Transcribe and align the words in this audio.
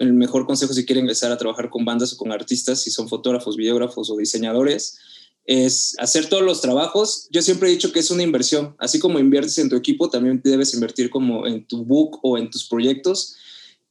el 0.00 0.14
mejor 0.14 0.46
consejo 0.46 0.72
si 0.72 0.86
quieren 0.86 1.04
empezar 1.04 1.30
a 1.30 1.36
trabajar 1.36 1.68
con 1.68 1.84
bandas 1.84 2.12
o 2.14 2.16
con 2.16 2.32
artistas, 2.32 2.80
si 2.82 2.90
son 2.90 3.08
fotógrafos, 3.08 3.56
videógrafos 3.56 4.10
o 4.10 4.16
diseñadores, 4.16 4.98
es 5.44 5.94
hacer 5.98 6.28
todos 6.28 6.42
los 6.42 6.62
trabajos. 6.62 7.28
Yo 7.30 7.42
siempre 7.42 7.68
he 7.68 7.72
dicho 7.72 7.92
que 7.92 8.00
es 8.00 8.10
una 8.10 8.22
inversión. 8.22 8.74
Así 8.78 8.98
como 8.98 9.18
inviertes 9.18 9.58
en 9.58 9.68
tu 9.68 9.76
equipo, 9.76 10.08
también 10.08 10.40
debes 10.42 10.72
invertir 10.74 11.10
como 11.10 11.46
en 11.46 11.66
tu 11.66 11.84
book 11.84 12.18
o 12.22 12.38
en 12.38 12.50
tus 12.50 12.66
proyectos. 12.66 13.36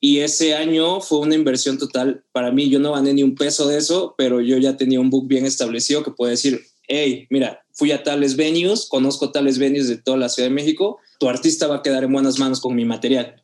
Y 0.01 0.19
ese 0.19 0.55
año 0.55 0.99
fue 0.99 1.19
una 1.19 1.35
inversión 1.35 1.77
total. 1.77 2.23
Para 2.31 2.51
mí, 2.51 2.69
yo 2.69 2.79
no 2.79 2.93
gané 2.93 3.13
ni 3.13 3.21
un 3.21 3.35
peso 3.35 3.67
de 3.67 3.77
eso, 3.77 4.15
pero 4.17 4.41
yo 4.41 4.57
ya 4.57 4.77
tenía 4.77 4.99
un 4.99 5.11
book 5.11 5.27
bien 5.27 5.45
establecido 5.45 6.03
que 6.03 6.11
puede 6.11 6.31
decir, 6.31 6.61
hey, 6.87 7.27
mira, 7.29 7.63
fui 7.73 7.91
a 7.91 8.03
tales 8.03 8.35
venues, 8.35 8.87
conozco 8.89 9.31
tales 9.31 9.59
venues 9.59 9.87
de 9.87 9.97
toda 9.97 10.17
la 10.17 10.29
Ciudad 10.29 10.49
de 10.49 10.55
México, 10.55 10.97
tu 11.19 11.29
artista 11.29 11.67
va 11.67 11.77
a 11.77 11.81
quedar 11.83 12.03
en 12.03 12.13
buenas 12.13 12.39
manos 12.39 12.59
con 12.61 12.75
mi 12.75 12.85
material. 12.85 13.43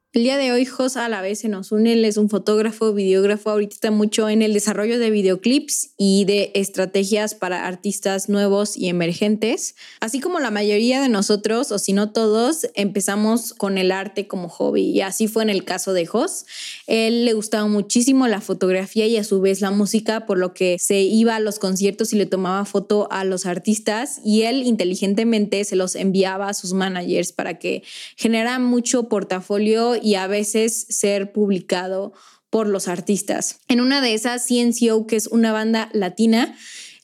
El 0.13 0.23
día 0.23 0.35
de 0.35 0.51
hoy, 0.51 0.65
Jos 0.65 0.97
a 0.97 1.07
la 1.07 1.21
vez 1.21 1.39
se 1.39 1.47
nos 1.47 1.71
une. 1.71 1.93
Él 1.93 2.03
es 2.03 2.17
un 2.17 2.27
fotógrafo, 2.29 2.91
videógrafo. 2.91 3.49
Ahorita 3.49 3.75
está 3.75 3.91
mucho 3.91 4.27
en 4.27 4.41
el 4.41 4.53
desarrollo 4.53 4.99
de 4.99 5.09
videoclips 5.09 5.91
y 5.97 6.25
de 6.25 6.51
estrategias 6.53 7.33
para 7.33 7.65
artistas 7.65 8.27
nuevos 8.27 8.75
y 8.75 8.89
emergentes. 8.89 9.75
Así 10.01 10.19
como 10.19 10.41
la 10.41 10.51
mayoría 10.51 11.01
de 11.01 11.07
nosotros, 11.07 11.71
o 11.71 11.79
si 11.79 11.93
no 11.93 12.11
todos, 12.11 12.67
empezamos 12.73 13.53
con 13.53 13.77
el 13.77 13.89
arte 13.89 14.27
como 14.27 14.49
hobby. 14.49 14.81
Y 14.81 14.99
así 14.99 15.29
fue 15.29 15.43
en 15.43 15.49
el 15.49 15.63
caso 15.63 15.93
de 15.93 16.05
Jos. 16.05 16.45
Él 16.87 17.23
le 17.23 17.31
gustaba 17.31 17.69
muchísimo 17.69 18.27
la 18.27 18.41
fotografía 18.41 19.07
y 19.07 19.15
a 19.15 19.23
su 19.23 19.39
vez 19.39 19.61
la 19.61 19.71
música, 19.71 20.25
por 20.25 20.37
lo 20.37 20.53
que 20.53 20.75
se 20.77 20.99
iba 20.99 21.37
a 21.37 21.39
los 21.39 21.57
conciertos 21.57 22.11
y 22.11 22.17
le 22.17 22.25
tomaba 22.25 22.65
foto 22.65 23.07
a 23.11 23.23
los 23.23 23.45
artistas. 23.45 24.19
Y 24.25 24.41
él 24.41 24.63
inteligentemente 24.63 25.63
se 25.63 25.77
los 25.77 25.95
enviaba 25.95 26.49
a 26.49 26.53
sus 26.53 26.73
managers 26.73 27.31
para 27.31 27.59
que 27.59 27.83
generaran 28.17 28.65
mucho 28.65 29.07
portafolio 29.07 30.00
y 30.01 30.15
a 30.15 30.27
veces 30.27 30.85
ser 30.89 31.31
publicado 31.31 32.13
por 32.49 32.67
los 32.67 32.87
artistas. 32.87 33.59
En 33.67 33.79
una 33.79 34.01
de 34.01 34.13
esas, 34.13 34.45
CNCO, 34.45 35.07
que 35.07 35.15
es 35.15 35.27
una 35.27 35.51
banda 35.53 35.89
latina, 35.93 36.55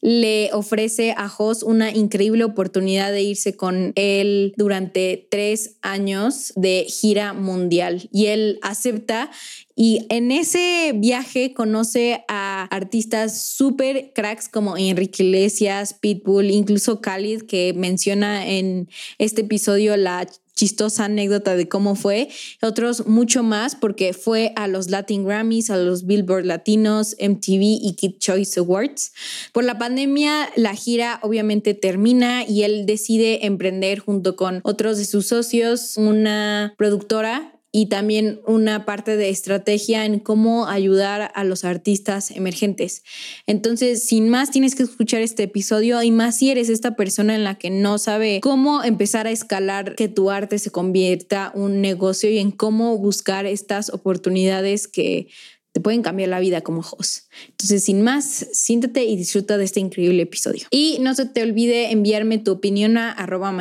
le 0.02 0.52
ofrece 0.54 1.14
a 1.18 1.28
Jos 1.28 1.64
una 1.64 1.92
increíble 1.92 2.44
oportunidad 2.44 3.12
de 3.12 3.24
irse 3.24 3.56
con 3.56 3.94
él 3.96 4.54
durante 4.56 5.28
tres 5.32 5.78
años 5.82 6.54
de 6.56 6.86
gira 6.88 7.34
mundial 7.34 8.08
y 8.12 8.28
él 8.28 8.60
acepta 8.62 9.32
y 9.76 10.06
en 10.10 10.32
ese 10.32 10.94
viaje 10.96 11.54
conoce 11.54 12.24
a 12.28 12.66
artistas 12.66 13.42
súper 13.42 14.12
cracks 14.14 14.50
como 14.50 14.78
Enrique 14.78 15.24
Iglesias, 15.24 15.94
Pitbull, 15.94 16.52
incluso 16.52 17.02
Khalid, 17.02 17.44
que 17.44 17.74
menciona 17.74 18.48
en 18.48 18.90
este 19.18 19.42
episodio 19.42 19.98
la 19.98 20.28
chistosa 20.58 21.06
anécdota 21.06 21.56
de 21.56 21.70
cómo 21.70 21.96
fue, 21.96 22.30
otros 22.62 23.06
mucho 23.08 23.44
más 23.44 23.76
porque 23.76 24.12
fue 24.14 24.52
a 24.56 24.68
los 24.68 24.90
Latin 24.90 25.24
Grammys, 25.24 25.70
a 25.70 25.78
los 25.78 26.06
Billboard 26.06 26.46
Latinos, 26.46 27.16
MTV 27.20 27.62
y 27.82 27.94
Kid 27.96 28.18
Choice 28.18 28.60
Awards. 28.60 29.14
Por 29.54 29.64
la 29.64 29.78
pandemia, 29.78 30.50
la 30.56 30.76
gira 30.76 31.20
obviamente 31.22 31.76
termina 31.76 32.44
y 32.44 32.64
él 32.64 32.86
decide 32.86 33.46
emprender 33.46 34.00
junto 34.00 34.36
con 34.36 34.60
otros 34.64 34.98
de 34.98 35.06
sus 35.06 35.28
socios 35.28 35.96
una 35.96 36.74
productora 36.78 37.57
y 37.78 37.86
también 37.86 38.42
una 38.48 38.86
parte 38.86 39.18
de 39.18 39.30
estrategia 39.30 40.04
en 40.04 40.18
cómo 40.18 40.66
ayudar 40.66 41.32
a 41.36 41.44
los 41.44 41.64
artistas 41.64 42.32
emergentes. 42.32 43.04
Entonces, 43.46 44.02
sin 44.02 44.30
más, 44.30 44.50
tienes 44.50 44.74
que 44.74 44.82
escuchar 44.82 45.22
este 45.22 45.44
episodio 45.44 46.02
y 46.02 46.10
más 46.10 46.40
si 46.40 46.50
eres 46.50 46.70
esta 46.70 46.96
persona 46.96 47.36
en 47.36 47.44
la 47.44 47.54
que 47.60 47.70
no 47.70 48.00
sabe 48.00 48.40
cómo 48.42 48.84
empezar 48.84 49.28
a 49.28 49.32
escalar 49.32 49.94
que 49.94 50.08
tu 50.08 50.32
arte 50.32 50.58
se 50.58 50.72
convierta 50.72 51.52
un 51.54 51.80
negocio 51.80 52.32
y 52.32 52.40
en 52.40 52.50
cómo 52.50 52.98
buscar 52.98 53.46
estas 53.46 53.94
oportunidades 53.94 54.88
que 54.88 55.28
te 55.72 55.80
pueden 55.80 56.02
cambiar 56.02 56.30
la 56.30 56.40
vida 56.40 56.62
como 56.62 56.82
host. 56.82 57.32
Entonces, 57.50 57.84
sin 57.84 58.02
más, 58.02 58.48
siéntate 58.54 59.04
y 59.04 59.16
disfruta 59.16 59.60
de 59.60 59.66
este 59.66 59.80
increíble 59.80 60.24
episodio. 60.24 60.66
Y 60.72 60.98
no 61.02 61.14
se 61.14 61.28
te 61.28 61.44
olvide 61.44 61.92
enviarme 61.92 62.40
tu 62.40 62.54
opinión 62.54 62.98
a 62.98 63.12
arroba 63.12 63.56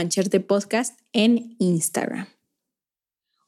podcast 0.49 0.99
en 1.13 1.55
Instagram. 1.59 2.29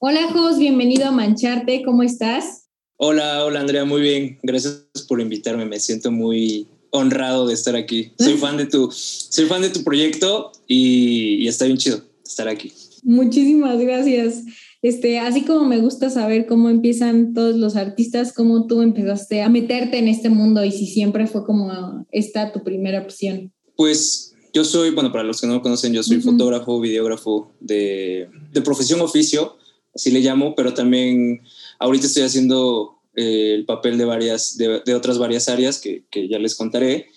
Hola, 0.01 0.33
Jos, 0.33 0.61
bienvenido 0.61 1.07
a 1.07 1.11
Mancharte, 1.11 1.83
¿cómo 1.85 2.05
estás? 2.05 2.69
Hola, 2.99 3.45
hola 3.45 3.59
Andrea, 3.59 3.85
muy 3.85 4.01
bien. 4.01 4.39
Gracias 4.45 4.87
por 5.09 5.21
invitarme, 5.21 5.67
me 5.67 5.81
siento 5.81 6.13
muy 6.13 6.69
honrado 6.91 7.49
de 7.49 7.55
estar 7.55 7.75
aquí. 7.75 8.13
Soy 8.17 8.35
fan 8.39 8.57
de 8.57 8.67
tu, 8.67 8.93
soy 8.93 9.47
fan 9.47 9.61
de 9.61 9.71
tu 9.71 9.83
proyecto 9.83 10.53
y, 10.69 11.49
está 11.49 11.65
bien 11.65 11.79
chido 11.79 12.01
estar 12.25 12.47
aquí. 12.47 12.73
Muchísimas 13.03 13.81
gracias. 13.81 14.45
Este, 14.83 15.19
así 15.19 15.43
como 15.43 15.65
me 15.67 15.81
gusta 15.81 16.11
saber 16.11 16.47
cómo 16.47 16.69
empiezan 16.69 17.35
todos 17.35 17.57
los 17.57 17.75
artistas, 17.75 18.33
cómo 18.33 18.69
tú 18.69 18.83
empezaste 18.83 19.43
a 19.43 19.49
meterte 19.49 19.99
en 19.99 20.07
este 20.07 20.31
mundo 20.31 20.65
y 20.65 20.71
si 20.71 20.87
siempre 20.87 21.27
fue 21.27 21.45
como 21.45 22.07
esta 22.13 22.53
tu 22.53 22.63
primera 22.63 23.01
opción. 23.01 23.53
Pues 23.75 24.33
yo 24.55 24.65
soy, 24.65 24.91
bueno, 24.91 25.11
para 25.11 25.25
los 25.25 25.41
que 25.41 25.49
no 25.49 25.55
me 25.55 25.61
conocen, 25.61 25.93
yo 25.93 26.05
soy 26.05 26.21
fotógrafo, 26.21 26.81
videógrafo 26.81 27.51
de, 27.59 28.29
de 28.53 28.63
profesión 28.63 29.01
oficio 29.01 29.58
así 29.99 30.13
le 30.13 30.21
llamo, 30.21 30.55
pero 30.55 30.75
también 30.75 31.43
ahorita 31.81 32.07
estoy 32.07 32.23
haciendo 32.23 33.01
eh, 33.17 33.53
el 33.55 33.65
papel 33.65 33.99
de 33.99 34.05
varias, 34.05 34.57
de, 34.57 34.95
otras 34.95 35.19
varias 35.19 35.49
áreas 35.49 35.81
que, 35.81 36.05
ya 36.31 36.39
les 36.39 36.55
contaré, 36.55 37.09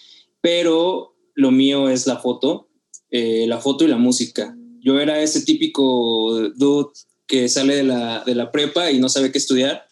pero 0.41 1.15
lo 1.35 1.51
mío 1.51 1.89
es 1.89 2.07
la 2.07 2.17
foto, 2.17 2.69
eh, 3.11 3.45
la 3.47 3.59
foto 3.59 3.85
y 3.85 3.87
la 3.87 3.97
música. 3.97 4.57
Yo 4.79 4.99
era 4.99 5.21
ese 5.21 5.41
típico 5.41 6.49
dude 6.55 6.89
que 7.27 7.47
sale 7.49 7.75
de 7.75 7.83
la, 7.83 8.23
de 8.25 8.33
la 8.33 8.51
prepa 8.51 8.89
y 8.89 8.97
no 8.97 9.09
sabe 9.09 9.31
qué 9.31 9.37
estudiar 9.37 9.85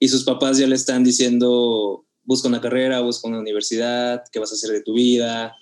y 0.00 0.08
sus 0.08 0.24
papás 0.24 0.58
ya 0.58 0.66
le 0.66 0.74
están 0.74 1.04
diciendo, 1.04 2.04
busca 2.24 2.48
una 2.48 2.60
carrera, 2.60 3.00
busca 3.00 3.28
una 3.28 3.38
universidad, 3.38 4.24
qué 4.32 4.40
vas 4.40 4.50
a 4.50 4.54
hacer 4.56 4.70
de 4.72 4.82
tu 4.82 4.94
vida. 4.94 5.56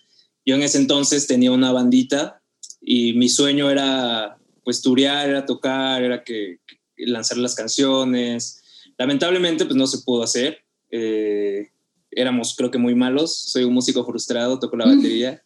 Yo 0.46 0.54
en 0.54 0.62
ese 0.62 0.78
entonces 0.78 1.26
tenía 1.26 1.52
una 1.52 1.70
bandita 1.70 2.42
y 2.80 3.12
mi 3.12 3.28
sueño 3.28 3.70
era 3.70 4.38
pues 4.64 4.82
turear, 4.82 5.28
era 5.28 5.46
tocar, 5.46 6.02
era 6.02 6.22
que, 6.24 6.58
lanzar 6.96 7.38
las 7.38 7.54
canciones. 7.54 8.62
Lamentablemente 8.98 9.64
pues 9.64 9.76
no 9.76 9.86
se 9.86 9.98
pudo 9.98 10.22
hacer. 10.22 10.58
Eh, 10.90 11.70
éramos 12.10 12.54
creo 12.56 12.70
que 12.70 12.78
muy 12.78 12.94
malos. 12.94 13.36
Soy 13.36 13.64
un 13.64 13.74
músico 13.74 14.04
frustrado, 14.04 14.58
toco 14.58 14.76
la 14.76 14.86
batería. 14.86 15.42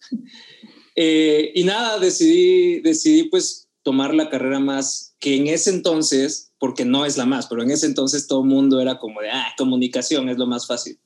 Eh, 0.98 1.52
y 1.54 1.64
nada, 1.64 1.98
decidí, 1.98 2.80
decidí 2.80 3.24
pues 3.24 3.68
tomar 3.82 4.14
la 4.14 4.30
carrera 4.30 4.58
más 4.58 5.14
que 5.20 5.36
en 5.36 5.46
ese 5.46 5.70
entonces, 5.70 6.52
porque 6.58 6.84
no 6.84 7.04
es 7.04 7.16
la 7.16 7.26
más, 7.26 7.46
pero 7.46 7.62
en 7.62 7.70
ese 7.70 7.86
entonces 7.86 8.26
todo 8.26 8.42
el 8.42 8.48
mundo 8.48 8.80
era 8.80 8.98
como 8.98 9.20
de, 9.20 9.30
ah, 9.30 9.54
comunicación 9.56 10.28
es 10.28 10.38
lo 10.38 10.46
más 10.46 10.66
fácil. 10.66 10.98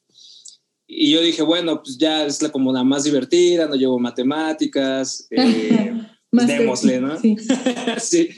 Y 0.87 1.13
yo 1.13 1.21
dije, 1.21 1.43
bueno, 1.43 1.83
pues 1.83 1.99
ya 1.99 2.25
es 2.25 2.43
la 2.43 2.51
como 2.51 2.73
la 2.73 2.83
más 2.83 3.05
divertida, 3.05 3.67
no 3.67 3.75
llevo 3.75 3.99
matemáticas. 3.99 5.29
Eh, 5.37 5.93
démosle, 6.31 7.01
¿no? 7.01 7.19
Sí. 7.99 8.29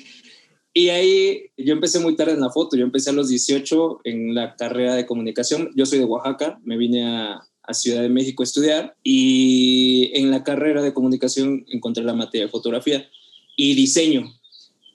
Y 0.75 0.89
ahí 0.89 1.51
yo 1.59 1.75
empecé 1.75 1.99
muy 1.99 2.17
tarde 2.17 2.33
en 2.33 2.41
la 2.41 2.51
foto, 2.51 2.77
yo 2.77 2.85
empecé 2.85 3.11
a 3.11 3.13
los 3.13 3.29
18 3.29 4.01
en 4.05 4.35
la 4.35 4.57
carrera 4.57 4.95
de 4.95 5.05
comunicación, 5.05 5.71
yo 5.77 5.85
soy 5.85 5.99
de 5.99 6.07
Oaxaca, 6.07 6.59
me 6.65 6.79
vine 6.79 7.05
a, 7.05 7.47
a 7.63 7.75
Ciudad 7.75 8.01
de 8.01 8.09
México 8.09 8.43
a 8.43 8.45
estudiar 8.45 8.97
y 9.03 10.11
en 10.15 10.31
la 10.31 10.45
carrera 10.45 10.81
de 10.83 10.95
comunicación 10.95 11.67
encontré 11.69 12.05
la 12.05 12.15
materia 12.15 12.47
de 12.47 12.51
fotografía 12.51 13.07
y 13.55 13.75
diseño. 13.75 14.33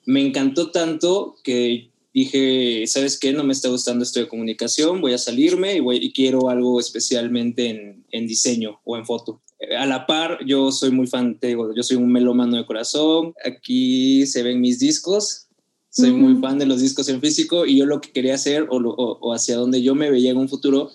Me 0.05 0.25
encantó 0.25 0.71
tanto 0.71 1.35
que 1.43 1.91
dije, 2.11 2.85
¿sabes 2.87 3.19
qué? 3.19 3.31
No 3.31 3.43
me 3.43 3.53
está 3.53 3.69
gustando 3.69 4.03
esto 4.03 4.19
de 4.19 4.27
comunicación, 4.27 4.99
voy 4.99 5.13
a 5.13 5.19
salirme 5.19 5.75
y, 5.75 5.79
voy, 5.79 5.97
y 5.97 6.11
quiero 6.11 6.49
algo 6.49 6.79
especialmente 6.79 7.69
en, 7.69 8.03
en 8.11 8.25
diseño 8.25 8.79
o 8.83 8.97
en 8.97 9.05
foto 9.05 9.41
a 9.77 9.85
la 9.85 10.05
par, 10.05 10.39
yo 10.45 10.71
soy 10.71 10.91
muy 10.91 11.07
fan, 11.07 11.39
te 11.39 11.47
digo, 11.47 11.73
yo 11.73 11.81
soy 11.81 11.97
un 11.97 12.11
melómano 12.11 12.57
de 12.57 12.65
corazón. 12.65 13.33
Aquí 13.43 14.25
se 14.27 14.43
ven 14.43 14.61
mis 14.61 14.79
discos. 14.79 15.47
Soy 15.89 16.11
muy 16.11 16.39
fan 16.39 16.59
de 16.59 16.67
los 16.67 16.79
discos 16.79 17.09
en 17.09 17.21
físico 17.21 17.65
y 17.65 17.77
yo 17.77 17.87
lo 17.87 18.01
que 18.01 18.11
quería 18.11 18.35
hacer 18.35 18.67
o, 18.69 19.33
hacia 19.33 19.55
donde 19.55 19.81
yo 19.81 19.95
me 19.95 20.11
veía 20.11 20.29
en 20.29 20.37
un 20.37 20.47
futuro 20.47 20.91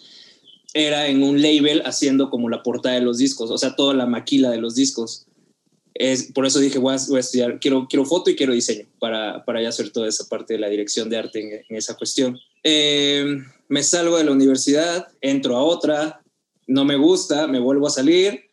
era 0.74 1.08
en 1.08 1.24
un 1.24 1.42
label 1.42 1.82
haciendo 1.84 2.30
como 2.30 2.48
la 2.48 2.62
portada 2.62 2.94
de 2.94 3.00
los 3.00 3.18
discos, 3.18 3.50
o 3.50 3.58
sea, 3.58 3.74
toda 3.74 3.94
la 3.94 4.06
maquila 4.06 4.50
de 4.50 4.58
los 4.58 4.76
discos. 4.76 5.26
Es, 5.94 6.30
por 6.32 6.46
eso 6.46 6.60
dije, 6.60 6.78
voy 6.78 6.92
a, 6.92 7.18
estudiar, 7.18 7.58
quiero, 7.58 7.88
quiero 7.90 8.06
foto 8.06 8.30
y 8.30 8.36
quiero 8.36 8.52
diseño 8.52 8.86
para, 9.00 9.44
para 9.44 9.60
ya 9.60 9.70
hacer 9.70 9.90
toda 9.90 10.08
esa 10.08 10.28
parte 10.28 10.54
de 10.54 10.60
la 10.60 10.68
dirección 10.68 11.10
de 11.10 11.16
arte 11.16 11.64
en, 11.68 11.76
esa 11.76 11.96
cuestión. 11.96 12.38
Eh, 12.62 13.42
me 13.68 13.82
salgo 13.82 14.18
de 14.18 14.24
la 14.24 14.30
universidad, 14.30 15.08
entro 15.20 15.56
a 15.56 15.64
otra, 15.64 16.22
no 16.68 16.84
me 16.84 16.94
gusta, 16.94 17.48
me 17.48 17.58
vuelvo 17.58 17.88
a 17.88 17.90
salir 17.90 18.51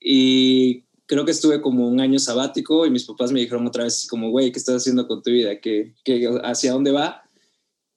y 0.00 0.84
creo 1.06 1.24
que 1.24 1.30
estuve 1.30 1.60
como 1.60 1.88
un 1.88 2.00
año 2.00 2.18
sabático 2.18 2.84
y 2.86 2.90
mis 2.90 3.04
papás 3.04 3.32
me 3.32 3.40
dijeron 3.40 3.66
otra 3.66 3.84
vez 3.84 4.06
como, 4.08 4.30
güey, 4.30 4.52
¿qué 4.52 4.58
estás 4.58 4.76
haciendo 4.76 5.06
con 5.06 5.22
tu 5.22 5.30
vida? 5.30 5.60
¿Qué, 5.60 5.94
qué, 6.04 6.28
hacia 6.42 6.72
dónde 6.72 6.90
va? 6.90 7.22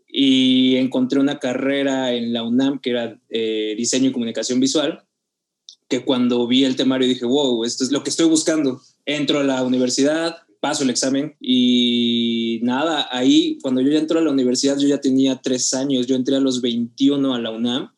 Y 0.07 0.75
encontré 0.77 1.19
una 1.19 1.39
carrera 1.39 2.13
en 2.13 2.33
la 2.33 2.43
UNAM 2.43 2.79
que 2.79 2.91
era 2.91 3.19
eh, 3.29 3.75
diseño 3.77 4.09
y 4.09 4.11
comunicación 4.13 4.59
visual, 4.59 5.03
que 5.87 6.05
cuando 6.05 6.47
vi 6.47 6.63
el 6.63 6.75
temario 6.75 7.07
dije, 7.07 7.25
wow, 7.25 7.63
esto 7.63 7.83
es 7.83 7.91
lo 7.91 8.03
que 8.03 8.09
estoy 8.09 8.27
buscando. 8.27 8.81
Entro 9.05 9.39
a 9.39 9.43
la 9.43 9.63
universidad, 9.63 10.37
paso 10.59 10.83
el 10.83 10.89
examen 10.89 11.35
y 11.39 12.59
nada, 12.63 13.07
ahí 13.11 13.57
cuando 13.61 13.81
yo 13.81 13.89
ya 13.89 13.99
entro 13.99 14.19
a 14.19 14.21
la 14.21 14.31
universidad 14.31 14.77
yo 14.77 14.87
ya 14.87 14.99
tenía 14.99 15.41
tres 15.41 15.73
años, 15.73 16.05
yo 16.05 16.15
entré 16.15 16.35
a 16.35 16.39
los 16.39 16.61
21 16.61 17.33
a 17.33 17.39
la 17.39 17.51
UNAM 17.51 17.91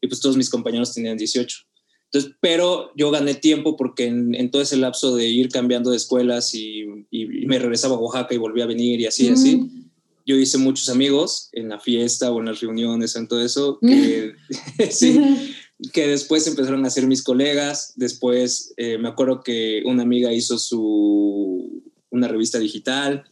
y 0.00 0.06
pues 0.06 0.20
todos 0.20 0.36
mis 0.36 0.48
compañeros 0.48 0.94
tenían 0.94 1.16
18. 1.16 1.66
Entonces, 2.14 2.36
pero 2.40 2.92
yo 2.94 3.10
gané 3.10 3.34
tiempo 3.34 3.76
porque 3.76 4.04
en, 4.04 4.48
todo 4.52 4.62
ese 4.62 4.76
lapso 4.76 5.16
de 5.16 5.26
ir 5.26 5.48
cambiando 5.48 5.90
de 5.90 5.96
escuelas 5.96 6.54
y, 6.54 6.84
me 7.10 7.58
regresaba 7.58 7.96
a 7.96 7.98
Oaxaca 7.98 8.32
y 8.32 8.38
volví 8.38 8.60
a 8.60 8.66
venir 8.66 9.00
y 9.00 9.06
así, 9.06 9.28
así, 9.28 9.68
yo 10.24 10.36
hice 10.36 10.58
muchos 10.58 10.88
amigos 10.90 11.48
en 11.50 11.70
la 11.70 11.80
fiesta 11.80 12.30
o 12.30 12.38
en 12.38 12.46
las 12.46 12.60
reuniones, 12.60 13.16
en 13.16 13.26
todo 13.26 13.42
eso, 13.44 13.80
que, 13.82 14.34
sí, 14.92 15.20
que 15.92 16.06
después 16.06 16.46
empezaron 16.46 16.86
a 16.86 16.90
ser 16.90 17.08
mis 17.08 17.24
colegas. 17.24 17.94
Después 17.96 18.74
eh, 18.76 18.96
me 18.96 19.08
acuerdo 19.08 19.42
que 19.42 19.82
una 19.84 20.04
amiga 20.04 20.32
hizo 20.32 20.56
su, 20.56 21.82
una 22.10 22.28
revista 22.28 22.60
digital, 22.60 23.24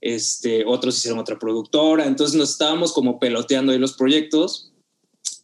este, 0.00 0.64
otros 0.66 0.96
hicieron 0.96 1.18
otra 1.18 1.36
productora, 1.36 2.06
entonces 2.06 2.36
nos 2.36 2.50
estábamos 2.50 2.92
como 2.92 3.18
peloteando 3.18 3.72
ahí 3.72 3.78
los 3.80 3.94
proyectos 3.94 4.70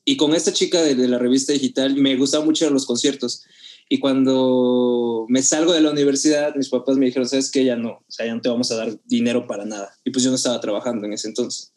y 0.08 0.16
con 0.16 0.34
esta 0.34 0.52
chica 0.52 0.80
de, 0.82 0.94
la 1.08 1.18
revista 1.18 1.52
digital 1.52 1.96
me 1.96 2.14
gustaban 2.16 2.46
mucho 2.46 2.70
los 2.70 2.86
conciertos. 2.86 3.44
Y 3.88 3.98
cuando 3.98 5.26
me 5.28 5.42
salgo 5.42 5.72
de 5.72 5.80
la 5.80 5.90
universidad, 5.90 6.54
mis 6.54 6.68
papás 6.68 6.96
me 6.96 7.06
dijeron, 7.06 7.28
sabes 7.28 7.50
que 7.50 7.64
ya 7.64 7.74
no, 7.74 7.90
o 7.90 8.04
sea, 8.06 8.24
ya 8.24 8.34
no 8.34 8.40
te 8.40 8.48
vamos 8.48 8.70
a 8.70 8.76
dar 8.76 8.96
dinero 9.04 9.48
para 9.48 9.64
nada. 9.64 9.92
Y 10.04 10.10
pues 10.10 10.24
yo 10.24 10.30
no 10.30 10.36
estaba 10.36 10.60
trabajando 10.60 11.06
en 11.06 11.12
ese 11.12 11.26
entonces. 11.26 11.72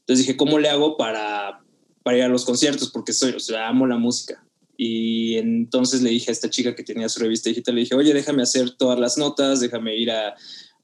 Entonces 0.00 0.26
dije, 0.26 0.36
¿cómo 0.36 0.58
le 0.58 0.68
hago 0.68 0.98
para, 0.98 1.64
para 2.02 2.18
ir 2.18 2.22
a 2.22 2.28
los 2.28 2.44
conciertos? 2.44 2.90
Porque 2.90 3.14
soy, 3.14 3.32
o 3.32 3.40
sea, 3.40 3.68
amo 3.68 3.86
la 3.86 3.96
música. 3.96 4.44
Y 4.76 5.36
entonces 5.36 6.02
le 6.02 6.10
dije 6.10 6.30
a 6.30 6.32
esta 6.32 6.50
chica 6.50 6.74
que 6.74 6.84
tenía 6.84 7.08
su 7.08 7.20
revista 7.20 7.48
digital, 7.48 7.76
le 7.76 7.80
dije, 7.82 7.94
oye, 7.94 8.12
déjame 8.12 8.42
hacer 8.42 8.72
todas 8.72 9.00
las 9.00 9.16
notas, 9.16 9.60
déjame 9.60 9.96
ir 9.96 10.10
a, 10.10 10.34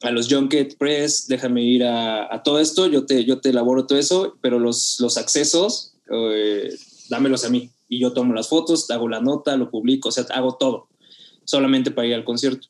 a 0.00 0.10
los 0.10 0.32
Junket 0.32 0.78
Press, 0.78 1.26
déjame 1.28 1.62
ir 1.62 1.84
a, 1.84 2.34
a, 2.34 2.42
todo 2.42 2.58
esto, 2.58 2.86
yo 2.86 3.04
te, 3.04 3.26
yo 3.26 3.38
te 3.40 3.50
elaboro 3.50 3.86
todo 3.86 3.98
eso, 3.98 4.38
pero 4.40 4.58
los, 4.58 4.96
los 4.98 5.18
accesos 5.18 5.95
eh, 6.10 6.74
dámelos 7.08 7.44
a 7.44 7.50
mí. 7.50 7.70
Y 7.88 8.00
yo 8.00 8.12
tomo 8.12 8.34
las 8.34 8.48
fotos, 8.48 8.90
hago 8.90 9.08
la 9.08 9.20
nota, 9.20 9.56
lo 9.56 9.70
publico, 9.70 10.08
o 10.08 10.12
sea, 10.12 10.24
hago 10.30 10.56
todo, 10.56 10.88
solamente 11.44 11.90
para 11.90 12.08
ir 12.08 12.14
al 12.14 12.24
concierto. 12.24 12.68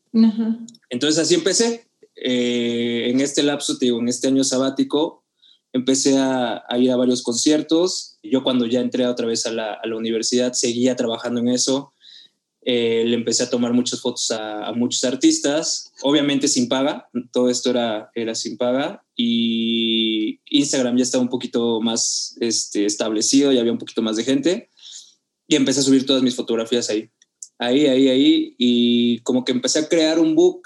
Entonces 0.91 1.19
así 1.21 1.35
empecé. 1.35 1.87
Eh, 2.17 3.11
en 3.11 3.21
este 3.21 3.43
lapso, 3.43 3.79
te 3.79 3.87
digo, 3.87 3.99
en 4.01 4.09
este 4.09 4.29
año 4.29 4.45
sabático, 4.45 5.25
empecé 5.73 6.19
a, 6.19 6.65
ir 6.79 6.91
a 6.91 6.97
varios 6.97 7.23
conciertos. 7.23 8.19
Yo 8.23 8.43
cuando 8.43 8.67
ya 8.67 8.81
entré 8.81 9.07
otra 9.07 9.27
vez 9.27 9.47
a 9.47 9.53
la, 9.53 9.75
a 9.75 9.87
la 9.87 9.97
universidad, 9.97 10.53
seguía 10.53 10.97
trabajando 10.97 11.41
en 11.41 11.49
eso. 11.49 11.93
Eh, 12.69 13.05
le 13.07 13.15
empecé 13.15 13.45
a 13.45 13.49
tomar 13.49 13.73
muchas 13.73 14.01
fotos 14.01 14.33
a, 14.33 14.73
muchos 14.73 15.05
artistas, 15.05 15.93
obviamente 16.03 16.49
sin 16.49 16.69
paga, 16.69 17.09
todo 17.33 17.49
esto 17.49 17.71
era, 17.71 18.11
era 18.13 18.35
sin 18.35 18.57
paga 18.57 19.05
y 19.15 20.41
Instagram 20.47 20.97
ya 20.97 21.05
estaba 21.05 21.23
un 21.23 21.31
poquito 21.31 21.81
más 21.81 22.37
este, 22.41 22.85
establecido, 22.85 23.53
ya 23.53 23.61
había 23.61 23.71
un 23.71 23.79
poquito 23.79 24.03
más 24.03 24.17
de 24.17 24.25
gente 24.25 24.69
y 25.47 25.55
empecé 25.55 25.79
a 25.79 25.85
subir 25.85 26.07
todas 26.07 26.25
mis 26.25 26.35
fotografías 26.35 26.91
ahí, 26.91 27.09
ahí, 27.57 27.87
ahí, 27.87 28.09
ahí 28.09 28.57
y 28.59 29.21
como 29.21 29.45
que 29.45 29.53
empecé 29.53 29.79
a 29.79 29.89
crear 29.89 30.19
un 30.19 30.35
book 30.35 30.63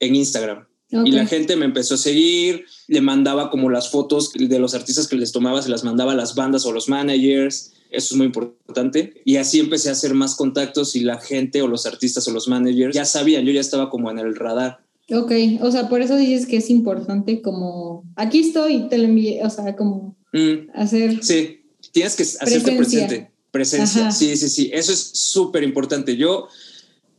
en 0.00 0.14
Instagram. 0.14 0.66
Y 1.04 1.10
la 1.10 1.26
gente 1.26 1.56
me 1.56 1.64
empezó 1.64 1.94
a 1.94 1.98
seguir, 1.98 2.66
le 2.88 3.00
mandaba 3.00 3.50
como 3.50 3.70
las 3.70 3.90
fotos 3.90 4.32
de 4.32 4.58
los 4.58 4.74
artistas 4.74 5.08
que 5.08 5.16
les 5.16 5.32
tomaba, 5.32 5.62
se 5.62 5.70
las 5.70 5.84
mandaba 5.84 6.12
a 6.12 6.16
las 6.16 6.34
bandas 6.34 6.66
o 6.66 6.72
los 6.72 6.88
managers 6.88 7.74
eso 7.94 8.14
es 8.14 8.16
muy 8.16 8.26
importante. 8.26 9.14
Y 9.24 9.36
así 9.36 9.60
empecé 9.60 9.88
a 9.88 9.92
hacer 9.92 10.14
más 10.14 10.34
contactos 10.34 10.96
y 10.96 11.00
la 11.00 11.20
gente 11.20 11.62
o 11.62 11.68
los 11.68 11.86
artistas 11.86 12.26
o 12.28 12.32
los 12.32 12.48
managers 12.48 12.94
ya 12.94 13.04
sabían, 13.04 13.44
yo 13.44 13.52
ya 13.52 13.60
estaba 13.60 13.90
como 13.90 14.10
en 14.10 14.18
el 14.18 14.34
radar. 14.34 14.80
Ok, 15.10 15.32
o 15.60 15.70
sea, 15.70 15.88
por 15.88 16.00
eso 16.00 16.16
dices 16.16 16.46
que 16.46 16.56
es 16.56 16.70
importante 16.70 17.42
como, 17.42 18.04
aquí 18.16 18.40
estoy, 18.40 18.88
te 18.88 18.98
lo 18.98 19.04
envié, 19.04 19.44
o 19.44 19.50
sea, 19.50 19.76
como 19.76 20.16
mm. 20.32 20.70
hacer... 20.74 21.22
Sí, 21.22 21.62
tienes 21.92 22.16
que 22.16 22.22
hacerte 22.22 22.72
presente, 22.72 23.30
presencia, 23.50 24.10
sí, 24.10 24.36
sí, 24.36 24.48
sí, 24.48 24.70
eso 24.72 24.92
es 24.92 25.10
súper 25.12 25.62
importante. 25.62 26.16
Yo 26.16 26.48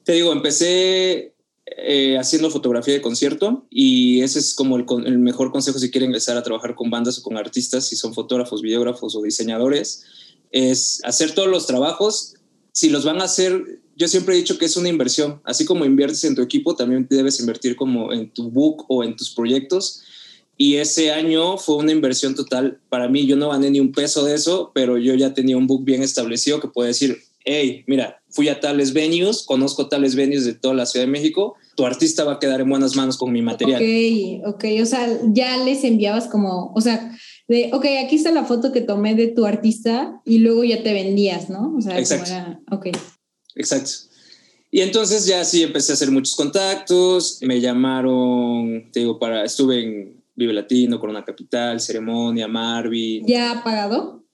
te 0.03 0.13
digo, 0.13 0.33
empecé 0.33 1.34
eh, 1.65 2.17
haciendo 2.17 2.51
fotografía 2.51 2.93
de 2.93 3.01
concierto 3.01 3.65
y 3.69 4.21
ese 4.21 4.39
es 4.39 4.53
como 4.53 4.77
el, 4.77 5.17
mejor 5.17 5.51
consejo 5.51 5.79
si 5.79 5.89
quieren 5.89 6.09
empezar 6.09 6.37
a 6.37 6.43
trabajar 6.43 6.75
con 6.75 6.89
bandas 6.89 7.17
o 7.17 7.23
con 7.23 7.37
artistas, 7.37 7.87
si 7.87 7.95
son 7.95 8.13
fotógrafos, 8.13 8.61
videógrafos 8.61 9.15
o 9.15 9.21
diseñadores 9.21 10.05
es 10.55 11.01
hacer 11.03 11.33
todos 11.33 11.49
los 11.49 11.67
trabajos. 11.67 12.35
Si 12.71 12.89
los 12.89 13.03
van 13.03 13.19
a 13.21 13.25
hacer, 13.25 13.81
yo 13.97 14.07
siempre 14.07 14.35
he 14.35 14.37
dicho 14.37 14.57
que 14.57 14.65
es 14.65 14.77
una 14.77 14.87
inversión. 14.87 15.41
Así 15.43 15.65
como 15.65 15.83
inviertes 15.83 16.23
en 16.23 16.33
tu 16.33 16.41
equipo, 16.41 16.75
también 16.75 17.07
debes 17.09 17.41
invertir 17.41 17.75
como 17.75 18.13
en 18.13 18.29
tu 18.29 18.49
book 18.49 18.85
o 18.87 19.03
en 19.03 19.17
tus 19.17 19.31
proyectos. 19.31 20.01
Y 20.57 20.75
ese 20.75 21.11
año 21.11 21.57
fue 21.57 21.75
una 21.75 21.91
inversión 21.91 22.35
total. 22.35 22.79
Para 22.87 23.09
mí, 23.09 23.25
yo 23.27 23.35
no 23.35 23.49
gané 23.49 23.69
ni 23.69 23.81
un 23.81 23.91
peso 23.91 24.23
de 24.23 24.35
eso, 24.35 24.71
pero 24.73 24.97
yo 24.97 25.13
ya 25.15 25.33
tenía 25.33 25.57
un 25.57 25.67
book 25.67 25.83
bien 25.83 26.01
establecido 26.01 26.61
que 26.61 26.69
puede 26.69 26.89
decir, 26.89 27.21
hey, 27.45 27.83
mira, 27.87 28.21
fui 28.29 28.49
a 28.49 28.59
tales 28.59 28.91
venues, 28.93 29.43
conozco 29.43 29.87
tales 29.87 30.15
venues 30.15 30.45
de 30.45 30.53
toda 30.53 30.73
la 30.73 30.85
Ciudad 30.85 31.05
de 31.05 31.11
México, 31.11 31.55
tu 31.75 31.85
artista 31.85 32.23
va 32.23 32.33
a 32.33 32.39
quedar 32.39 32.61
en 32.61 32.69
buenas 32.69 32.95
manos 32.95 33.17
con 33.17 33.31
mi 33.31 33.41
material. 33.41 33.81
Ok, 33.81 34.55
ok, 34.55 34.65
o 34.81 34.85
sea, 34.85 35.07
ya 35.31 35.57
les 35.57 35.83
enviabas 35.83 36.27
como, 36.27 36.73
o 36.75 36.81
sea, 36.81 37.15
de, 37.47 37.69
ok, 37.73 37.85
aquí 38.03 38.15
está 38.15 38.31
la 38.31 38.43
foto 38.43 38.71
que 38.71 38.81
tomé 38.81 39.15
de 39.15 39.27
tu 39.27 39.45
artista 39.45 40.19
y 40.25 40.39
luego 40.39 40.63
ya 40.63 40.83
te 40.83 40.93
vendías, 40.93 41.49
¿no? 41.49 41.75
O 41.77 41.81
sea, 41.81 41.99
Exacto. 41.99 42.59
ok. 42.71 42.87
Exacto. 43.55 43.91
Y 44.71 44.81
entonces 44.81 45.25
ya 45.25 45.45
sí 45.45 45.63
empecé 45.63 45.93
a 45.93 45.95
hacer 45.95 46.11
muchos 46.11 46.35
contactos, 46.35 47.39
me 47.41 47.61
llamaron, 47.61 48.89
te 48.91 49.01
digo, 49.01 49.19
para, 49.19 49.45
estuve 49.45 49.83
en 49.83 50.23
Vive 50.35 50.51
Latino, 50.51 50.99
Corona 50.99 51.23
Capital, 51.23 51.79
Ceremonia, 51.79 52.47
Marvin. 52.47 53.25
¿Ya 53.25 53.51
ha 53.51 53.63
pagado? 53.63 54.24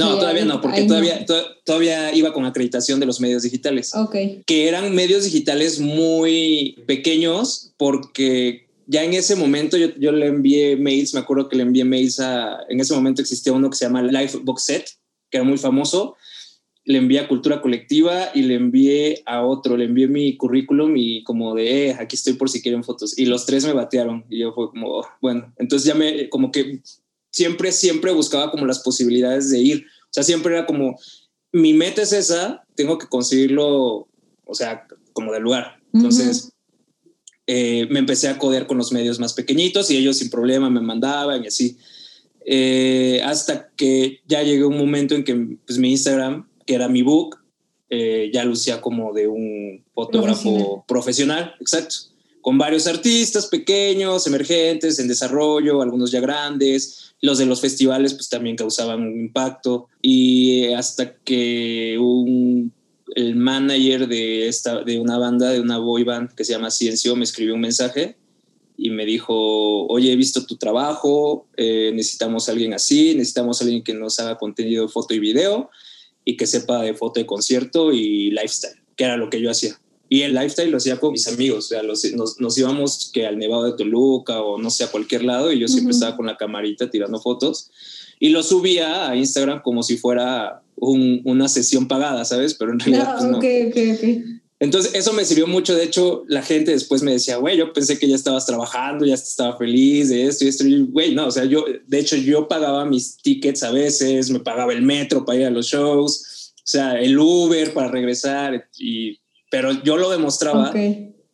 No, 0.00 0.18
todavía 0.18 0.44
no, 0.44 0.60
porque 0.60 0.84
todavía, 0.84 1.24
todavía 1.64 2.14
iba 2.14 2.32
con 2.32 2.44
acreditación 2.44 3.00
de 3.00 3.06
los 3.06 3.20
medios 3.20 3.42
digitales. 3.42 3.94
Ok. 3.94 4.16
Que 4.46 4.68
eran 4.68 4.94
medios 4.94 5.24
digitales 5.24 5.78
muy 5.80 6.76
pequeños 6.86 7.72
porque 7.76 8.66
ya 8.86 9.04
en 9.04 9.14
ese 9.14 9.36
momento 9.36 9.76
yo, 9.76 9.88
yo, 9.98 10.10
le 10.12 10.26
envié 10.26 10.76
mails, 10.76 11.14
me 11.14 11.20
acuerdo 11.20 11.48
que 11.48 11.56
le 11.56 11.62
envié 11.62 11.84
mails 11.84 12.18
a, 12.20 12.58
en 12.68 12.80
ese 12.80 12.94
momento 12.94 13.22
existía 13.22 13.52
uno 13.52 13.70
que 13.70 13.76
se 13.76 13.84
llama 13.84 14.02
Life 14.02 14.38
Box 14.42 14.64
Set, 14.64 14.90
que 15.30 15.38
era 15.38 15.44
muy 15.44 15.58
famoso, 15.58 16.16
le 16.84 16.98
envié 16.98 17.20
a 17.20 17.28
Cultura 17.28 17.60
Colectiva 17.60 18.30
y 18.34 18.42
le 18.42 18.54
envié 18.54 19.22
a 19.26 19.44
otro, 19.44 19.76
le 19.76 19.84
envié 19.84 20.08
mi 20.08 20.36
currículum 20.36 20.96
y 20.96 21.22
como 21.22 21.54
de, 21.54 21.90
eh, 21.90 21.96
aquí 21.98 22.16
estoy 22.16 22.32
por 22.32 22.50
si 22.50 22.62
quieren 22.62 22.82
fotos. 22.82 23.16
Y 23.16 23.26
los 23.26 23.46
tres 23.46 23.64
me 23.64 23.72
batearon 23.72 24.24
y 24.28 24.40
yo 24.40 24.52
fue 24.52 24.70
como, 24.70 24.88
oh, 24.88 25.06
bueno, 25.20 25.52
entonces 25.58 25.86
ya 25.86 25.94
me, 25.94 26.28
como 26.28 26.50
que 26.50 26.80
siempre, 27.30 27.72
siempre 27.72 28.12
buscaba 28.12 28.50
como 28.50 28.66
las 28.66 28.80
posibilidades 28.80 29.50
de 29.50 29.58
ir. 29.58 29.86
O 30.04 30.12
sea, 30.12 30.22
siempre 30.22 30.54
era 30.54 30.66
como, 30.66 30.98
mi 31.52 31.72
meta 31.72 32.02
es 32.02 32.12
esa, 32.12 32.64
tengo 32.74 32.98
que 32.98 33.06
conseguirlo, 33.06 34.08
o 34.44 34.54
sea, 34.54 34.86
como 35.12 35.32
del 35.32 35.42
lugar. 35.42 35.80
Entonces... 35.92 36.52
Eh, 37.52 37.88
me 37.90 37.98
empecé 37.98 38.28
a 38.28 38.38
codear 38.38 38.68
con 38.68 38.78
los 38.78 38.92
medios 38.92 39.18
más 39.18 39.32
pequeñitos 39.32 39.90
y 39.90 39.96
ellos 39.96 40.18
sin 40.18 40.30
problema 40.30 40.70
me 40.70 40.80
mandaban 40.80 41.42
y 41.42 41.48
así. 41.48 41.76
Eh, 42.46 43.20
hasta 43.24 43.70
que 43.76 44.20
ya 44.28 44.42
llegó 44.44 44.68
un 44.68 44.78
momento 44.78 45.16
en 45.16 45.24
que 45.24 45.34
pues, 45.66 45.76
mi 45.78 45.90
Instagram, 45.90 46.48
que 46.64 46.74
era 46.74 46.88
mi 46.88 47.02
book, 47.02 47.38
eh, 47.88 48.30
ya 48.32 48.44
lucía 48.44 48.80
como 48.80 49.12
de 49.12 49.26
un 49.26 49.84
fotógrafo 49.94 50.84
profesional. 50.86 51.54
exacto, 51.60 51.96
con 52.40 52.56
varios 52.56 52.86
artistas 52.86 53.46
pequeños, 53.46 54.26
emergentes, 54.26 55.00
en 55.00 55.08
desarrollo, 55.08 55.82
algunos 55.82 56.12
ya 56.12 56.20
grandes. 56.20 57.09
Los 57.22 57.38
de 57.38 57.46
los 57.46 57.60
festivales 57.60 58.14
pues 58.14 58.28
también 58.28 58.56
causaban 58.56 59.02
un 59.02 59.20
impacto 59.20 59.88
y 60.00 60.72
hasta 60.72 61.16
que 61.16 61.98
el 63.14 63.36
manager 63.36 64.08
de, 64.08 64.48
esta, 64.48 64.82
de 64.82 64.98
una 64.98 65.18
banda, 65.18 65.50
de 65.50 65.60
una 65.60 65.78
boy 65.78 66.04
band 66.04 66.34
que 66.34 66.44
se 66.44 66.52
llama 66.52 66.70
Ciencio, 66.70 67.16
me 67.16 67.24
escribió 67.24 67.54
un 67.54 67.60
mensaje 67.60 68.16
y 68.82 68.88
me 68.88 69.04
dijo, 69.04 69.86
oye, 69.88 70.12
he 70.12 70.16
visto 70.16 70.46
tu 70.46 70.56
trabajo, 70.56 71.46
eh, 71.58 71.92
necesitamos 71.94 72.48
a 72.48 72.52
alguien 72.52 72.72
así, 72.72 73.14
necesitamos 73.14 73.60
a 73.60 73.64
alguien 73.64 73.82
que 73.82 73.92
nos 73.92 74.18
haga 74.18 74.38
contenido 74.38 74.86
de 74.86 74.92
foto 74.92 75.12
y 75.12 75.18
video 75.18 75.68
y 76.24 76.38
que 76.38 76.46
sepa 76.46 76.82
de 76.82 76.94
foto 76.94 77.20
de 77.20 77.26
concierto 77.26 77.92
y 77.92 78.30
lifestyle, 78.30 78.80
que 78.96 79.04
era 79.04 79.18
lo 79.18 79.28
que 79.28 79.42
yo 79.42 79.50
hacía. 79.50 79.78
Y 80.12 80.22
el 80.22 80.34
lifestyle 80.34 80.70
lo 80.70 80.76
hacía 80.76 80.98
con 80.98 81.12
mis 81.12 81.26
amigos, 81.28 81.66
o 81.66 81.68
sea, 81.68 81.82
nos, 81.82 82.04
nos, 82.40 82.58
íbamos 82.58 83.10
que 83.14 83.26
al 83.26 83.38
Nevado 83.38 83.64
de 83.64 83.72
Toluca 83.72 84.42
o 84.42 84.58
no 84.58 84.68
sé, 84.68 84.82
a 84.82 84.88
cualquier 84.88 85.22
lado 85.22 85.52
y 85.52 85.60
yo 85.60 85.68
siempre 85.68 85.92
estaba 85.92 86.16
con 86.16 86.26
la 86.26 86.36
camarita 86.36 86.90
tirando 86.90 87.20
fotos 87.20 87.70
y 88.18 88.28
lo 88.28 88.42
subía 88.42 89.08
a 89.08 89.16
Instagram 89.16 89.62
como 89.62 89.82
si 89.82 89.96
fuera 89.96 90.62
una 90.76 91.48
sesión 91.48 91.88
pagada, 91.88 92.24
¿sabes? 92.24 92.54
Pero 92.54 92.72
en 92.72 92.80
realidad. 92.80 93.14
No, 93.14 93.18
pues, 93.18 93.36
okay, 93.36 93.68
okay, 93.68 93.92
okay. 93.92 94.24
Entonces, 94.60 94.94
eso 94.94 95.14
me 95.14 95.24
sirvió 95.24 95.46
mucho. 95.46 95.74
De 95.74 95.84
hecho, 95.84 96.24
la 96.28 96.42
gente 96.42 96.72
después 96.72 97.02
me 97.02 97.12
decía, 97.12 97.38
güey, 97.38 97.56
yo 97.56 97.72
pensé 97.72 97.98
que 97.98 98.06
ya 98.06 98.14
estabas 98.14 98.44
trabajando, 98.44 99.06
ya 99.06 99.14
estaba 99.14 99.56
feliz 99.56 100.10
de 100.10 100.26
esto 100.26 100.44
y 100.44 100.48
esto. 100.48 100.66
Y, 100.66 100.82
güey, 100.82 101.14
no, 101.14 101.28
o 101.28 101.30
sea, 101.30 101.46
yo, 101.46 101.64
de 101.86 101.98
hecho, 101.98 102.16
yo 102.16 102.46
pagaba 102.46 102.84
mis 102.84 103.16
tickets 103.16 103.62
a 103.62 103.70
veces, 103.72 104.30
me 104.30 104.40
pagaba 104.40 104.74
el 104.74 104.82
metro 104.82 105.24
para 105.24 105.38
ir 105.38 105.46
a 105.46 105.50
los 105.50 105.66
shows, 105.66 106.52
o 106.56 106.66
sea, 106.66 107.00
el 107.00 107.18
Uber 107.18 107.72
para 107.72 107.88
regresar. 107.88 108.68
Y, 108.78 109.18
pero 109.50 109.72
yo 109.82 109.96
lo 109.96 110.08
demostraba 110.10 110.72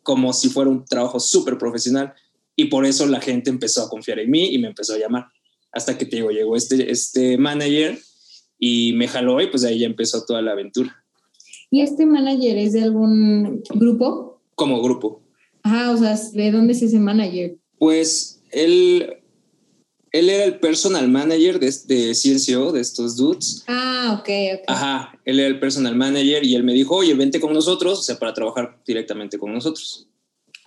como 0.02 0.32
si 0.32 0.48
fuera 0.48 0.70
un 0.70 0.84
trabajo 0.84 1.20
súper 1.20 1.58
profesional. 1.58 2.14
Y 2.56 2.66
por 2.66 2.86
eso 2.86 3.06
la 3.06 3.20
gente 3.20 3.50
empezó 3.50 3.82
a 3.82 3.88
confiar 3.90 4.18
en 4.18 4.30
mí 4.30 4.54
y 4.54 4.58
me 4.58 4.68
empezó 4.68 4.94
a 4.94 4.98
llamar. 4.98 5.26
Hasta 5.72 5.98
que 5.98 6.06
te 6.06 6.16
digo, 6.16 6.30
llegó 6.30 6.56
este, 6.56 6.90
este 6.90 7.36
manager 7.36 7.98
y 8.58 8.94
me 8.94 9.08
jaló 9.08 9.40
y 9.40 9.48
pues 9.48 9.64
ahí 9.64 9.80
ya 9.80 9.86
empezó 9.86 10.24
toda 10.24 10.40
la 10.40 10.52
aventura. 10.52 11.04
¿Y 11.70 11.82
este 11.82 12.06
manager 12.06 12.56
es 12.56 12.72
de 12.72 12.82
algún 12.82 13.62
grupo? 13.74 14.40
Como 14.54 14.80
grupo. 14.80 15.22
Ajá, 15.62 15.90
o 15.90 15.96
sea, 15.96 16.16
¿de 16.32 16.50
dónde 16.50 16.72
es 16.72 16.82
ese 16.82 16.98
manager? 16.98 17.58
Pues 17.78 18.40
él, 18.52 19.18
él 20.18 20.30
era 20.30 20.44
el 20.44 20.58
personal 20.58 21.08
manager 21.08 21.60
de, 21.60 21.74
de 21.86 22.14
CNCO, 22.14 22.72
de 22.72 22.80
estos 22.80 23.16
dudes. 23.16 23.64
Ah, 23.66 24.18
ok, 24.18 24.28
ok. 24.54 24.64
Ajá, 24.66 25.18
él 25.24 25.40
era 25.40 25.48
el 25.48 25.60
personal 25.60 25.94
manager 25.94 26.44
y 26.44 26.54
él 26.54 26.64
me 26.64 26.72
dijo, 26.72 26.96
oye, 26.96 27.14
vente 27.14 27.40
con 27.40 27.52
nosotros, 27.52 27.98
o 27.98 28.02
sea, 28.02 28.18
para 28.18 28.32
trabajar 28.32 28.78
directamente 28.86 29.38
con 29.38 29.52
nosotros. 29.52 30.08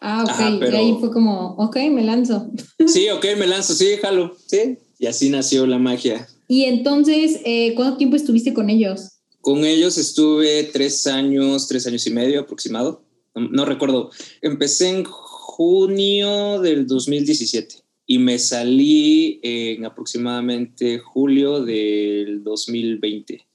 Ah, 0.02 0.24
ok. 0.24 0.72
Y 0.72 0.76
ahí 0.76 0.98
fue 1.00 1.12
como, 1.12 1.56
ok, 1.56 1.78
me 1.92 2.04
lanzo. 2.04 2.50
Sí, 2.88 3.10
ok, 3.10 3.26
me 3.38 3.48
lanzo, 3.48 3.74
sí, 3.74 3.98
jalo, 4.02 4.36
sí. 4.46 4.78
Y 5.00 5.08
así 5.08 5.30
nació 5.30 5.66
la 5.66 5.80
magia. 5.80 6.28
Y 6.48 6.66
entonces, 6.66 7.40
eh, 7.46 7.74
¿cuánto 7.76 7.98
tiempo 7.98 8.16
estuviste 8.16 8.54
con 8.54 8.70
ellos? 8.70 9.20
Con 9.42 9.66
ellos 9.66 9.98
estuve 9.98 10.64
tres 10.66 11.08
años, 11.08 11.68
tres 11.68 11.88
años 11.88 12.06
y 12.06 12.12
medio 12.12 12.42
aproximado. 12.42 13.04
No, 13.36 13.66
recuerdo. 13.66 14.10
Empecé 14.42 14.90
en 14.90 15.06
junio 15.06 16.60
del 16.60 16.88
2017 16.88 17.89
y 18.12 18.18
me 18.18 18.40
salí 18.40 19.40
en 19.44 19.86
aproximadamente 19.86 20.98
julio 20.98 21.64
del 21.64 22.44
2020. 22.44 23.48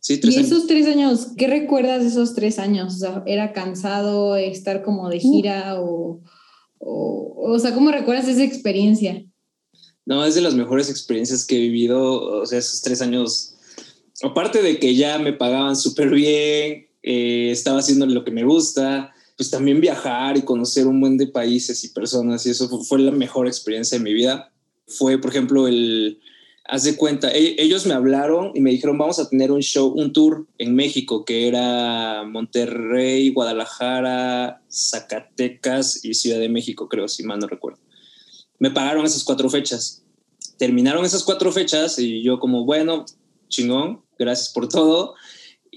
Sí, 0.00 0.18
tres 0.18 0.38
y 0.38 0.40
esos 0.40 0.66
tres 0.66 0.86
años, 0.86 1.32
¿qué 1.36 1.46
recuerdas 1.46 2.00
de 2.00 2.08
esos 2.08 2.34
tres 2.34 2.58
años? 2.58 2.94
O 2.94 2.98
sea, 2.98 3.22
¿era 3.26 3.52
cansado 3.52 4.36
estar 4.36 4.82
como 4.82 5.10
de 5.10 5.20
gira 5.20 5.78
o, 5.78 6.22
o, 6.78 7.34
o 7.36 7.58
sea, 7.58 7.74
cómo 7.74 7.92
recuerdas 7.92 8.26
esa 8.26 8.42
experiencia? 8.42 9.22
No, 10.06 10.24
es 10.24 10.34
de 10.34 10.40
las 10.40 10.54
mejores 10.54 10.88
experiencias 10.88 11.44
que 11.44 11.56
he 11.56 11.60
vivido, 11.60 12.40
o 12.40 12.46
sea, 12.46 12.58
esos 12.58 12.80
tres 12.80 13.02
años 13.02 13.58
aparte 14.22 14.62
de 14.62 14.78
que 14.78 14.94
ya 14.94 15.18
me 15.18 15.34
pagaban 15.34 15.76
súper 15.76 16.08
bien, 16.08 16.88
eh, 17.02 17.50
estaba 17.50 17.80
haciendo 17.80 18.06
lo 18.06 18.24
que 18.24 18.30
me 18.30 18.44
gusta, 18.44 19.12
pues 19.40 19.48
también 19.48 19.80
viajar 19.80 20.36
y 20.36 20.42
conocer 20.42 20.86
un 20.86 21.00
buen 21.00 21.16
de 21.16 21.26
países 21.26 21.82
y 21.82 21.88
personas 21.94 22.44
y 22.44 22.50
eso 22.50 22.68
fue, 22.84 22.98
la 22.98 23.10
mejor 23.10 23.46
experiencia 23.46 23.96
de 23.96 24.04
mi 24.04 24.12
vida. 24.12 24.52
Fue, 24.86 25.16
por 25.16 25.30
ejemplo, 25.30 25.66
el, 25.66 26.20
haz 26.66 26.82
de 26.82 26.94
cuenta, 26.94 27.32
e, 27.32 27.56
ellos 27.56 27.86
me 27.86 27.94
hablaron 27.94 28.52
y 28.54 28.60
me 28.60 28.70
dijeron, 28.70 28.98
vamos 28.98 29.18
a 29.18 29.30
tener 29.30 29.50
un 29.50 29.62
show, 29.62 29.94
un 29.96 30.12
tour 30.12 30.46
en 30.58 30.74
México, 30.74 31.24
que 31.24 31.48
era 31.48 32.22
Monterrey, 32.24 33.30
Guadalajara, 33.30 34.60
Zacatecas 34.70 36.04
y 36.04 36.12
Ciudad 36.12 36.38
de 36.38 36.50
México, 36.50 36.90
creo, 36.90 37.08
si 37.08 37.22
mal 37.22 37.38
no 37.38 37.46
recuerdo. 37.46 37.78
Me 38.58 38.70
pagaron 38.70 39.06
esas 39.06 39.24
cuatro 39.24 39.48
fechas. 39.48 40.02
Terminaron 40.58 41.02
esas 41.06 41.24
cuatro 41.24 41.50
fechas 41.50 41.98
y 41.98 42.22
yo 42.22 42.38
como, 42.40 42.66
bueno, 42.66 43.06
chingón, 43.48 44.02
gracias 44.18 44.50
por 44.50 44.68
todo. 44.68 45.14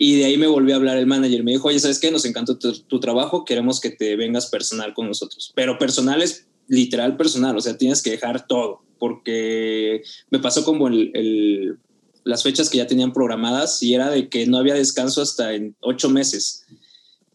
Y 0.03 0.17
de 0.17 0.25
ahí 0.25 0.37
me 0.37 0.47
volvió 0.47 0.73
a 0.73 0.77
hablar 0.79 0.97
el 0.97 1.07
manager. 1.07 1.45
Me 1.45 1.51
dijo, 1.51 1.69
oye, 1.69 1.79
¿sabes 1.79 1.97
qué? 1.97 2.11
Nos 2.11 2.25
encantó 2.25 2.57
tu, 2.57 2.99
trabajo, 2.99 3.45
queremos 3.45 3.79
que 3.79 3.89
te 3.89 4.17
vengas 4.17 4.47
personal 4.47 4.93
con 4.93 5.07
nosotros. 5.07 5.53
Pero 5.55 5.79
personal 5.79 6.21
es 6.21 6.45
literal 6.67 7.15
personal, 7.15 7.55
o 7.55 7.61
sea, 7.61 7.77
tienes 7.77 8.01
que 8.01 8.11
dejar 8.11 8.45
todo, 8.45 8.81
porque 8.99 10.03
me 10.29 10.39
pasó 10.39 10.65
como 10.65 10.89
el, 10.89 11.77
las 12.25 12.43
fechas 12.43 12.69
que 12.69 12.79
ya 12.79 12.87
tenían 12.87 13.13
programadas 13.13 13.81
y 13.81 13.93
era 13.93 14.09
de 14.09 14.27
que 14.27 14.45
no 14.45 14.57
había 14.57 14.73
descanso 14.73 15.21
hasta 15.21 15.53
en 15.53 15.73
ocho 15.79 16.09
meses. 16.09 16.65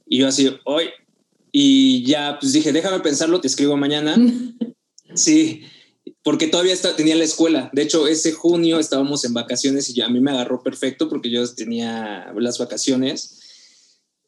Y 0.07 0.19
yo 0.19 0.29
así, 0.29 0.55
hoy, 0.67 0.91
y 1.51 2.05
ya, 2.05 2.37
pues 2.39 2.53
dije, 2.53 2.71
déjame 2.71 3.01
pensarlo, 3.01 3.41
te 3.41 3.49
escribo 3.49 3.79
mañana. 3.79 4.15
sí, 5.15 5.63
porque 6.29 6.47
todavía 6.47 6.75
tenía 6.95 7.17
la 7.17 7.25
escuela. 7.25 7.71
De 7.73 7.81
hecho, 7.81 8.07
ese 8.07 8.33
junio 8.33 8.79
estábamos 8.79 9.25
en 9.25 9.33
vacaciones 9.33 9.97
y 9.97 10.03
a 10.03 10.11
mí 10.11 10.21
me 10.21 10.31
agarró 10.31 10.63
perfecto 10.63 11.09
porque 11.09 11.31
yo 11.31 11.43
tenía 11.55 12.31
las 12.37 12.59
vacaciones. 12.59 13.41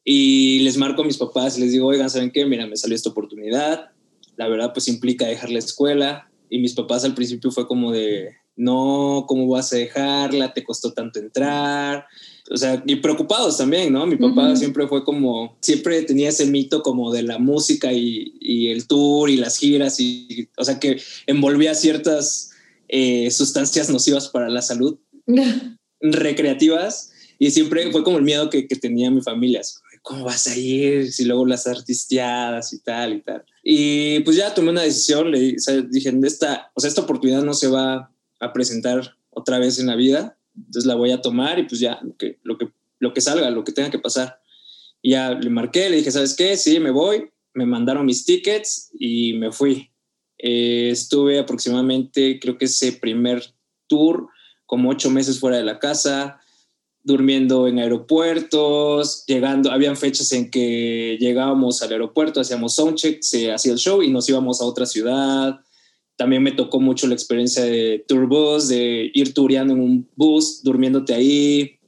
Y 0.03 0.61
les 0.61 0.77
marco 0.77 1.03
a 1.03 1.05
mis 1.05 1.19
papás 1.19 1.59
y 1.59 1.61
les 1.61 1.71
digo, 1.73 1.85
oigan, 1.85 2.09
¿saben 2.09 2.31
qué? 2.31 2.43
Mira, 2.43 2.65
me 2.65 2.75
salió 2.75 2.95
esta 2.95 3.11
oportunidad. 3.11 3.91
La 4.35 4.47
verdad, 4.47 4.73
pues 4.73 4.87
implica 4.87 5.27
dejar 5.27 5.51
la 5.51 5.59
escuela. 5.59 6.31
Y 6.49 6.57
mis 6.57 6.73
papás 6.73 7.05
al 7.05 7.13
principio 7.13 7.51
fue 7.51 7.67
como 7.67 7.91
de, 7.91 8.35
no, 8.55 9.25
¿cómo 9.27 9.47
vas 9.47 9.73
a 9.73 9.77
dejarla? 9.77 10.53
Te 10.53 10.63
costó 10.63 10.93
tanto 10.93 11.19
entrar 11.19 12.05
o 12.51 12.57
sea, 12.57 12.83
y 12.85 12.97
preocupados 12.97 13.57
también, 13.57 13.93
¿no? 13.93 14.05
Mi 14.05 14.17
papá 14.17 14.55
siempre 14.57 14.85
fue 14.87 15.05
como, 15.05 15.57
siempre 15.61 16.01
tenía 16.01 16.29
ese 16.29 16.45
mito 16.45 16.81
como 16.81 17.11
de 17.11 17.23
la 17.23 17.39
música 17.39 17.93
y, 17.93 18.33
y 18.41 18.67
el 18.67 18.87
tour 18.87 19.29
y 19.29 19.37
las 19.37 19.57
giras, 19.57 19.99
y, 19.99 20.49
o 20.57 20.65
sea, 20.65 20.77
que 20.77 21.01
envolvía 21.27 21.73
ciertas 21.75 22.51
eh, 22.89 23.31
sustancias 23.31 23.89
nocivas 23.89 24.27
para 24.27 24.49
la 24.49 24.61
salud, 24.61 24.97
recreativas, 26.01 27.13
y 27.39 27.51
siempre 27.51 27.89
fue 27.91 28.03
como 28.03 28.17
el 28.17 28.23
miedo 28.23 28.49
que, 28.49 28.67
que 28.67 28.75
tenía 28.75 29.09
mi 29.09 29.21
familia. 29.21 29.61
¿Cómo 30.01 30.25
vas 30.25 30.47
a 30.47 30.57
ir? 30.57 31.11
Si 31.13 31.25
luego 31.25 31.45
las 31.45 31.67
artisteadas 31.67 32.73
y 32.73 32.79
tal 32.79 33.13
y 33.13 33.21
tal. 33.21 33.45
Y 33.63 34.19
pues 34.21 34.35
ya 34.35 34.53
tomé 34.53 34.71
una 34.71 34.81
decisión, 34.81 35.31
le 35.31 35.55
dije, 35.89 36.13
esta, 36.23 36.71
o 36.73 36.81
sea, 36.81 36.89
esta 36.89 37.01
oportunidad 37.01 37.43
no 37.43 37.53
se 37.53 37.67
va 37.67 38.10
a 38.41 38.51
presentar 38.51 39.15
otra 39.29 39.59
vez 39.59 39.79
en 39.79 39.87
la 39.87 39.95
vida 39.95 40.37
entonces 40.57 40.85
la 40.85 40.95
voy 40.95 41.11
a 41.11 41.21
tomar 41.21 41.59
y 41.59 41.63
pues 41.63 41.79
ya, 41.79 41.99
lo 42.01 42.15
que, 42.17 42.39
lo 42.43 42.57
que, 42.57 42.69
lo 42.99 43.13
que 43.13 43.21
salga, 43.21 43.49
lo 43.49 43.63
que 43.63 43.71
tenga 43.71 43.89
que 43.89 43.99
pasar. 43.99 44.39
Ya 45.03 45.31
le 45.31 45.49
marqué, 45.49 45.89
le 45.89 45.97
dije, 45.97 46.11
¿sabes 46.11 46.35
qué? 46.35 46.55
Sí, 46.57 46.79
me 46.79 46.91
voy. 46.91 47.29
Me 47.53 47.65
mandaron 47.65 48.05
mis 48.05 48.25
tickets 48.25 48.91
y 48.97 49.33
me 49.33 49.51
fui. 49.51 49.91
Eh, 50.37 50.89
estuve 50.91 51.39
aproximadamente, 51.39 52.39
creo 52.39 52.57
que 52.57 52.65
ese 52.65 52.93
primer 52.93 53.43
tour, 53.87 54.27
como 54.65 54.89
ocho 54.89 55.09
meses 55.09 55.39
fuera 55.39 55.57
de 55.57 55.63
la 55.63 55.79
casa, 55.79 56.39
durmiendo 57.03 57.67
en 57.67 57.79
aeropuertos, 57.79 59.25
llegando, 59.25 59.71
habían 59.71 59.97
fechas 59.97 60.31
en 60.31 60.49
que 60.49 61.17
llegábamos 61.19 61.81
al 61.81 61.91
aeropuerto, 61.91 62.41
hacíamos 62.41 62.75
soundcheck, 62.75 63.21
se 63.21 63.51
hacía 63.51 63.73
el 63.73 63.79
show 63.79 64.01
y 64.01 64.11
nos 64.11 64.29
íbamos 64.29 64.61
a 64.61 64.65
otra 64.65 64.85
ciudad, 64.85 65.59
también 66.15 66.43
me 66.43 66.51
tocó 66.51 66.79
mucho 66.79 67.07
la 67.07 67.13
experiencia 67.13 67.63
de 67.63 68.03
tour 68.07 68.27
bus, 68.27 68.67
de 68.67 69.09
ir 69.13 69.33
tureando 69.33 69.73
en 69.73 69.79
un 69.79 70.09
bus, 70.15 70.61
durmiéndote 70.63 71.13
ahí. 71.13 71.79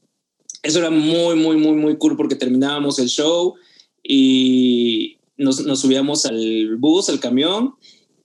Eso 0.64 0.80
era 0.80 0.90
muy, 0.90 1.36
muy, 1.36 1.58
muy, 1.58 1.76
muy 1.76 1.98
cool 1.98 2.18
porque 2.18 2.36
terminábamos 2.36 2.98
el 3.00 3.08
show 3.08 3.56
y 4.02 5.18
nos, 5.38 5.66
nos 5.66 5.82
subíamos 5.82 6.26
al 6.26 6.78
bus, 6.78 7.10
al 7.10 7.20
camión, 7.20 7.76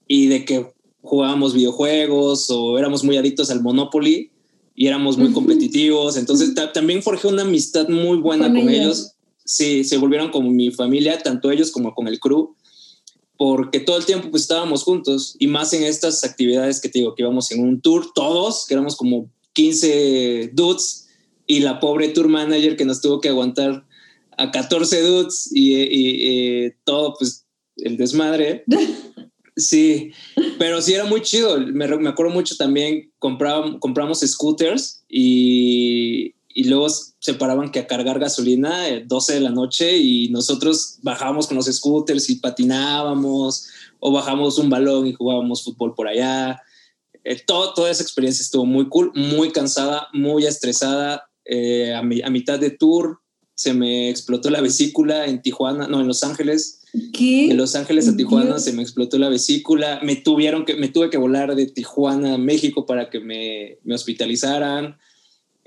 y 0.07 0.27
de 0.27 0.45
que 0.45 0.73
jugábamos 1.01 1.53
videojuegos 1.53 2.49
o 2.49 2.77
éramos 2.77 3.03
muy 3.03 3.17
adictos 3.17 3.49
al 3.51 3.61
Monopoly 3.61 4.31
y 4.75 4.87
éramos 4.87 5.17
muy 5.17 5.31
competitivos. 5.31 6.17
Entonces 6.17 6.53
también 6.73 7.03
forjé 7.03 7.27
una 7.27 7.43
amistad 7.43 7.89
muy 7.89 8.17
buena 8.17 8.47
con, 8.47 8.57
ellos. 8.57 8.73
ellos. 8.73 9.11
Sí, 9.43 9.83
se 9.83 9.97
volvieron 9.97 10.29
como 10.31 10.49
mi 10.51 10.71
familia, 10.71 11.21
tanto 11.21 11.51
ellos 11.51 11.71
como 11.71 11.93
con 11.93 12.07
el 12.07 12.19
crew 12.19 12.55
porque 13.39 13.79
todo 13.79 13.97
el 13.97 14.05
tiempo 14.05 14.29
pues 14.29 14.41
estábamos 14.41 14.83
juntos 14.83 15.37
y 15.39 15.47
más 15.47 15.71
en 15.71 15.83
estas 15.83 16.25
actividades 16.25 16.81
que 16.81 16.89
te 16.89 16.99
digo 16.99 17.15
que 17.15 17.23
íbamos 17.23 17.49
en 17.51 17.63
un 17.63 17.79
tour 17.79 18.11
todos, 18.13 18.65
que 18.67 18.73
éramos 18.73 18.97
como 18.97 19.31
15 19.53 20.49
dudes 20.51 21.07
y 21.47 21.61
la 21.61 21.79
pobre 21.79 22.09
tour 22.09 22.27
manager 22.27 22.75
que 22.75 22.83
nos 22.83 22.99
tuvo 22.99 23.21
que 23.21 23.29
aguantar 23.29 23.85
a 24.37 24.51
14 24.51 25.01
dudes 25.03 25.49
y, 25.53 25.73
y, 25.73 26.73
todo 26.83 27.15
pues 27.17 27.45
el 27.77 27.95
desmadre. 27.97 28.65
Sí, 29.55 30.13
pero 30.57 30.81
sí 30.81 30.93
era 30.93 31.03
muy 31.03 31.21
chido. 31.21 31.59
Me, 31.59 31.85
me 31.97 32.07
acuerdo 32.07 32.31
mucho 32.31 32.55
también, 32.55 33.11
compramos 33.19 34.19
scooters 34.21 35.03
y, 35.09 36.33
y 36.53 36.65
luego 36.65 36.87
se 36.89 37.33
paraban 37.35 37.71
que 37.71 37.79
a 37.79 37.87
cargar 37.87 38.19
gasolina 38.19 38.85
12 39.05 39.31
eh, 39.31 39.35
de 39.35 39.41
la 39.41 39.51
noche 39.51 39.97
y 39.97 40.29
nosotros 40.29 40.97
bajábamos 41.03 41.47
con 41.47 41.57
los 41.57 41.67
scooters 41.67 42.29
y 42.29 42.35
patinábamos 42.35 43.67
o 43.99 44.11
bajábamos 44.11 44.57
un 44.57 44.69
balón 44.69 45.07
y 45.07 45.13
jugábamos 45.13 45.63
fútbol 45.63 45.93
por 45.93 46.07
allá. 46.07 46.61
Eh, 47.23 47.41
todo, 47.45 47.73
toda 47.73 47.91
esa 47.91 48.03
experiencia 48.03 48.41
estuvo 48.41 48.65
muy 48.65 48.89
cool, 48.89 49.11
muy 49.13 49.51
cansada, 49.51 50.07
muy 50.13 50.45
estresada. 50.45 51.29
Eh, 51.45 51.93
a, 51.93 52.01
mi, 52.01 52.21
a, 52.21 52.29
mitad 52.29 52.59
de 52.59 52.71
tour 52.71 53.19
se 53.55 53.73
me 53.73 54.09
explotó 54.09 54.49
la 54.49 54.61
vesícula 54.61 55.25
en 55.25 55.41
Tijuana, 55.41 55.87
no, 55.87 56.01
en 56.01 56.07
Los 56.07 56.23
Ángeles. 56.23 56.81
¿Qué? 57.13 57.51
En 57.51 57.57
Los 57.57 57.75
Ángeles 57.75 58.07
a 58.07 58.15
Tijuana 58.15 58.57
se 58.59 58.73
me 58.73 58.81
explotó 58.81 59.19
la 59.19 59.29
vesícula. 59.29 59.99
Me 60.01 60.15
tuvieron 60.15 60.65
que, 60.65 60.75
me 60.75 60.87
tuve 60.87 61.09
que 61.09 61.17
volar 61.17 61.55
de 61.55 61.67
Tijuana 61.67 62.35
a 62.35 62.37
México 62.37 62.85
para 62.85 63.09
que 63.09 63.19
me, 63.19 63.77
me 63.83 63.93
hospitalizaran. 63.93 64.97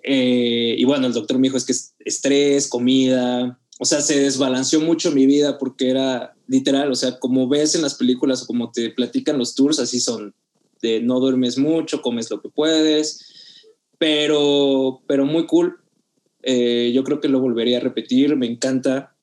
Eh, 0.02 0.74
y 0.78 0.84
bueno, 0.84 1.06
el 1.06 1.12
doctor 1.12 1.38
me 1.38 1.48
dijo 1.48 1.56
es 1.56 1.64
que 1.64 1.72
es 1.72 1.94
estrés, 2.00 2.68
comida, 2.68 3.58
o 3.78 3.84
sea, 3.84 4.00
se 4.00 4.20
desbalanceó 4.20 4.80
mucho 4.80 5.10
mi 5.12 5.26
vida 5.26 5.58
porque 5.58 5.90
era 5.90 6.34
literal, 6.46 6.90
o 6.90 6.94
sea, 6.94 7.18
como 7.18 7.48
ves 7.48 7.74
en 7.74 7.82
las 7.82 7.94
películas 7.94 8.42
o 8.42 8.46
como 8.46 8.70
te 8.70 8.90
platican 8.90 9.38
los 9.38 9.54
tours, 9.54 9.78
así 9.78 10.00
son, 10.00 10.34
de 10.80 11.00
no 11.00 11.20
duermes 11.20 11.58
mucho, 11.58 12.02
comes 12.02 12.30
lo 12.30 12.40
que 12.40 12.48
puedes, 12.48 13.24
pero, 13.98 15.02
pero 15.06 15.24
muy 15.24 15.46
cool. 15.46 15.78
Eh, 16.42 16.90
yo 16.94 17.04
creo 17.04 17.20
que 17.20 17.28
lo 17.28 17.40
volvería 17.40 17.78
a 17.78 17.80
repetir, 17.80 18.36
me 18.36 18.46
encanta. 18.46 19.16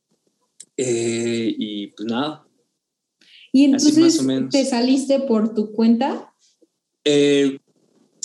Eh, 0.77 1.53
y 1.57 1.87
pues 1.87 2.07
nada. 2.07 2.45
¿Y 3.51 3.65
entonces 3.65 4.21
te 4.51 4.65
saliste 4.65 5.19
por 5.21 5.53
tu 5.53 5.73
cuenta? 5.73 6.33
Eh, 7.03 7.59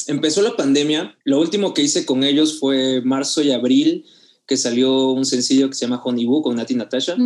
empezó 0.09 0.43
la 0.43 0.57
pandemia. 0.57 1.17
Lo 1.25 1.41
último 1.41 1.75
que 1.75 1.83
hice 1.83 2.07
con 2.07 2.25
ellos 2.25 2.59
fue 2.59 3.03
marzo 3.03 3.43
y 3.43 3.51
abril 3.51 4.05
que 4.47 4.57
salió 4.57 5.11
un 5.11 5.25
sencillo 5.25 5.69
que 5.69 5.75
se 5.75 5.87
llama 5.87 6.03
Honey 6.05 6.27
Boo 6.27 6.43
con 6.43 6.57
Nati 6.57 6.75
Natasha. 6.75 7.17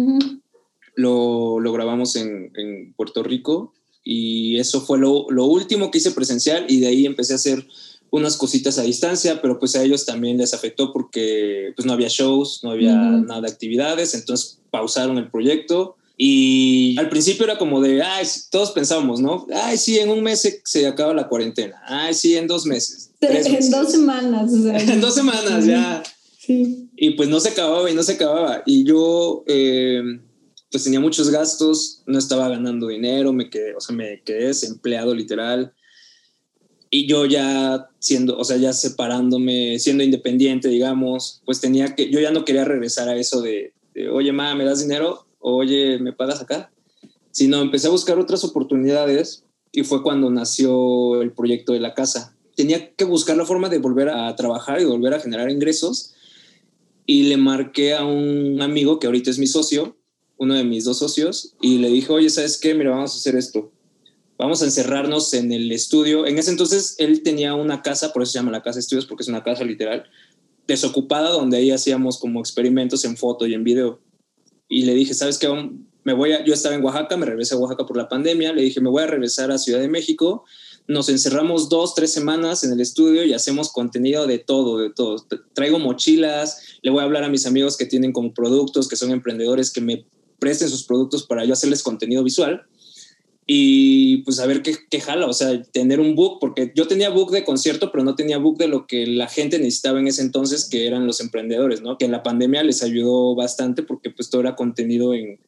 lo, 0.95 1.61
lo, 1.61 1.73
grabamos 1.73 2.17
en, 2.17 2.51
en, 2.57 2.93
Puerto 2.95 3.23
Rico 3.23 3.73
y 4.05 4.59
eso 4.59 4.81
fue 4.81 4.99
lo, 4.99 5.27
lo, 5.31 5.45
último 5.45 5.91
que 5.91 5.99
hice 5.99 6.13
presencial 6.13 6.67
y 6.69 6.81
de 6.81 6.89
ahí 6.89 7.07
empecé 7.07 7.35
a 7.35 7.37
hacer 7.37 7.67
unas 8.11 8.37
cositas 8.37 8.79
a 8.79 8.83
distancia, 8.83 9.43
pero 9.43 9.59
pues 9.59 9.77
a 9.77 9.85
ellos 9.85 10.07
también 10.07 10.39
les 10.39 10.55
afectó 10.55 10.93
porque 10.93 11.73
pues 11.77 11.85
no 11.85 11.93
había 11.93 12.09
shows, 12.09 12.61
no 12.63 12.71
había 12.71 12.95
nada 12.95 13.43
de 13.43 13.49
actividades, 13.49 14.15
entonces 14.15 14.61
pausaron 14.71 15.19
el 15.19 15.31
proyecto 15.31 15.98
y 16.21 16.99
al 16.99 17.09
principio 17.09 17.45
era 17.45 17.57
como 17.57 17.81
de, 17.81 18.03
ay, 18.03 18.27
todos 18.51 18.73
pensábamos, 18.73 19.21
¿no? 19.21 19.47
Ay, 19.55 19.79
sí, 19.79 20.01
en 20.01 20.11
un 20.11 20.21
mes 20.21 20.41
se, 20.41 20.61
se 20.65 20.85
acaba 20.89 21.15
la 21.15 21.29
cuarentena, 21.29 21.81
ay, 21.87 22.13
sí, 22.13 22.37
en 22.37 22.49
dos 22.49 22.67
meses. 22.67 23.13
En 23.21 23.71
dos 23.71 23.93
semanas. 23.93 24.53
en 24.89 25.01
dos 25.01 25.15
semanas, 25.15 25.65
ya. 25.65 26.03
Y 26.49 27.11
pues 27.11 27.29
no 27.29 27.39
se 27.39 27.51
acababa 27.51 27.89
y 27.89 27.95
no 27.95 28.03
se 28.03 28.13
acababa. 28.13 28.63
Y 28.67 28.85
yo 28.85 29.45
eh, 29.47 30.03
pues 30.73 30.83
tenía 30.83 30.99
muchos 30.99 31.31
gastos, 31.31 32.03
no 32.07 32.19
estaba 32.19 32.49
ganando 32.49 32.89
dinero, 32.89 33.33
me 33.33 33.49
quedé, 33.49 33.77
o 33.77 33.81
sea, 33.81 33.95
me 33.95 34.23
quedé 34.23 34.49
desempleado 34.49 35.15
literal. 35.15 35.73
Y 36.91 37.07
yo 37.07 37.27
ya 37.27 37.91
siendo, 38.01 38.37
o 38.37 38.45
sea, 38.45 38.57
ya 38.57 38.73
separándome, 38.73 39.79
siendo 39.79 40.03
independiente, 40.03 40.69
digamos, 40.69 41.43
pues 41.45 41.61
tenía 41.61 41.95
que, 41.95 42.11
yo 42.11 42.19
ya 42.19 42.33
no 42.33 42.45
quería 42.45 42.65
regresar 42.65 43.09
a 43.09 43.17
eso 43.17 43.41
de, 43.41 43.73
oye, 44.11 44.33
ma, 44.33 44.57
¿me 44.57 44.65
das 44.65 44.81
dinero? 44.81 45.28
Oye, 45.51 45.99
¿me 45.99 46.13
pagas 46.13 46.43
acá? 46.43 46.71
Sino 47.31 47.63
empecé 47.63 47.87
a 47.87 47.91
buscar 47.91 48.19
otras 48.19 48.45
oportunidades 48.45 49.45
y 49.73 49.83
fue 49.83 50.03
cuando 50.03 50.31
nació 50.31 51.23
el 51.23 51.33
proyecto 51.33 51.73
de 51.73 51.81
la 51.81 51.95
casa. 51.95 52.37
Tenía 52.55 52.95
que 52.95 53.05
buscar 53.05 53.37
la 53.37 53.47
forma 53.47 53.69
de 53.69 53.79
volver 53.79 54.11
a 54.11 54.35
trabajar 54.37 54.81
y 54.81 54.85
volver 54.85 55.15
a 55.15 55.21
generar 55.21 55.51
ingresos 55.51 56.15
y 57.07 57.25
le 57.25 57.39
marqué 57.39 57.95
a 57.95 58.05
un 58.05 58.61
amigo 58.61 58.99
que 58.99 59.07
ahorita 59.07 59.31
es 59.31 59.39
mi 59.39 59.47
socio, 59.47 59.97
uno 60.37 60.55
de 60.55 60.65
mis 60.65 60.85
dos 60.85 60.99
socios, 60.99 61.55
y 61.63 61.79
le 61.79 61.89
dije, 61.89 62.13
oye, 62.13 62.29
¿sabes 62.29 62.59
qué? 62.59 62.75
Mira, 62.75 62.91
vamos 62.91 63.15
a 63.15 63.17
hacer 63.17 63.35
esto. 63.35 63.73
Vamos 64.37 64.61
a 64.61 64.67
encerrarnos 64.67 65.33
en 65.33 65.51
el 65.51 65.73
estudio. 65.73 66.27
En 66.27 66.37
ese 66.39 66.51
entonces 66.51 66.95
él 66.99 67.23
tenía 67.23 67.55
una 67.55 67.81
casa, 67.81 68.13
por 68.13 68.23
eso 68.23 68.33
se 68.33 68.39
llama 68.39 68.53
la 68.53 68.63
casa 68.63 68.77
de 68.77 68.81
estudios, 68.81 69.07
porque 69.07 69.23
es 69.23 69.29
una 69.29 69.43
casa 69.43 69.65
literal, 69.65 70.05
desocupada, 70.67 71.31
donde 71.31 71.57
ahí 71.57 71.71
hacíamos 71.71 72.19
como 72.19 72.41
experimentos 72.41 73.05
en 73.07 73.17
foto 73.17 73.47
y 73.47 73.55
en 73.55 73.65
video. 73.65 74.01
Y 74.69 74.83
le 74.83 74.95
dije, 74.95 75.15
¿sabes 75.15 75.39
qué? 75.39 75.49
Me 76.05 76.13
voy 76.13 76.33
a, 76.33 76.45
yo 76.45 76.55
estaba 76.55 76.75
en 76.75 76.85
Oaxaca, 76.85 77.17
me 77.17 77.27
regresé 77.27 77.55
a 77.55 77.59
Oaxaca 77.59 77.87
por 77.87 77.97
la 77.97 78.09
pandemia, 78.09 78.53
le 78.53 78.63
dije, 78.63 78.81
me 78.81 78.89
voy 78.89 79.03
a 79.03 79.07
regresar 79.07 79.51
a 79.51 79.59
Ciudad 79.59 79.81
de 79.81 79.89
México 79.89 80.45
nos 80.89 81.11
encerramos 81.11 81.69
dos, 81.69 81.95
tres 81.95 82.13
semanas 82.13 82.65
en 82.65 82.73
el 82.73 82.81
estudio 82.81 83.23
y 83.23 83.35
hacemos 83.35 83.71
contenido 83.71 84.27
de 84.27 84.39
todo, 84.39 84.79
de 84.79 84.91
todo. 84.91 85.23
Traigo 85.53 85.79
mochilas, 85.79 86.63
le 86.81 86.91
voy 86.91 87.01
a 87.01 87.05
hablar 87.05 87.25
a 87.25 87.29
mis 87.29 87.45
amigos 87.45 87.77
que 87.77 87.85
tienen 87.85 88.11
como 88.11 88.33
productos, 88.33 88.89
que 88.89 88.97
son 88.97 89.11
emprendedores, 89.11 89.71
que 89.71 89.83
me 89.83 90.07
presten 90.39 90.71
sus 90.71 90.85
productos 90.85 91.27
para 91.27 91.45
yo 91.45 91.53
hacerles 91.53 91.83
contenido 91.83 92.25
visual 92.25 92.67
y 93.51 94.19
pues 94.19 94.41
a 94.41 94.47
ver 94.47 94.61
qué, 94.61 94.77
qué, 94.91 95.01
jala, 95.01 95.27
o 95.27 95.33
sea, 95.33 95.63
tener 95.63 96.01
un 96.01 96.15
book, 96.15 96.37
porque 96.39 96.71
yo 96.77 96.87
tenía 96.87 97.09
book 97.09 97.31
de 97.31 97.45
concierto, 97.45 97.91
pero 97.91 98.05
no 98.05 98.15
tenía 98.15 98.37
book 98.37 98.59
de 98.59 98.69
lo 98.69 98.87
que 98.87 99.07
la 99.07 99.27
gente 99.27 99.59
necesitaba 99.59 99.99
en 99.99 100.07
ese 100.07 100.21
entonces, 100.21 100.69
que 100.69 100.87
eran 100.87 101.07
los 101.07 101.23
emprendedores, 101.23 101.81
¿no? 101.81 101.97
Que 101.97 102.05
en 102.05 102.13
la 102.13 102.23
pandemia 102.23 102.63
les 102.63 102.83
ayudó 102.83 103.35
bastante 103.35 103.83
porque 103.83 104.11
pues 104.11 104.29
todo 104.29 104.43
era 104.43 104.55
contenido 104.55 105.15
en, 105.15 105.41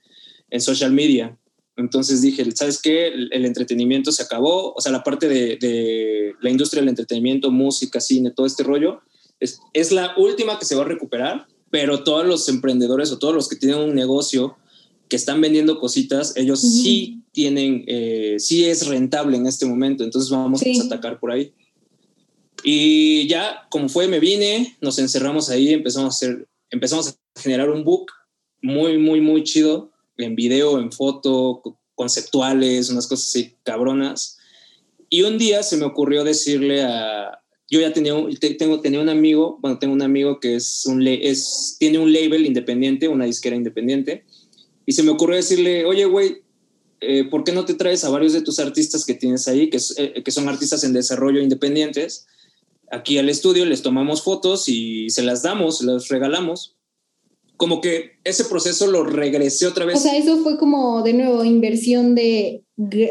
en 0.49 0.61
social 0.63 0.93
media. 0.93 1.37
Entonces 1.77 2.23
dije, 2.23 2.43
¿sabes 2.53 2.81
qué? 2.81 3.09
El, 3.09 3.45
entretenimiento 3.45 4.13
se 4.13 4.23
acabó, 4.23 4.73
o 4.73 4.81
sea, 4.81 4.93
la 4.93 5.05
parte 5.05 5.29
de, 5.29 6.35
la 6.41 6.49
industria 6.49 6.81
del 6.81 6.89
entretenimiento, 6.89 7.51
música, 7.51 8.01
cine, 8.01 8.31
todo 8.31 8.47
este 8.47 8.63
rollo, 8.63 9.03
es, 9.41 9.61
es, 9.75 9.93
la 9.93 10.15
última 10.17 10.59
que 10.59 10.65
se 10.65 10.75
va 10.75 10.85
a 10.85 10.89
recuperar, 10.89 11.49
pero 11.71 12.03
todos 12.03 12.27
los 12.27 12.49
emprendedores 12.49 13.13
o 13.13 13.19
todos 13.19 13.35
los 13.35 13.47
que 13.47 13.57
tienen 13.57 13.79
un 13.79 13.95
negocio 13.95 14.57
que 15.11 15.17
están 15.17 15.41
vendiendo 15.41 15.81
cositas, 15.81 16.37
ellos 16.37 16.61
sí 16.61 17.25
tienen, 17.33 17.85
eh, 17.89 18.37
sí 18.39 18.65
es 18.65 18.87
rentable 18.87 19.37
en 19.37 19.47
este 19.47 19.67
momento, 19.67 20.05
entonces 20.05 20.31
vamos 20.31 20.63
a 20.63 20.85
atacar 20.85 21.19
por 21.19 21.33
ahí. 21.33 21.53
Y 22.63 23.27
ya, 23.27 23.67
como 23.71 23.89
fue, 23.89 24.07
me 24.07 24.21
vine, 24.21 24.77
nos 24.81 24.99
encerramos 24.99 25.51
ahí, 25.51 25.73
empezamos 25.73 26.15
a 26.15 26.17
hacer, 26.17 26.49
empezamos 26.71 27.09
a 27.09 27.41
generar 27.41 27.71
un 27.71 27.85
book 27.85 28.13
muy, 28.63 28.99
muy, 28.99 29.21
muy 29.21 29.43
chido 29.43 29.91
en 30.17 30.37
video, 30.37 30.79
en 30.79 30.93
foto, 30.93 31.61
conceptuales, 31.95 32.89
unas 32.89 33.07
cosas 33.09 33.29
así 33.29 33.57
cabronas. 33.65 34.39
Y 35.09 35.23
un 35.23 35.39
día 35.39 35.63
se 35.63 35.77
me 35.77 35.85
ocurrió 35.85 36.23
decirle 36.23 36.83
a... 36.83 37.43
Yo 37.69 37.81
ya 37.81 37.93
tenía, 37.93 38.15
tengo, 38.59 38.81
tenía 38.81 39.01
un 39.01 39.09
amigo, 39.09 39.59
bueno, 39.61 39.79
tengo 39.79 39.95
un 39.95 40.03
amigo 40.03 40.41
que 40.41 40.57
es 40.57 40.87
un, 40.87 41.07
es, 41.07 41.77
tiene 41.79 41.99
un 41.99 42.13
label 42.13 42.45
independiente, 42.45 43.09
una 43.09 43.27
disquera 43.27 43.55
independiente, 43.55 44.25
y 44.91 44.93
se 44.93 45.05
me 45.05 45.13
ocurrió 45.13 45.37
decirle, 45.37 45.85
oye, 45.85 46.05
güey, 46.05 46.39
eh, 47.01 47.23
¿por 47.23 47.45
qué 47.45 47.53
no 47.53 47.65
te 47.65 47.75
traes 47.75 48.03
a 48.03 48.11
varios 48.11 48.33
de 48.33 48.43
tus 48.43 48.59
artistas 48.59 49.05
que 49.05 49.15
tienes 49.15 49.47
ahí, 49.47 49.71
que, 49.71 49.79
eh, 49.99 50.21
que 50.25 50.31
son 50.33 50.49
artistas 50.49 50.83
en 50.83 50.93
desarrollo 50.93 51.41
independientes, 51.41 52.27
aquí 52.91 53.17
al 53.17 53.29
estudio, 53.29 53.65
les 53.67 53.83
tomamos 53.83 54.25
fotos 54.25 54.69
y 54.69 55.09
se 55.11 55.23
las 55.23 55.45
damos, 55.45 55.79
se 55.79 55.87
las 55.87 56.09
regalamos? 56.09 56.75
como 57.57 57.81
que 57.81 58.13
ese 58.25 58.47
proceso 58.47 58.87
lo 58.87 59.05
regresé 59.05 59.67
otra 59.67 59.85
vez. 59.85 59.99
O 59.99 60.01
sea, 60.01 60.17
eso 60.17 60.39
fue 60.43 60.59
como 60.59 61.03
de 61.03 61.13
nuevo 61.13 61.45
inversión 61.45 62.17
de, 62.17 62.65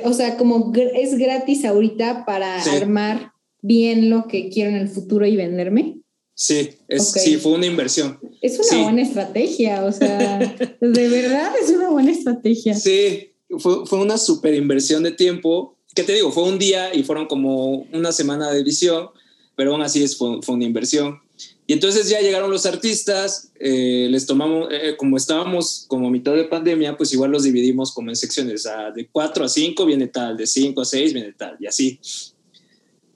o 0.03 0.11
sea, 0.11 0.37
como 0.37 0.73
es 0.75 1.17
gratis 1.17 1.63
ahorita 1.63 2.25
para 2.25 2.59
armar 2.63 3.31
bien 3.61 4.09
lo 4.09 4.27
que 4.27 4.49
quiero 4.49 4.71
en 4.71 4.77
el 4.77 4.89
futuro 4.89 5.25
y 5.25 5.37
venderme. 5.37 5.98
Sí, 6.41 6.69
es, 6.87 7.11
sí, 7.11 7.35
fue 7.35 7.51
una 7.51 7.65
inversión. 7.65 8.17
Es 8.41 8.57
una 8.57 8.83
buena 8.83 9.01
estrategia, 9.01 9.83
o 9.83 9.91
sea, 9.91 10.39
de 10.79 11.09
verdad 11.09 11.51
es 11.61 11.69
una 11.69 11.89
buena 11.89 12.11
estrategia. 12.11 12.75
Sí, 12.75 13.33
fue, 13.57 13.85
fue 13.85 13.99
una 13.99 14.17
super 14.17 14.53
inversión 14.53 15.03
de 15.03 15.11
tiempo. 15.11 15.75
¿Qué 15.93 16.03
te 16.03 16.13
digo? 16.13 16.31
Fue 16.31 16.43
un 16.43 16.57
día 16.57 16.95
y 16.95 17.03
fueron 17.03 17.25
como 17.25 17.85
una 17.91 18.13
semana 18.13 18.49
de 18.53 18.63
visión, 18.63 19.09
pero 19.57 19.73
aún 19.73 19.81
así 19.81 20.01
es, 20.01 20.15
fue, 20.15 20.41
fue 20.41 20.55
una 20.55 20.63
inversión. 20.63 21.19
Y 21.67 21.73
entonces 21.73 22.07
ya 22.07 22.21
llegaron 22.21 22.49
los 22.49 22.65
artistas, 22.65 23.51
eh, 23.59 24.07
les 24.09 24.25
tomamos, 24.25 24.69
eh, 24.71 24.95
como 24.95 25.17
estábamos 25.17 25.83
como 25.89 26.07
a 26.07 26.11
mitad 26.11 26.33
de 26.35 26.45
pandemia, 26.45 26.95
pues 26.95 27.11
igual 27.11 27.31
los 27.31 27.43
dividimos 27.43 27.93
como 27.93 28.11
en 28.11 28.15
secciones, 28.15 28.65
de 28.95 29.09
4 29.11 29.43
a 29.43 29.49
5 29.49 29.85
viene 29.85 30.07
tal, 30.07 30.37
de 30.37 30.47
5 30.47 30.79
a 30.79 30.85
6 30.85 31.13
viene 31.13 31.33
tal, 31.33 31.57
y 31.59 31.67
así. 31.67 31.99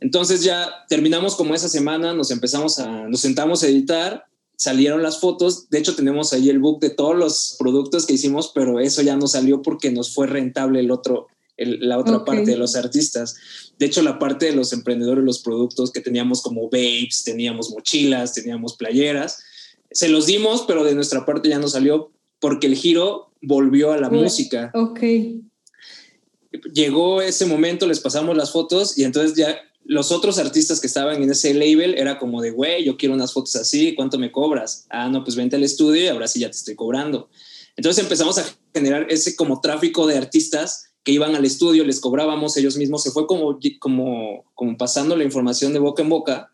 Entonces 0.04 0.44
ya 0.44 0.70
terminamos 0.90 1.36
como 1.36 1.56
esa 1.56 1.70
semana, 1.70 2.14
nos 2.14 2.30
empezamos 2.30 2.78
a, 2.78 3.08
nos 3.08 3.22
sentamos 3.22 3.64
a 3.64 3.70
editar, 3.70 4.26
salieron 4.58 5.02
las 5.02 5.22
fotos, 5.22 5.70
de 5.70 5.80
hecho 5.80 5.96
tenemos 5.96 6.34
ahí 6.34 6.50
el 6.50 6.60
book 6.60 6.82
de 6.82 6.90
todos 6.90 7.16
los 7.16 7.56
productos 7.58 8.06
que 8.06 8.16
hicimos, 8.16 8.52
pero 8.54 8.82
eso 8.82 9.02
ya 9.02 9.16
no 9.16 9.28
salió 9.28 9.62
porque 9.62 9.92
nos 9.92 10.14
fue 10.14 10.28
rentable 10.28 10.82
el 10.82 10.92
otro, 10.92 11.28
la 11.56 11.98
otra 11.98 12.26
parte 12.26 12.52
de 12.52 12.58
los 12.58 12.76
artistas. 12.76 13.38
De 13.80 13.86
hecho, 13.86 14.02
la 14.02 14.20
parte 14.20 14.48
de 14.48 14.52
los 14.52 14.74
emprendedores, 14.74 15.24
los 15.24 15.40
productos 15.40 15.90
que 15.90 16.02
teníamos 16.02 16.42
como 16.42 16.70
babes, 16.70 17.24
teníamos 17.24 17.72
mochilas, 17.72 18.34
teníamos 18.34 18.76
playeras, 18.76 19.42
se 19.90 20.10
los 20.10 20.26
dimos, 20.26 20.66
pero 20.68 20.84
de 20.84 20.96
nuestra 20.96 21.26
parte 21.26 21.48
ya 21.48 21.60
no 21.60 21.70
salió 21.70 22.12
porque 22.42 22.68
el 22.68 22.76
giro 22.76 23.32
volvió 23.42 23.94
a 23.94 23.98
la 23.98 24.10
música. 24.10 24.70
Ok. 24.74 25.00
Llegó 26.74 27.22
ese 27.22 27.46
momento, 27.46 27.88
les 27.88 28.02
pasamos 28.02 28.36
las 28.36 28.52
fotos 28.52 28.98
y 28.98 29.06
entonces 29.06 29.38
ya 29.38 29.58
los 29.86 30.12
otros 30.12 30.38
artistas 30.38 30.80
que 30.80 30.88
estaban 30.88 31.22
en 31.22 31.30
ese 31.30 31.54
label 31.54 31.96
era 31.98 32.20
como 32.20 32.42
de, 32.42 32.52
güey, 32.52 32.84
yo 32.86 32.98
quiero 32.98 33.16
unas 33.16 33.34
fotos 33.34 33.56
así, 33.56 33.96
¿cuánto 33.96 34.18
me 34.18 34.32
cobras? 34.32 34.86
Ah, 34.90 35.10
no, 35.10 35.24
pues 35.24 35.36
vente 35.36 35.56
al 35.56 35.64
estudio 35.64 36.04
y 36.04 36.08
ahora 36.08 36.28
sí 36.28 36.40
ya 36.40 36.50
te 36.50 36.58
estoy 36.58 36.76
cobrando. 36.76 37.30
Entonces 37.76 38.04
empezamos 38.04 38.38
a 38.38 38.46
generar 38.74 39.08
ese 39.10 39.36
como 39.36 39.62
tráfico 39.62 40.08
de 40.08 40.18
artistas 40.18 40.90
que 41.04 41.12
iban 41.12 41.36
al 41.36 41.44
estudio, 41.44 41.84
les 41.84 42.00
cobrábamos 42.00 42.56
ellos 42.56 42.78
mismos, 42.78 43.04
se 43.04 43.12
fue 43.12 43.28
como, 43.28 43.60
como, 43.80 44.46
como 44.56 44.78
pasando 44.78 45.18
la 45.18 45.24
información 45.24 45.74
de 45.74 45.80
boca 45.80 46.02
en 46.02 46.10
boca 46.10 46.52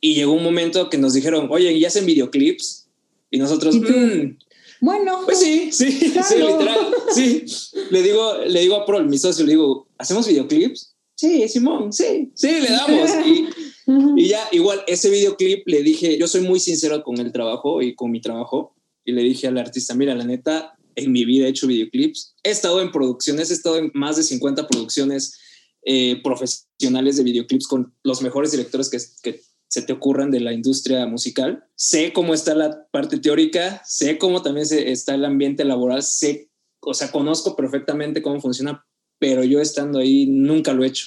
y 0.00 0.14
llegó 0.14 0.32
un 0.32 0.42
momento 0.42 0.90
que 0.90 0.98
nos 0.98 1.14
dijeron, 1.14 1.48
oye, 1.50 1.72
¿y 1.72 1.84
hacen 1.86 2.04
videoclips? 2.04 2.88
Y 3.30 3.38
nosotros, 3.38 3.76
mm, 3.76 4.36
bueno, 4.80 5.22
pues 5.24 5.40
sí, 5.40 5.72
sí, 5.72 5.90
sí, 6.28 6.36
literal, 6.36 6.94
sí. 7.14 7.44
Le 7.90 8.02
digo, 8.02 8.36
le 8.46 8.60
digo 8.60 8.76
a 8.76 8.84
Prol, 8.84 9.08
mi 9.08 9.16
socio, 9.16 9.46
le 9.46 9.52
digo, 9.52 9.88
¿hacemos 9.96 10.26
videoclips? 10.26 10.93
Sí, 11.16 11.48
Simón, 11.48 11.92
sí, 11.92 12.32
sí, 12.34 12.60
le 12.60 12.68
damos. 12.68 13.10
Y, 13.26 13.48
y 14.16 14.28
ya, 14.28 14.48
igual, 14.52 14.82
ese 14.86 15.10
videoclip 15.10 15.66
le 15.66 15.82
dije, 15.82 16.18
yo 16.18 16.26
soy 16.26 16.42
muy 16.42 16.58
sincero 16.60 17.02
con 17.02 17.18
el 17.18 17.32
trabajo 17.32 17.82
y 17.82 17.94
con 17.94 18.10
mi 18.10 18.20
trabajo. 18.20 18.74
y 19.04 19.12
le 19.12 19.22
dije 19.22 19.46
al 19.46 19.58
artista, 19.58 19.94
mira, 19.94 20.14
la 20.14 20.24
neta, 20.24 20.76
en 20.96 21.12
mi 21.12 21.24
vida 21.24 21.46
he 21.46 21.50
hecho 21.50 21.66
videoclips, 21.66 22.34
he 22.42 22.50
estado 22.50 22.80
en 22.80 22.90
producciones, 22.90 23.50
he 23.50 23.54
estado 23.54 23.76
en 23.78 23.90
más 23.94 24.16
de 24.16 24.22
50 24.22 24.66
producciones 24.66 25.38
eh, 25.82 26.20
profesionales 26.22 27.16
de 27.16 27.24
videoclips 27.24 27.66
con 27.66 27.94
los 28.02 28.22
mejores 28.22 28.52
directores 28.52 28.88
que, 28.88 28.98
que 29.22 29.40
se 29.68 29.82
te 29.82 29.92
ocurran 29.92 30.30
de 30.30 30.40
la 30.40 30.52
industria 30.52 31.04
musical. 31.06 31.64
Sé 31.74 32.12
cómo 32.12 32.32
está 32.32 32.54
la 32.54 32.86
parte 32.90 33.18
teórica, 33.18 33.82
sé 33.84 34.18
cómo 34.18 34.40
también 34.40 34.66
está 34.70 35.14
el 35.14 35.24
ambiente 35.24 35.64
laboral, 35.64 36.02
sé, 36.02 36.48
o 36.80 36.94
sea, 36.94 37.10
conozco 37.10 37.56
perfectamente 37.56 38.22
cómo 38.22 38.40
funciona, 38.40 38.86
pero 39.24 39.42
yo 39.42 39.58
estando 39.58 40.00
ahí 40.00 40.26
nunca 40.26 40.74
lo 40.74 40.84
he 40.84 40.88
hecho. 40.88 41.06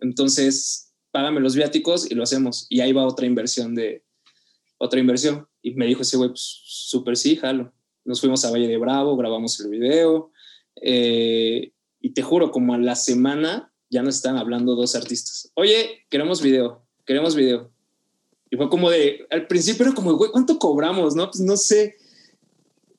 Entonces, 0.00 0.92
págame 1.12 1.38
los 1.38 1.54
viáticos 1.54 2.10
y 2.10 2.16
lo 2.16 2.24
hacemos. 2.24 2.66
Y 2.68 2.80
ahí 2.80 2.92
va 2.92 3.06
otra 3.06 3.24
inversión 3.24 3.76
de 3.76 4.02
otra 4.78 4.98
inversión. 4.98 5.46
Y 5.62 5.70
me 5.74 5.86
dijo 5.86 6.02
ese 6.02 6.16
güey, 6.16 6.30
pues 6.30 6.60
súper 6.64 7.16
sí, 7.16 7.36
jalo. 7.36 7.72
Nos 8.04 8.20
fuimos 8.20 8.44
a 8.44 8.50
Valle 8.50 8.66
de 8.66 8.78
Bravo, 8.78 9.16
grabamos 9.16 9.60
el 9.60 9.70
video. 9.70 10.32
Eh, 10.82 11.70
y 12.00 12.10
te 12.10 12.22
juro, 12.22 12.50
como 12.50 12.74
a 12.74 12.78
la 12.78 12.96
semana 12.96 13.72
ya 13.90 14.02
nos 14.02 14.16
están 14.16 14.38
hablando 14.38 14.74
dos 14.74 14.96
artistas. 14.96 15.52
Oye, 15.54 16.04
queremos 16.10 16.42
video, 16.42 16.84
queremos 17.06 17.36
video. 17.36 17.70
Y 18.50 18.56
fue 18.56 18.68
como 18.70 18.90
de, 18.90 19.24
al 19.30 19.46
principio 19.46 19.86
era 19.86 19.94
como, 19.94 20.14
güey, 20.14 20.32
¿cuánto 20.32 20.58
cobramos? 20.58 21.14
No, 21.14 21.30
pues 21.30 21.38
no 21.38 21.56
sé. 21.56 21.94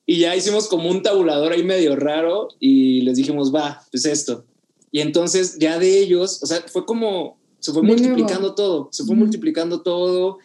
Y 0.06 0.20
ya 0.20 0.34
hicimos 0.34 0.68
como 0.68 0.88
un 0.88 1.02
tabulador 1.02 1.52
ahí 1.52 1.64
medio 1.64 1.96
raro 1.96 2.48
y 2.58 3.02
les 3.02 3.18
dijimos, 3.18 3.54
va, 3.54 3.82
pues 3.90 4.06
esto. 4.06 4.46
Y 4.94 5.00
entonces 5.00 5.58
ya 5.58 5.80
de 5.80 5.98
ellos, 5.98 6.40
o 6.40 6.46
sea, 6.46 6.62
fue 6.68 6.86
como, 6.86 7.36
se 7.58 7.72
fue 7.72 7.82
multiplicando 7.82 8.54
todo, 8.54 8.90
se 8.92 9.02
fue 9.02 9.16
multiplicando 9.16 9.82
todo. 9.82 10.38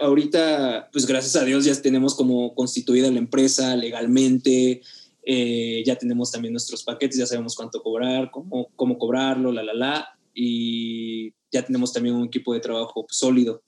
Ahorita, 0.00 0.88
pues 0.92 1.04
gracias 1.04 1.34
a 1.34 1.44
Dios 1.44 1.64
ya 1.64 1.74
tenemos 1.82 2.14
como 2.14 2.54
constituida 2.54 3.10
la 3.10 3.18
empresa 3.18 3.74
legalmente, 3.74 4.82
eh, 5.24 5.82
ya 5.84 5.96
tenemos 5.96 6.30
también 6.30 6.52
nuestros 6.52 6.84
paquetes, 6.84 7.18
ya 7.18 7.26
sabemos 7.26 7.56
cuánto 7.56 7.82
cobrar, 7.82 8.30
cómo, 8.30 8.68
cómo 8.76 8.96
cobrarlo, 8.98 9.50
la, 9.50 9.64
la, 9.64 9.74
la. 9.74 10.08
Y 10.32 11.34
ya 11.50 11.66
tenemos 11.66 11.92
también 11.92 12.14
un 12.14 12.26
equipo 12.26 12.54
de 12.54 12.60
trabajo 12.60 13.04
sólido 13.10 13.64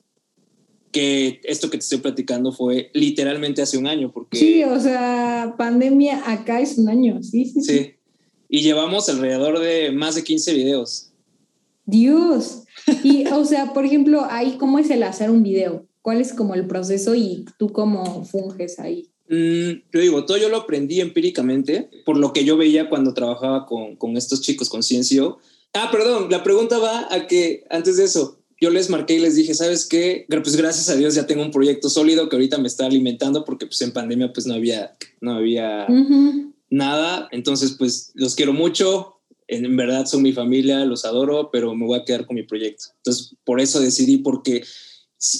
que 0.93 1.41
esto 1.43 1.71
que 1.71 1.79
te 1.79 1.83
estoy 1.83 1.99
platicando 1.99 2.53
fue 2.53 2.93
literalmente 2.95 3.63
hace 3.63 3.79
un 3.79 3.89
año. 3.89 4.13
Porque, 4.13 4.39
sí, 4.39 4.63
o 4.63 4.79
sea, 4.79 5.57
pandemia 5.59 6.23
acá 6.31 6.61
es 6.61 6.79
un 6.79 6.89
año, 6.89 7.21
sí, 7.21 7.47
sí. 7.47 7.63
Sí. 7.63 7.94
Y 8.55 8.63
llevamos 8.63 9.09
alrededor 9.09 9.59
de 9.59 9.91
más 9.91 10.15
de 10.15 10.23
15 10.23 10.55
videos. 10.55 11.11
Dios. 11.87 12.63
Y, 13.03 13.27
o 13.27 13.45
sea, 13.45 13.73
por 13.73 13.85
ejemplo, 13.85 14.29
ahí, 14.31 14.59
¿cómo 14.61 14.79
es 14.79 14.91
el 14.91 15.03
hacer 15.03 15.29
un 15.29 15.43
video? 15.43 15.89
¿Cuál 16.03 16.21
es 16.21 16.33
como 16.33 16.55
el 16.55 16.65
proceso 16.69 17.17
y 17.17 17.47
tú 17.59 17.73
cómo 17.73 18.25
funges 18.25 18.79
ahí? 18.79 19.09
Mm, 19.29 19.83
yo 19.93 20.01
digo, 20.01 20.25
todo 20.25 20.37
yo 20.37 20.49
lo 20.49 20.59
aprendí 20.59 21.01
empíricamente 21.01 21.91
por 22.05 22.17
lo 22.17 22.33
que 22.33 22.45
yo 22.45 22.57
veía 22.57 22.89
cuando 22.89 23.13
trabajaba 23.13 23.67
con, 23.67 23.97
con 23.97 24.17
estos 24.17 24.41
chicos 24.41 24.69
con 24.69 24.85
Ciencio. 24.85 25.39
Ah, 25.73 25.89
perdón, 25.91 26.29
la 26.31 26.45
pregunta 26.45 26.79
va 26.79 27.09
a 27.13 27.27
que 27.27 27.65
antes 27.71 27.97
de 27.97 28.05
eso, 28.05 28.39
yo 28.61 28.71
les 28.71 28.89
marqué 28.89 29.15
y 29.17 29.19
les 29.19 29.35
dije, 29.35 29.55
¿sabes 29.55 29.85
qué? 29.85 30.27
Pues 30.29 30.55
gracias 30.55 30.89
a 30.91 30.95
Dios 30.95 31.17
ya 31.17 31.27
tengo 31.27 31.43
un 31.43 31.51
proyecto 31.51 31.91
sólido 31.91 32.29
que 32.29 32.37
ahorita 32.37 32.59
me 32.59 32.69
está 32.69 32.87
alimentando 32.87 33.45
porque 33.45 33.67
pues 33.67 33.83
en 33.83 33.93
pandemia 33.93 34.33
pues 34.33 34.47
no 34.47 34.55
había, 34.55 34.95
no 35.21 35.35
había 35.35 35.89
nada. 36.71 37.29
Entonces 37.33 37.77
pues 37.79 38.13
los 38.15 38.35
quiero 38.35 38.53
mucho. 38.53 39.21
En, 39.47 39.77
verdad 39.77 40.07
son 40.07 40.23
mi 40.23 40.33
familia, 40.33 40.85
los 40.85 41.05
adoro, 41.05 41.51
pero 41.53 41.75
me 41.75 41.87
voy 41.87 41.99
a 41.99 42.05
quedar 42.05 42.27
con 42.27 42.37
mi 42.37 42.45
proyecto. 42.45 42.87
Entonces 42.97 43.35
por 43.45 43.61
eso 43.61 43.81
decidí 43.81 44.19
porque 44.19 44.65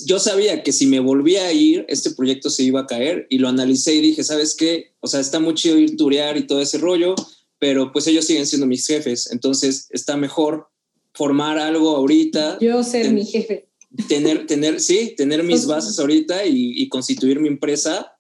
yo 0.07 0.19
sabía 0.19 0.63
que 0.63 0.73
si 0.73 0.87
me 0.87 1.01
volvía 1.01 1.47
a 1.47 1.53
ir, 1.53 1.85
este 1.89 2.11
proyecto 2.11 2.51
se 2.51 2.63
iba 2.63 2.81
a 2.81 2.87
caer 2.87 3.27
y 3.29 3.39
lo 3.39 3.49
analicé 3.49 3.95
y 3.95 4.01
dije, 4.01 4.25
¿sabes 4.25 4.55
qué? 4.55 4.95
O 5.01 5.07
sea, 5.07 5.21
está 5.21 5.41
muy 5.41 5.55
chido 5.55 5.79
ir 5.79 5.97
turear 5.97 6.37
y 6.37 6.47
todo 6.47 6.61
ese 6.61 6.79
rollo, 6.79 7.15
pero 7.59 7.93
pues 7.93 8.07
ellos 8.07 8.25
siguen 8.25 8.47
siendo 8.47 8.67
mis 8.67 8.87
jefes. 8.87 9.31
Entonces 9.31 9.89
está 9.91 10.17
mejor 10.17 10.69
formar 11.15 11.59
algo 11.59 11.97
ahorita. 11.97 12.59
Yo 12.61 12.83
ser 12.83 13.13
mi 13.13 13.25
jefe. 13.25 13.69
Tener, 14.09 14.47
tener, 14.47 14.81
sí, 14.81 15.15
tener 15.17 15.45
mis 15.45 15.67
bases 15.67 15.99
ahorita 15.99 16.45
y, 16.47 16.89
constituir 16.89 17.39
mi 17.39 17.49
empresa. 17.49 18.14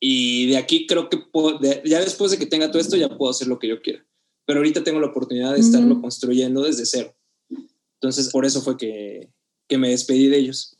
Y 0.00 0.46
de 0.46 0.56
aquí 0.56 0.86
creo 0.86 1.10
que 1.10 1.22
ya 1.84 2.00
después 2.00 2.30
de 2.30 2.38
que 2.38 2.46
tenga 2.46 2.70
todo 2.70 2.80
esto, 2.80 2.96
ya 2.96 3.16
puedo 3.16 3.30
hacer 3.30 3.48
lo 3.48 3.58
que 3.58 3.68
yo 3.68 3.82
quiera. 3.82 4.04
Pero 4.46 4.60
ahorita 4.60 4.82
tengo 4.82 4.98
la 4.98 5.08
oportunidad 5.08 5.52
de 5.52 5.60
estarlo 5.60 6.00
construyendo 6.00 6.62
desde 6.62 6.86
cero. 6.86 7.14
Entonces, 8.00 8.30
por 8.30 8.46
eso 8.46 8.62
fue 8.62 8.78
que, 8.78 9.30
que 9.68 9.76
me 9.76 9.90
despedí 9.90 10.28
de 10.28 10.38
ellos. 10.38 10.78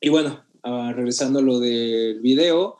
Y 0.00 0.08
bueno, 0.08 0.42
ah, 0.62 0.92
regresando 0.96 1.40
a 1.40 1.42
lo 1.42 1.60
del 1.60 2.20
video, 2.20 2.78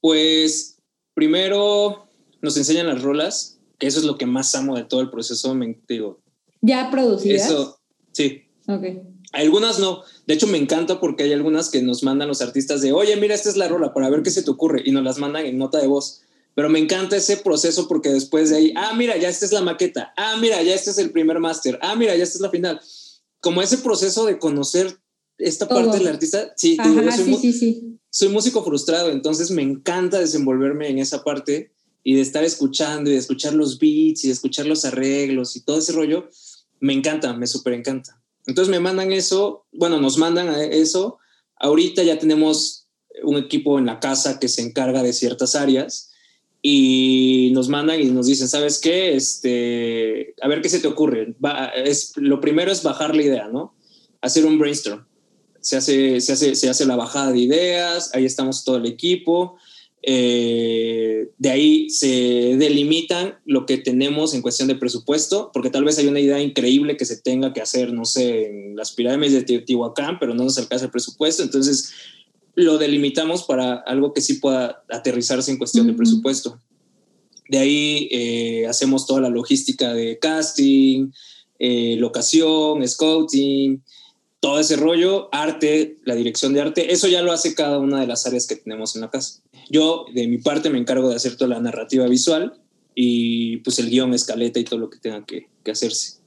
pues 0.00 0.78
primero 1.14 2.10
nos 2.40 2.56
enseñan 2.56 2.86
las 2.86 3.02
rolas, 3.02 3.60
que 3.78 3.86
eso 3.86 3.98
es 3.98 4.06
lo 4.06 4.16
que 4.16 4.24
más 4.24 4.54
amo 4.54 4.76
de 4.76 4.84
todo 4.84 5.02
el 5.02 5.10
proceso. 5.10 5.54
Me 5.54 5.78
digo, 5.86 6.22
¿Ya 6.62 6.90
producidas? 6.90 7.46
Eso, 7.46 7.78
sí. 8.12 8.44
Ok. 8.66 8.84
Algunas 9.32 9.78
no. 9.78 10.02
De 10.26 10.34
hecho, 10.34 10.46
me 10.46 10.58
encanta 10.58 11.00
porque 11.00 11.24
hay 11.24 11.32
algunas 11.32 11.70
que 11.70 11.82
nos 11.82 12.02
mandan 12.02 12.28
los 12.28 12.40
artistas 12.40 12.80
de, 12.80 12.92
oye, 12.92 13.16
mira, 13.16 13.34
esta 13.34 13.48
es 13.48 13.56
la 13.56 13.68
rola 13.68 13.92
para 13.92 14.08
ver 14.08 14.22
qué 14.22 14.30
se 14.30 14.42
te 14.42 14.50
ocurre. 14.50 14.82
Y 14.84 14.92
nos 14.92 15.04
las 15.04 15.18
mandan 15.18 15.46
en 15.46 15.58
nota 15.58 15.78
de 15.78 15.86
voz. 15.86 16.22
Pero 16.54 16.70
me 16.70 16.78
encanta 16.78 17.16
ese 17.16 17.36
proceso 17.36 17.86
porque 17.86 18.10
después 18.10 18.50
de 18.50 18.56
ahí, 18.56 18.74
ah, 18.76 18.94
mira, 18.96 19.16
ya 19.16 19.28
esta 19.28 19.44
es 19.44 19.52
la 19.52 19.60
maqueta. 19.60 20.14
Ah, 20.16 20.36
mira, 20.40 20.62
ya 20.62 20.74
este 20.74 20.90
es 20.90 20.98
el 20.98 21.10
primer 21.10 21.38
máster. 21.38 21.78
Ah, 21.82 21.96
mira, 21.96 22.16
ya 22.16 22.24
esta 22.24 22.38
es 22.38 22.42
la 22.42 22.50
final. 22.50 22.80
Como 23.40 23.60
ese 23.60 23.78
proceso 23.78 24.24
de 24.24 24.38
conocer 24.38 24.98
esta 25.38 25.68
parte 25.68 25.98
del 25.98 26.08
artista. 26.08 26.52
Sí, 26.56 26.76
sí, 27.12 27.36
sí, 27.36 27.52
sí. 27.52 27.98
soy 28.10 28.28
músico 28.28 28.64
frustrado, 28.64 29.10
entonces 29.10 29.50
me 29.50 29.62
encanta 29.62 30.18
desenvolverme 30.18 30.88
en 30.88 30.98
esa 30.98 31.22
parte 31.22 31.72
y 32.02 32.14
de 32.14 32.22
estar 32.22 32.44
escuchando 32.44 33.10
y 33.10 33.12
de 33.12 33.18
escuchar 33.18 33.52
los 33.52 33.78
beats 33.78 34.24
y 34.24 34.28
de 34.28 34.32
escuchar 34.32 34.66
los 34.66 34.84
arreglos 34.84 35.56
y 35.56 35.60
todo 35.60 35.78
ese 35.78 35.92
rollo 35.92 36.28
me 36.80 36.92
encanta, 36.92 37.34
me 37.34 37.46
súper 37.46 37.74
encanta. 37.74 38.22
Entonces 38.46 38.70
me 38.70 38.80
mandan 38.80 39.12
eso, 39.12 39.66
bueno, 39.72 40.00
nos 40.00 40.18
mandan 40.18 40.48
eso. 40.72 41.18
Ahorita 41.56 42.02
ya 42.02 42.18
tenemos 42.18 42.86
un 43.22 43.36
equipo 43.36 43.78
en 43.78 43.86
la 43.86 44.00
casa 44.00 44.38
que 44.38 44.48
se 44.48 44.62
encarga 44.62 45.02
de 45.02 45.12
ciertas 45.12 45.54
áreas 45.54 46.10
y 46.62 47.50
nos 47.54 47.68
mandan 47.68 48.00
y 48.00 48.06
nos 48.06 48.26
dicen, 48.26 48.48
¿sabes 48.48 48.78
qué? 48.78 49.14
Este, 49.14 50.34
a 50.40 50.48
ver 50.48 50.60
qué 50.60 50.68
se 50.68 50.80
te 50.80 50.88
ocurre. 50.88 51.34
es, 51.76 52.12
lo 52.16 52.40
primero 52.40 52.70
es 52.70 52.82
bajar 52.82 53.14
la 53.14 53.22
idea, 53.22 53.48
¿no? 53.48 53.74
Hacer 54.20 54.44
un 54.44 54.58
brainstorm. 54.58 55.06
Se 55.60 55.76
hace, 55.76 56.20
se, 56.20 56.32
hace, 56.32 56.54
se 56.54 56.70
hace 56.70 56.86
la 56.86 56.96
bajada 56.96 57.32
de 57.32 57.40
ideas, 57.40 58.14
ahí 58.14 58.24
estamos 58.24 58.64
todo 58.64 58.76
el 58.76 58.86
equipo 58.86 59.58
eh, 60.08 61.30
de 61.36 61.50
ahí 61.50 61.90
se 61.90 62.56
delimitan 62.56 63.40
lo 63.44 63.66
que 63.66 63.76
tenemos 63.76 64.34
en 64.34 64.40
cuestión 64.40 64.68
de 64.68 64.76
presupuesto, 64.76 65.50
porque 65.52 65.68
tal 65.68 65.82
vez 65.82 65.98
hay 65.98 66.06
una 66.06 66.20
idea 66.20 66.40
increíble 66.40 66.96
que 66.96 67.04
se 67.04 67.20
tenga 67.20 67.52
que 67.52 67.60
hacer, 67.60 67.92
no 67.92 68.04
sé, 68.04 68.46
en 68.46 68.76
las 68.76 68.92
pirámides 68.92 69.32
de 69.32 69.42
Teotihuacán, 69.42 70.20
pero 70.20 70.32
no 70.32 70.44
nos 70.44 70.58
alcanza 70.58 70.84
el 70.84 70.92
presupuesto, 70.92 71.42
entonces 71.42 71.92
lo 72.54 72.78
delimitamos 72.78 73.42
para 73.42 73.74
algo 73.74 74.14
que 74.14 74.20
sí 74.20 74.34
pueda 74.34 74.84
aterrizarse 74.88 75.50
en 75.50 75.58
cuestión 75.58 75.88
de 75.88 75.94
presupuesto. 75.94 76.60
De 77.48 77.58
ahí 77.58 78.08
eh, 78.12 78.66
hacemos 78.68 79.06
toda 79.06 79.22
la 79.22 79.28
logística 79.28 79.92
de 79.92 80.20
casting, 80.20 81.10
eh, 81.58 81.96
locación, 81.98 82.86
scouting, 82.86 83.82
todo 84.40 84.60
ese 84.60 84.76
rollo, 84.76 85.28
arte, 85.32 85.98
la 86.04 86.14
dirección 86.14 86.52
de 86.52 86.60
arte, 86.60 86.92
eso 86.92 87.08
ya 87.08 87.22
lo 87.22 87.32
hace 87.32 87.54
cada 87.54 87.78
una 87.78 88.00
de 88.00 88.06
las 88.06 88.26
áreas 88.26 88.46
que 88.46 88.56
tenemos 88.56 88.94
en 88.94 89.02
la 89.02 89.10
casa. 89.10 89.40
Yo, 89.70 90.06
de 90.14 90.28
mi 90.28 90.38
parte, 90.38 90.70
me 90.70 90.78
encargo 90.78 91.08
de 91.08 91.16
hacer 91.16 91.36
toda 91.36 91.48
la 91.48 91.60
narrativa 91.60 92.06
visual 92.06 92.60
y 92.94 93.58
pues 93.58 93.78
el 93.78 93.90
guion, 93.90 94.14
escaleta 94.14 94.60
y 94.60 94.64
todo 94.64 94.78
lo 94.78 94.90
que 94.90 94.98
tenga 94.98 95.24
que, 95.24 95.48
hacerse. 95.70 96.18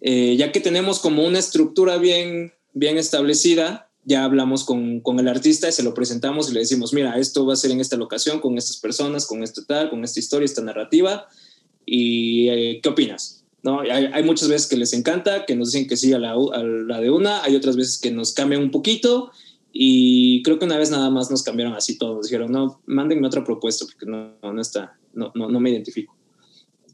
Eh, 0.00 0.36
ya 0.36 0.52
que 0.52 0.60
tenemos 0.60 1.00
como 1.00 1.24
una 1.24 1.38
estructura 1.38 1.96
bien, 1.98 2.52
bien 2.74 2.96
establecida, 2.96 3.90
ya 4.04 4.24
hablamos 4.24 4.64
con, 4.64 5.00
con, 5.00 5.18
el 5.20 5.28
artista 5.28 5.68
y 5.68 5.72
se 5.72 5.82
lo 5.82 5.94
presentamos 5.94 6.50
y 6.50 6.54
le 6.54 6.60
decimos, 6.60 6.92
mira, 6.92 7.18
esto 7.18 7.46
va 7.46 7.54
a 7.54 7.56
ser 7.56 7.70
en 7.70 7.80
esta 7.80 7.96
locación, 7.96 8.40
con 8.40 8.58
estas 8.58 8.76
personas, 8.78 9.26
con 9.26 9.42
esto 9.42 9.64
tal, 9.64 9.90
con 9.90 10.04
esta 10.04 10.20
historia, 10.20 10.44
esta 10.44 10.62
narrativa, 10.62 11.28
y 11.86 12.48
eh, 12.48 12.80
¿qué 12.82 12.88
opinas? 12.88 13.41
¿No? 13.62 13.80
Hay, 13.80 14.06
hay, 14.12 14.24
muchas 14.24 14.48
veces 14.48 14.66
que 14.66 14.76
les 14.76 14.92
encanta, 14.92 15.46
que 15.46 15.54
nos 15.54 15.70
dicen 15.70 15.88
que 15.88 15.96
sí 15.96 16.12
a 16.12 16.18
la, 16.18 16.32
a 16.32 16.62
la, 16.64 17.00
de 17.00 17.10
una, 17.10 17.44
hay 17.44 17.54
otras 17.54 17.76
veces 17.76 17.98
que 17.98 18.10
nos 18.10 18.32
cambian 18.32 18.60
un 18.60 18.72
poquito 18.72 19.30
y 19.72 20.42
creo 20.42 20.58
que 20.58 20.64
una 20.64 20.76
vez 20.76 20.90
nada 20.90 21.10
más 21.10 21.30
nos 21.30 21.42
cambiaron 21.42 21.74
así 21.74 21.96
todos. 21.96 22.26
Dijeron, 22.26 22.50
no, 22.50 22.80
mándenme 22.86 23.26
otra 23.26 23.44
propuesta 23.44 23.86
porque 23.86 24.06
no, 24.06 24.34
no 24.42 24.60
está, 24.60 24.98
no, 25.14 25.30
no, 25.34 25.48
no 25.48 25.60
me 25.60 25.70
identifico. 25.70 26.16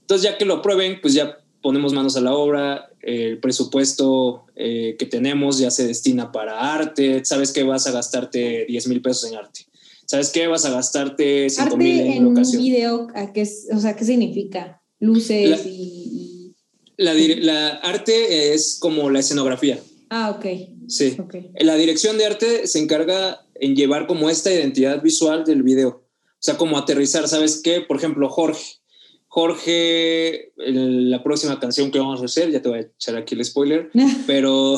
Entonces, 0.00 0.30
ya 0.30 0.38
que 0.38 0.44
lo 0.44 0.56
aprueben, 0.56 1.00
pues 1.00 1.14
ya 1.14 1.38
ponemos 1.60 1.92
manos 1.92 2.16
a 2.16 2.20
la 2.20 2.34
obra. 2.34 2.90
El 3.00 3.38
presupuesto 3.40 4.44
eh, 4.56 4.96
que 4.98 5.06
tenemos 5.06 5.58
ya 5.58 5.70
se 5.70 5.86
destina 5.86 6.32
para 6.32 6.74
arte. 6.74 7.24
¿Sabes 7.24 7.52
qué? 7.52 7.62
Vas 7.62 7.86
a 7.86 7.92
gastarte 7.92 8.64
10 8.68 8.88
mil 8.88 9.02
pesos 9.02 9.30
en 9.30 9.36
arte. 9.36 9.66
¿Sabes 10.06 10.30
qué? 10.30 10.46
Vas 10.46 10.64
a 10.64 10.70
gastarte 10.70 11.50
5 11.50 11.76
mil 11.76 12.00
en, 12.00 12.12
en 12.12 12.26
un 12.26 12.34
video, 12.52 13.08
¿a 13.14 13.32
qué, 13.32 13.46
o 13.72 13.78
sea, 13.78 13.94
¿qué 13.94 14.04
significa? 14.04 14.82
Luces 15.00 15.66
y... 15.66 16.07
La, 16.98 17.14
la 17.14 17.68
arte 17.76 18.52
es 18.52 18.76
como 18.78 19.08
la 19.08 19.20
escenografía. 19.20 19.78
Ah, 20.10 20.30
ok. 20.30 20.46
Sí. 20.88 21.16
La 21.60 21.76
dirección 21.76 22.18
de 22.18 22.26
arte 22.26 22.66
se 22.66 22.78
encarga 22.78 23.46
en 23.54 23.76
llevar 23.76 24.06
como 24.06 24.28
esta 24.30 24.52
identidad 24.52 25.02
visual 25.02 25.44
del 25.44 25.62
video. 25.62 25.88
O 25.88 26.40
sea, 26.40 26.56
como 26.56 26.78
aterrizar, 26.78 27.26
¿sabes 27.28 27.60
qué? 27.62 27.80
Por 27.80 27.96
ejemplo, 27.96 28.28
Jorge. 28.28 28.78
Jorge, 29.30 30.52
la 30.56 31.22
próxima 31.22 31.60
canción 31.60 31.90
que 31.90 31.98
vamos 31.98 32.22
a 32.22 32.24
hacer, 32.24 32.50
ya 32.50 32.62
te 32.62 32.68
voy 32.70 32.78
a 32.78 32.82
echar 32.82 33.14
aquí 33.14 33.34
el 33.34 33.44
spoiler, 33.44 33.90
pero 34.26 34.76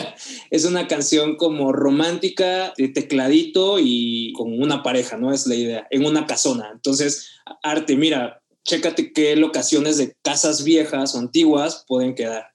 es 0.50 0.64
una 0.64 0.88
canción 0.88 1.36
como 1.36 1.70
romántica, 1.72 2.72
de 2.78 2.88
tecladito 2.88 3.78
y 3.78 4.32
con 4.32 4.58
una 4.60 4.82
pareja, 4.82 5.18
¿no? 5.18 5.32
Es 5.32 5.46
la 5.46 5.54
idea, 5.54 5.86
en 5.90 6.06
una 6.06 6.26
casona. 6.26 6.70
Entonces, 6.72 7.28
arte, 7.62 7.94
mira, 7.94 8.39
chécate 8.64 9.12
qué 9.12 9.36
locaciones 9.36 9.96
de 9.96 10.14
casas 10.22 10.64
viejas 10.64 11.14
o 11.14 11.18
antiguas 11.18 11.84
pueden 11.86 12.14
quedar. 12.14 12.46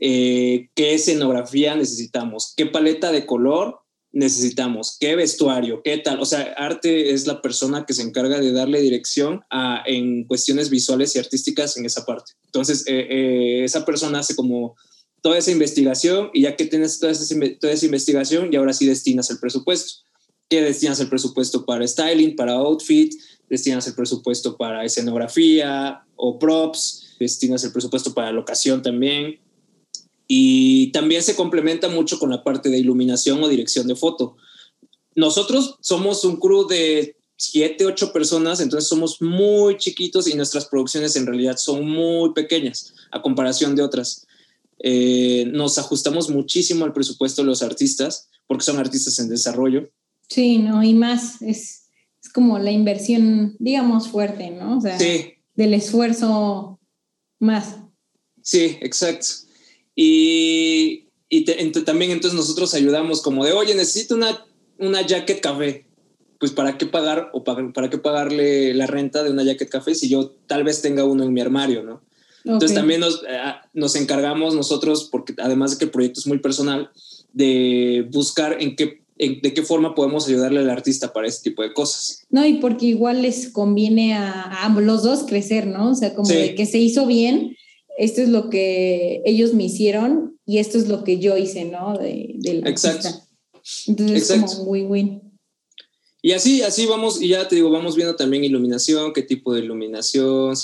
Eh, 0.00 0.68
qué 0.74 0.94
escenografía 0.94 1.76
necesitamos, 1.76 2.54
qué 2.56 2.66
paleta 2.66 3.12
de 3.12 3.24
color 3.24 3.82
necesitamos, 4.12 4.96
qué 5.00 5.16
vestuario, 5.16 5.82
qué 5.82 5.98
tal. 5.98 6.20
O 6.20 6.24
sea, 6.24 6.54
arte 6.56 7.12
es 7.12 7.26
la 7.26 7.40
persona 7.40 7.86
que 7.86 7.94
se 7.94 8.02
encarga 8.02 8.38
de 8.40 8.52
darle 8.52 8.80
dirección 8.80 9.42
a, 9.50 9.82
en 9.86 10.24
cuestiones 10.24 10.70
visuales 10.70 11.16
y 11.16 11.18
artísticas 11.18 11.76
en 11.76 11.86
esa 11.86 12.04
parte. 12.04 12.32
Entonces, 12.46 12.84
eh, 12.86 13.06
eh, 13.10 13.64
esa 13.64 13.84
persona 13.84 14.18
hace 14.18 14.36
como 14.36 14.76
toda 15.22 15.38
esa 15.38 15.50
investigación 15.50 16.30
y 16.34 16.42
ya 16.42 16.56
que 16.56 16.66
tienes 16.66 16.98
toda 16.98 17.12
esa, 17.12 17.34
toda 17.60 17.72
esa 17.72 17.86
investigación 17.86 18.52
y 18.52 18.56
ahora 18.56 18.72
sí 18.72 18.86
destinas 18.86 19.30
el 19.30 19.38
presupuesto. 19.38 20.02
¿Qué 20.52 20.60
destinas 20.60 21.00
el 21.00 21.08
presupuesto 21.08 21.64
para 21.64 21.88
styling, 21.88 22.36
para 22.36 22.52
outfit? 22.52 23.14
¿Destinas 23.48 23.86
el 23.86 23.94
presupuesto 23.94 24.54
para 24.58 24.84
escenografía 24.84 26.04
o 26.14 26.38
props? 26.38 27.16
¿Destinas 27.18 27.64
el 27.64 27.72
presupuesto 27.72 28.12
para 28.12 28.32
locación 28.32 28.82
también? 28.82 29.40
Y 30.28 30.92
también 30.92 31.22
se 31.22 31.36
complementa 31.36 31.88
mucho 31.88 32.18
con 32.18 32.28
la 32.28 32.44
parte 32.44 32.68
de 32.68 32.76
iluminación 32.76 33.42
o 33.42 33.48
dirección 33.48 33.86
de 33.86 33.96
foto. 33.96 34.36
Nosotros 35.14 35.78
somos 35.80 36.22
un 36.26 36.36
crew 36.36 36.66
de 36.68 37.16
siete, 37.38 37.86
ocho 37.86 38.12
personas, 38.12 38.60
entonces 38.60 38.90
somos 38.90 39.22
muy 39.22 39.78
chiquitos 39.78 40.28
y 40.28 40.34
nuestras 40.34 40.66
producciones 40.66 41.16
en 41.16 41.24
realidad 41.24 41.56
son 41.56 41.88
muy 41.88 42.34
pequeñas 42.34 42.92
a 43.10 43.22
comparación 43.22 43.74
de 43.74 43.80
otras. 43.80 44.26
Eh, 44.80 45.46
nos 45.50 45.78
ajustamos 45.78 46.28
muchísimo 46.28 46.84
al 46.84 46.92
presupuesto 46.92 47.40
de 47.40 47.46
los 47.46 47.62
artistas 47.62 48.28
porque 48.46 48.66
son 48.66 48.76
artistas 48.78 49.18
en 49.18 49.30
desarrollo. 49.30 49.88
Sí, 50.32 50.58
no, 50.58 50.82
y 50.82 50.94
más 50.94 51.42
es, 51.42 51.90
es 52.22 52.32
como 52.32 52.58
la 52.58 52.70
inversión, 52.70 53.54
digamos, 53.58 54.08
fuerte, 54.08 54.50
¿no? 54.50 54.78
O 54.78 54.80
sea, 54.80 54.98
sí. 54.98 55.34
del 55.54 55.74
esfuerzo 55.74 56.80
más. 57.38 57.76
Sí, 58.40 58.78
exacto. 58.80 59.26
Y, 59.94 61.08
y 61.28 61.44
también 61.84 62.12
entonces 62.12 62.34
nosotros 62.34 62.72
ayudamos 62.72 63.20
como 63.20 63.44
de, 63.44 63.52
oye, 63.52 63.74
necesito 63.74 64.14
una, 64.14 64.42
una 64.78 65.06
jacket 65.06 65.40
café. 65.40 65.84
Pues 66.40 66.50
para 66.50 66.78
qué 66.78 66.86
pagar 66.86 67.28
o 67.34 67.44
para, 67.44 67.70
para 67.72 67.90
qué 67.90 67.98
pagarle 67.98 68.72
la 68.72 68.86
renta 68.86 69.22
de 69.22 69.30
una 69.30 69.44
jacket 69.44 69.68
café 69.68 69.94
si 69.94 70.08
yo 70.08 70.30
tal 70.46 70.64
vez 70.64 70.80
tenga 70.80 71.04
uno 71.04 71.24
en 71.24 71.32
mi 71.34 71.42
armario, 71.42 71.82
¿no? 71.82 72.02
Entonces 72.44 72.74
también 72.74 73.00
nos, 73.00 73.22
eh, 73.22 73.38
nos 73.74 73.94
encargamos 73.94 74.54
nosotros, 74.54 75.08
porque 75.12 75.34
además 75.38 75.72
de 75.72 75.78
que 75.78 75.84
el 75.84 75.90
proyecto 75.90 76.20
es 76.20 76.26
muy 76.26 76.38
personal, 76.38 76.90
de 77.32 78.08
buscar 78.10 78.60
en 78.60 78.74
qué, 78.74 79.01
de 79.28 79.54
qué 79.54 79.62
forma 79.62 79.94
podemos 79.94 80.28
ayudarle 80.28 80.60
al 80.60 80.70
artista 80.70 81.12
para 81.12 81.28
este 81.28 81.50
tipo 81.50 81.62
de 81.62 81.72
cosas. 81.72 82.24
No, 82.30 82.44
y 82.46 82.54
porque 82.54 82.86
igual 82.86 83.22
les 83.22 83.48
conviene 83.48 84.14
a, 84.14 84.42
a 84.42 84.80
los 84.80 85.02
dos 85.02 85.24
crecer, 85.24 85.66
¿no? 85.66 85.90
O 85.90 85.94
sea, 85.94 86.14
como 86.14 86.28
de 86.28 86.54
que 86.54 86.66
se 86.66 86.78
hizo 86.78 87.06
bien, 87.06 87.56
esto 87.98 88.22
es 88.22 88.28
lo 88.28 88.50
que 88.50 89.22
ellos 89.24 89.54
me 89.54 89.64
hicieron 89.64 90.38
y 90.46 90.58
esto 90.58 90.78
es 90.78 90.88
lo 90.88 91.04
que 91.04 91.18
yo 91.18 91.36
hice, 91.36 91.64
¿no? 91.64 91.96
De, 91.96 92.34
la 92.42 92.68
Exacto. 92.68 93.08
Entonces 93.86 94.30
es 94.30 94.40
como 94.40 94.62
win-win. 94.64 95.22
Y 96.24 96.32
así, 96.32 96.62
así 96.62 96.86
vamos, 96.86 97.20
y 97.20 97.28
ya 97.28 97.48
te 97.48 97.56
digo, 97.56 97.70
vamos 97.70 97.96
viendo 97.96 98.14
también 98.14 98.44
iluminación, 98.44 99.12
qué 99.12 99.22
tipo 99.22 99.52
de 99.52 99.60
iluminación. 99.60 100.54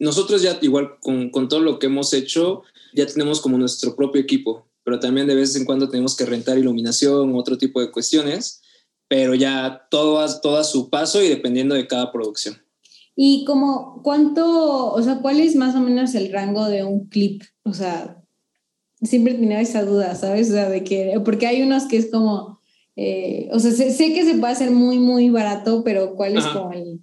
Nosotros 0.00 0.42
ya 0.42 0.58
igual 0.62 0.98
con, 1.00 1.30
con 1.30 1.48
todo 1.48 1.60
lo 1.60 1.78
que 1.78 1.86
hemos 1.86 2.12
hecho, 2.12 2.62
ya 2.92 3.06
tenemos 3.06 3.40
como 3.40 3.56
nuestro 3.56 3.94
propio 3.94 4.20
equipo, 4.20 4.66
pero 4.86 5.00
también 5.00 5.26
de 5.26 5.34
vez 5.34 5.56
en 5.56 5.64
cuando 5.64 5.88
tenemos 5.88 6.14
que 6.14 6.24
rentar 6.24 6.56
iluminación, 6.56 7.34
otro 7.34 7.58
tipo 7.58 7.80
de 7.80 7.90
cuestiones, 7.90 8.62
pero 9.08 9.34
ya 9.34 9.88
todo 9.90 10.24
todo 10.40 10.58
a 10.58 10.64
su 10.64 10.90
paso 10.90 11.20
y 11.20 11.28
dependiendo 11.28 11.74
de 11.74 11.88
cada 11.88 12.12
producción. 12.12 12.56
Y 13.16 13.44
como, 13.46 14.00
¿cuánto, 14.04 14.92
o 14.92 15.02
sea, 15.02 15.18
cuál 15.18 15.40
es 15.40 15.56
más 15.56 15.74
o 15.74 15.80
menos 15.80 16.14
el 16.14 16.32
rango 16.32 16.68
de 16.68 16.84
un 16.84 17.08
clip? 17.08 17.42
O 17.64 17.72
sea, 17.72 18.22
siempre 19.02 19.34
tenía 19.34 19.60
esa 19.60 19.84
duda, 19.84 20.14
¿sabes? 20.14 20.50
O 20.50 20.52
sea, 20.52 20.68
de 20.68 20.84
que, 20.84 21.20
porque 21.24 21.48
hay 21.48 21.62
unos 21.62 21.86
que 21.86 21.96
es 21.96 22.08
como, 22.08 22.60
eh, 22.94 23.48
o 23.50 23.58
sea, 23.58 23.72
sé, 23.72 24.14
que 24.14 24.24
se 24.24 24.38
puede 24.38 24.52
hacer 24.52 24.70
muy, 24.70 25.00
muy 25.00 25.30
barato, 25.30 25.82
pero 25.82 26.14
¿cuál 26.14 26.36
es 26.36 26.46
como 26.46 26.72
el... 26.72 27.00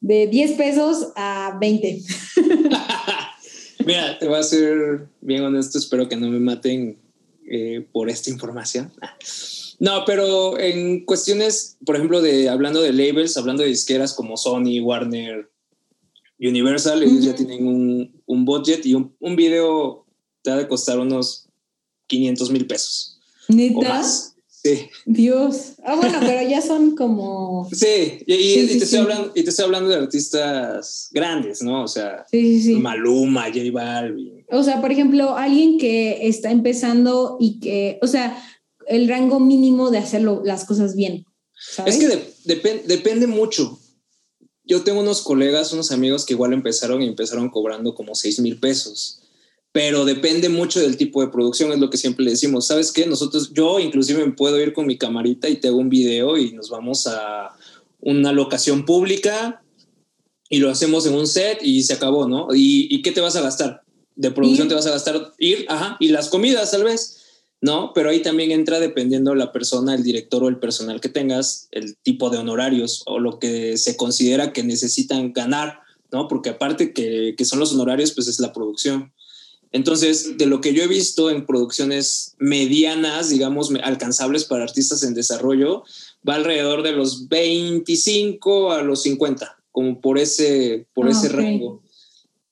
De 0.00 0.26
10 0.26 0.52
pesos 0.52 1.08
a 1.16 1.58
20. 1.60 2.00
Mira, 3.86 4.18
te 4.18 4.26
voy 4.26 4.36
a 4.36 4.42
ser 4.42 5.06
bien 5.20 5.44
honesto, 5.44 5.78
espero 5.78 6.08
que 6.08 6.16
no 6.16 6.28
me 6.28 6.40
maten 6.40 6.98
eh, 7.48 7.86
por 7.92 8.10
esta 8.10 8.30
información. 8.30 8.92
No, 9.78 10.04
pero 10.04 10.58
en 10.58 11.04
cuestiones, 11.04 11.76
por 11.86 11.94
ejemplo, 11.94 12.20
de 12.20 12.48
hablando 12.48 12.82
de 12.82 12.92
labels, 12.92 13.36
hablando 13.36 13.62
de 13.62 13.68
disqueras 13.68 14.12
como 14.12 14.36
Sony, 14.36 14.80
Warner, 14.82 15.48
Universal, 16.40 17.04
ellos 17.04 17.24
ya 17.24 17.36
tienen 17.36 17.64
un, 17.64 18.22
un, 18.26 18.44
budget 18.44 18.84
y 18.84 18.94
un, 18.94 19.14
un, 19.20 19.36
video 19.36 20.04
te 20.42 20.50
ha 20.50 20.56
de 20.56 20.66
costar 20.66 20.98
unos 20.98 21.46
500 22.08 22.50
mil 22.50 22.66
pesos. 22.66 23.20
¿Neta? 23.46 24.02
Sí. 24.66 24.88
Dios. 25.04 25.74
Ah, 25.84 25.94
bueno, 25.94 26.18
pero 26.20 26.48
ya 26.48 26.60
son 26.60 26.96
como. 26.96 27.68
Sí, 27.72 28.18
y, 28.26 28.66
te 28.66 28.84
estoy 28.84 28.98
hablando, 28.98 29.32
y 29.34 29.42
te 29.42 29.50
estoy 29.50 29.64
hablando 29.64 29.90
de 29.90 29.96
artistas 29.96 31.08
grandes, 31.12 31.62
¿no? 31.62 31.84
O 31.84 31.88
sea, 31.88 32.26
Maluma, 32.80 33.44
J 33.44 33.60
Balvin. 33.72 34.44
O 34.50 34.62
sea, 34.62 34.80
por 34.80 34.90
ejemplo, 34.90 35.36
alguien 35.36 35.78
que 35.78 36.26
está 36.26 36.50
empezando 36.50 37.36
y 37.38 37.60
que, 37.60 37.98
o 38.02 38.06
sea, 38.06 38.42
el 38.86 39.08
rango 39.08 39.40
mínimo 39.40 39.90
de 39.90 39.98
hacerlo 39.98 40.42
las 40.44 40.64
cosas 40.64 40.96
bien. 40.96 41.26
Es 41.84 41.96
que 41.96 42.08
depende 42.86 43.26
mucho. 43.26 43.78
Yo 44.64 44.82
tengo 44.82 45.00
unos 45.00 45.22
colegas, 45.22 45.72
unos 45.72 45.92
amigos 45.92 46.24
que 46.24 46.34
igual 46.34 46.52
empezaron 46.52 47.00
y 47.00 47.06
empezaron 47.06 47.50
cobrando 47.50 47.94
como 47.94 48.14
6 48.14 48.40
mil 48.40 48.58
pesos, 48.58 49.22
pero 49.76 50.06
depende 50.06 50.48
mucho 50.48 50.80
del 50.80 50.96
tipo 50.96 51.20
de 51.20 51.28
producción, 51.28 51.70
es 51.70 51.78
lo 51.78 51.90
que 51.90 51.98
siempre 51.98 52.24
le 52.24 52.30
decimos. 52.30 52.66
¿Sabes 52.66 52.90
qué? 52.92 53.04
Nosotros, 53.04 53.52
yo 53.52 53.78
inclusive 53.78 54.24
me 54.24 54.32
puedo 54.32 54.58
ir 54.58 54.72
con 54.72 54.86
mi 54.86 54.96
camarita 54.96 55.50
y 55.50 55.56
te 55.56 55.68
hago 55.68 55.76
un 55.76 55.90
video 55.90 56.38
y 56.38 56.52
nos 56.52 56.70
vamos 56.70 57.06
a 57.06 57.54
una 58.00 58.32
locación 58.32 58.86
pública 58.86 59.62
y 60.48 60.60
lo 60.60 60.70
hacemos 60.70 61.04
en 61.04 61.12
un 61.12 61.26
set 61.26 61.58
y 61.60 61.82
se 61.82 61.92
acabó, 61.92 62.26
¿no? 62.26 62.48
¿Y, 62.54 63.02
qué 63.02 63.12
te 63.12 63.20
vas 63.20 63.36
a 63.36 63.42
gastar? 63.42 63.82
De 64.14 64.30
producción 64.30 64.66
te 64.66 64.74
vas 64.74 64.86
a 64.86 64.92
gastar 64.92 65.34
ir, 65.38 65.66
ajá, 65.68 65.98
y 66.00 66.08
las 66.08 66.30
comidas 66.30 66.70
tal 66.70 66.84
vez 66.84 67.22
¿no? 67.60 67.92
Pero 67.94 68.08
ahí 68.08 68.22
también 68.22 68.52
entra 68.52 68.80
dependiendo 68.80 69.34
la 69.34 69.52
persona, 69.52 69.94
el 69.94 70.02
director 70.02 70.42
o 70.42 70.48
el 70.48 70.58
personal 70.58 71.02
que 71.02 71.10
tengas, 71.10 71.68
el 71.70 71.98
tipo 71.98 72.30
de 72.30 72.38
honorarios 72.38 73.02
o 73.04 73.18
lo 73.18 73.38
que 73.38 73.76
se 73.76 73.94
considera 73.98 74.54
que 74.54 74.62
necesitan 74.62 75.34
ganar, 75.34 75.80
¿no? 76.10 76.28
Porque 76.28 76.48
aparte 76.48 76.94
que, 76.94 77.34
que 77.36 77.44
son 77.44 77.58
los 77.58 77.74
honorarios, 77.74 78.12
pues 78.12 78.26
es 78.26 78.40
la 78.40 78.54
producción. 78.54 79.12
Entonces, 79.72 80.38
de 80.38 80.46
lo 80.46 80.60
que 80.60 80.72
yo 80.72 80.82
he 80.82 80.88
visto 80.88 81.30
en 81.30 81.46
producciones 81.46 82.34
medianas, 82.38 83.28
digamos, 83.28 83.70
alcanzables 83.82 84.44
para 84.44 84.64
artistas 84.64 85.02
en 85.02 85.14
desarrollo, 85.14 85.84
va 86.26 86.36
alrededor 86.36 86.82
de 86.82 86.92
los 86.92 87.28
25 87.28 88.72
a 88.72 88.82
los 88.82 89.02
50, 89.02 89.58
como 89.72 90.00
por 90.00 90.18
ese, 90.18 90.86
por 90.94 91.06
ah, 91.06 91.10
ese 91.10 91.28
rango, 91.28 91.82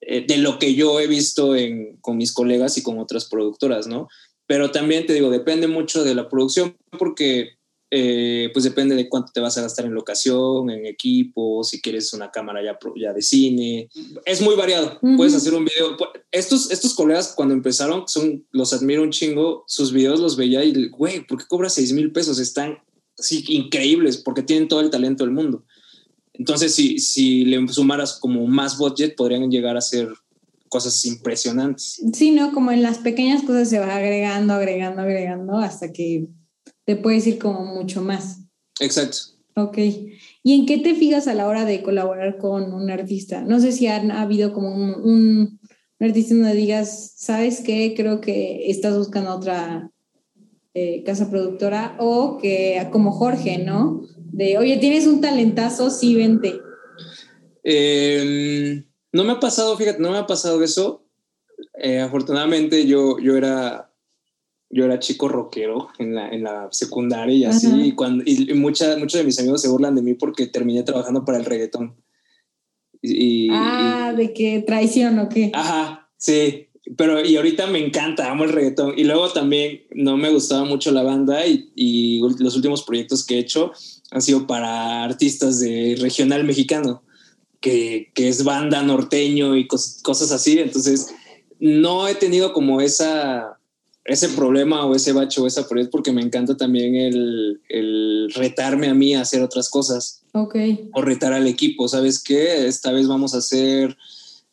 eh, 0.01 0.25
de 0.27 0.39
lo 0.39 0.59
que 0.59 0.75
yo 0.75 1.01
he 1.01 1.07
visto 1.07 1.57
en, 1.57 1.97
con 2.01 2.17
mis 2.17 2.33
colegas 2.33 2.77
y 2.77 2.83
con 2.83 2.99
otras 2.99 3.27
productoras, 3.27 3.87
¿no? 3.87 4.09
Pero 4.47 4.71
también 4.71 5.07
te 5.07 5.15
digo, 5.15 5.31
depende 5.31 5.67
mucho 5.67 6.05
de 6.05 6.15
la 6.15 6.29
producción 6.29 6.77
porque 6.99 7.57
eh, 7.97 8.51
pues 8.53 8.65
depende 8.65 8.97
de 8.97 9.09
cuánto 9.09 9.31
te 9.33 9.39
vas 9.39 9.57
a 9.57 9.63
gastar 9.63 9.85
en 9.85 9.95
locación, 9.95 10.69
en 10.69 10.85
equipo, 10.85 11.63
si 11.63 11.81
quieres 11.81 12.13
una 12.13 12.33
cámara 12.33 12.61
ya, 12.61 12.77
ya 12.97 13.13
de 13.13 13.23
cine. 13.23 13.89
Es 14.25 14.43
muy 14.43 14.57
variado. 14.57 14.99
Puedes 15.17 15.33
hacer 15.33 15.55
un 15.55 15.65
video. 15.65 15.97
Estos, 16.33 16.73
estos 16.73 16.93
colegas 16.95 17.35
cuando 17.37 17.55
empezaron, 17.55 18.09
son, 18.09 18.45
los 18.51 18.73
admiro 18.73 19.05
un 19.05 19.13
chingo, 19.13 19.63
sus 19.69 19.93
videos 19.93 20.19
los 20.19 20.37
veía 20.37 20.65
y, 20.65 20.89
güey, 20.89 21.25
¿por 21.25 21.39
qué 21.39 21.45
cobras 21.47 21.75
6 21.75 21.93
mil 21.93 22.11
pesos? 22.11 22.41
Están 22.41 22.79
así 23.17 23.45
increíbles 23.47 24.17
porque 24.17 24.43
tienen 24.43 24.67
todo 24.67 24.81
el 24.81 24.91
talento 24.91 25.23
del 25.23 25.33
mundo. 25.33 25.65
Entonces, 26.33 26.75
si, 26.75 26.99
si 26.99 27.45
le 27.45 27.69
sumaras 27.69 28.19
como 28.19 28.45
más 28.49 28.77
budget, 28.77 29.15
podrían 29.15 29.49
llegar 29.53 29.77
a 29.77 29.81
ser 29.81 30.09
cosas 30.69 31.05
impresionantes. 31.05 32.03
Sí, 32.13 32.33
¿no? 32.33 32.53
Como 32.53 32.73
en 32.73 32.83
las 32.83 32.99
pequeñas 32.99 33.43
cosas 33.43 33.71
se 33.71 33.79
va 33.79 33.95
agregando, 33.95 34.55
agregando, 34.55 35.03
agregando 35.03 35.59
hasta 35.59 35.93
que 35.93 36.27
te 36.85 36.97
puedes 36.97 37.27
ir 37.27 37.39
como 37.39 37.65
mucho 37.65 38.03
más. 38.03 38.41
Exacto. 38.81 39.19
Ok. 39.57 39.79
¿Y 40.43 40.53
en 40.53 40.67
qué 40.67 40.79
te 40.79 40.95
fijas 40.95 41.29
a 41.29 41.35
la 41.35 41.47
hora 41.47 41.65
de 41.65 41.83
colaborar 41.83 42.39
con 42.39 42.73
un 42.73 42.91
artista? 42.91 43.43
No 43.43 43.61
sé 43.61 43.73
si 43.73 43.87
ha, 43.87 43.97
habido 44.21 44.53
como 44.53 44.75
un, 44.75 44.95
un, 44.95 45.61
artista 46.01 46.35
donde 46.35 46.55
digas, 46.55 47.15
¿sabes 47.17 47.61
qué? 47.61 47.95
Creo 47.97 48.21
que 48.21 48.69
estás 48.69 48.97
buscando 48.99 49.35
otra, 49.35 49.91
eh, 50.77 51.05
casa 51.05 51.31
productora, 51.31 51.95
o 52.01 52.37
que 52.39 52.85
como 52.91 53.13
Jorge, 53.13 53.59
¿no? 53.59 54.03
De, 54.33 54.59
oye, 54.59 54.77
tienes 54.79 55.07
un 55.07 55.21
talentazo, 55.21 55.89
sí, 55.89 56.17
vente. 56.17 56.61
Em, 57.63 58.85
no 59.13 59.23
me 59.23 59.33
ha 59.33 59.39
pasado, 59.39 59.77
fíjate, 59.77 60.01
no 60.01 60.11
me 60.11 60.19
ha 60.19 60.27
pasado 60.27 60.61
eso. 60.65 61.07
Eh, 61.79 62.01
afortunadamente 62.01 62.87
yo, 62.89 63.21
yo 63.21 63.37
era 63.37 63.94
yo 64.75 64.85
era 64.85 64.99
chico 64.99 65.29
rockero 65.29 65.89
en 66.01 66.17
la, 66.17 66.29
en 66.31 66.43
la 66.43 66.69
secundaria 66.73 67.37
y 67.37 67.45
así, 67.45 67.69
y, 67.81 67.93
cuando, 67.93 68.25
y 68.27 68.53
mucha, 68.55 68.97
muchos 68.97 69.21
de 69.21 69.25
mis 69.25 69.39
amigos 69.39 69.63
se 69.63 69.69
burlan 69.69 69.95
de 69.95 70.03
mí 70.03 70.15
porque 70.15 70.49
terminé 70.49 70.83
trabajando 70.83 71.25
para 71.25 71.39
el 71.39 71.45
reggaetón. 71.45 71.95
Y, 73.01 73.51
ah, 73.53 74.13
de 74.17 74.33
qué 74.33 74.65
traición 74.67 75.21
o 75.21 75.29
qué. 75.29 75.53
Ajá, 75.55 76.11
sí, 76.17 76.67
pero 76.97 77.25
y 77.25 77.37
ahorita 77.37 77.69
me 77.69 77.79
encanta, 77.79 78.29
amo 78.29 78.43
el 78.43 78.53
reggaetón. 78.53 78.99
Y 78.99 79.05
luego 79.05 79.31
también 79.31 79.83
no 79.93 80.17
me 80.17 80.31
gustaba 80.31 80.65
mucho 80.65 80.91
la 80.91 81.05
banda 81.05 81.47
y, 81.47 81.71
y 81.77 82.19
los 82.41 82.57
últimos 82.57 82.83
proyectos 82.83 83.25
que 83.25 83.37
he 83.37 83.39
hecho 83.39 83.71
han 84.11 84.23
sido 84.23 84.45
para 84.49 85.05
artistas 85.05 85.61
de 85.61 85.97
regional 86.01 86.43
mexicano, 86.43 87.05
que, 87.61 88.11
que 88.13 88.29
es 88.29 88.43
banda 88.43 88.83
norteño 88.83 89.57
y 89.57 89.69
cosas 89.69 90.33
así. 90.33 90.59
Entonces, 90.59 91.15
no 91.61 92.09
he 92.09 92.17
tenido 92.17 92.53
como 92.53 92.81
esa 92.81 93.54
ese 94.05 94.29
problema 94.31 94.85
o 94.85 94.95
ese 94.95 95.13
bacho 95.13 95.43
o 95.43 95.47
esa 95.47 95.67
pared 95.67 95.89
porque 95.91 96.13
me 96.13 96.21
encanta 96.21 96.57
también 96.57 96.95
el, 96.95 97.61
el, 97.69 98.31
retarme 98.35 98.89
a 98.89 98.95
mí 98.95 99.15
a 99.15 99.23
hacer 99.23 99.43
otras 99.43 99.71
cosas. 99.71 100.23
Ok. 100.33 100.57
O 100.93 101.03
retar 101.03 101.33
al 101.33 101.47
equipo, 101.47 101.89
¿sabes 101.89 102.23
qué? 102.23 102.67
Esta 102.67 102.93
vez 102.93 103.09
vamos 103.09 103.35
a 103.35 103.39
hacer... 103.39 103.97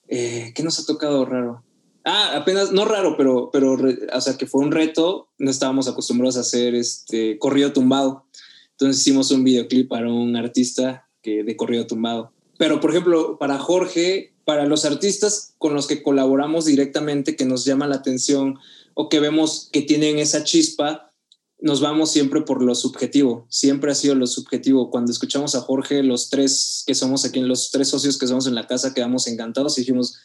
Eh, 0.08 0.52
¿Qué 0.56 0.64
nos 0.64 0.80
ha 0.80 0.86
tocado 0.86 1.26
raro? 1.26 1.64
Ah, 2.04 2.36
apenas, 2.36 2.72
no 2.72 2.86
raro, 2.86 3.16
pero, 3.16 3.50
pero, 3.52 3.78
o 4.14 4.22
sea, 4.22 4.38
que 4.38 4.48
fue 4.48 4.62
un 4.62 4.72
reto. 4.72 5.30
No 5.38 5.52
estábamos 5.52 5.88
acostumbrados 5.88 6.38
a 6.38 6.42
hacer 6.42 6.76
este 6.76 7.38
corrido 7.38 7.72
tumbado. 7.74 8.26
Entonces 8.72 9.02
hicimos 9.02 9.32
un 9.32 9.44
videoclip 9.44 9.90
para 9.90 10.12
un 10.12 10.36
artista 10.36 11.08
que, 11.22 11.44
de 11.44 11.56
corrido 11.56 11.88
tumbado. 11.88 12.32
Pero, 12.58 12.80
por 12.80 12.92
ejemplo, 12.92 13.38
para 13.38 13.58
Jorge, 13.58 14.34
para 14.46 14.66
los 14.66 14.86
artistas 14.86 15.54
con 15.58 15.74
los 15.74 15.88
que 15.88 16.02
colaboramos 16.02 16.66
directamente, 16.66 17.36
que 17.36 17.46
nos 17.46 17.64
llama 17.64 17.88
la 17.88 17.96
atención, 17.96 18.58
o 19.02 19.10
que 19.10 19.20
vemos 19.20 19.68
que 19.72 19.82
tienen 19.82 20.20
esa 20.20 20.44
chispa, 20.44 21.12
nos 21.60 21.82
vamos 21.82 22.12
siempre 22.12 22.42
por 22.42 22.62
lo 22.62 22.76
subjetivo, 22.76 23.48
siempre 23.50 23.92
ha 23.92 23.96
sido 23.96 24.14
lo 24.14 24.28
subjetivo. 24.28 24.92
Cuando 24.92 25.12
escuchamos 25.12 25.56
a 25.56 25.62
Jorge, 25.62 26.04
los 26.04 26.30
tres 26.30 26.84
que 26.86 26.94
somos 26.94 27.26
aquí, 27.26 27.40
los 27.40 27.72
tres 27.72 27.88
socios 27.88 28.20
que 28.20 28.28
somos 28.28 28.46
en 28.46 28.54
la 28.54 28.68
casa, 28.68 28.94
quedamos 28.94 29.26
encantados 29.26 29.76
y 29.78 29.82
dijimos, 29.82 30.20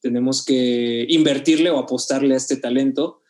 tenemos 0.00 0.42
que 0.42 1.04
invertirle 1.10 1.68
o 1.68 1.78
apostarle 1.78 2.32
a 2.32 2.38
este 2.38 2.56
talento 2.56 3.20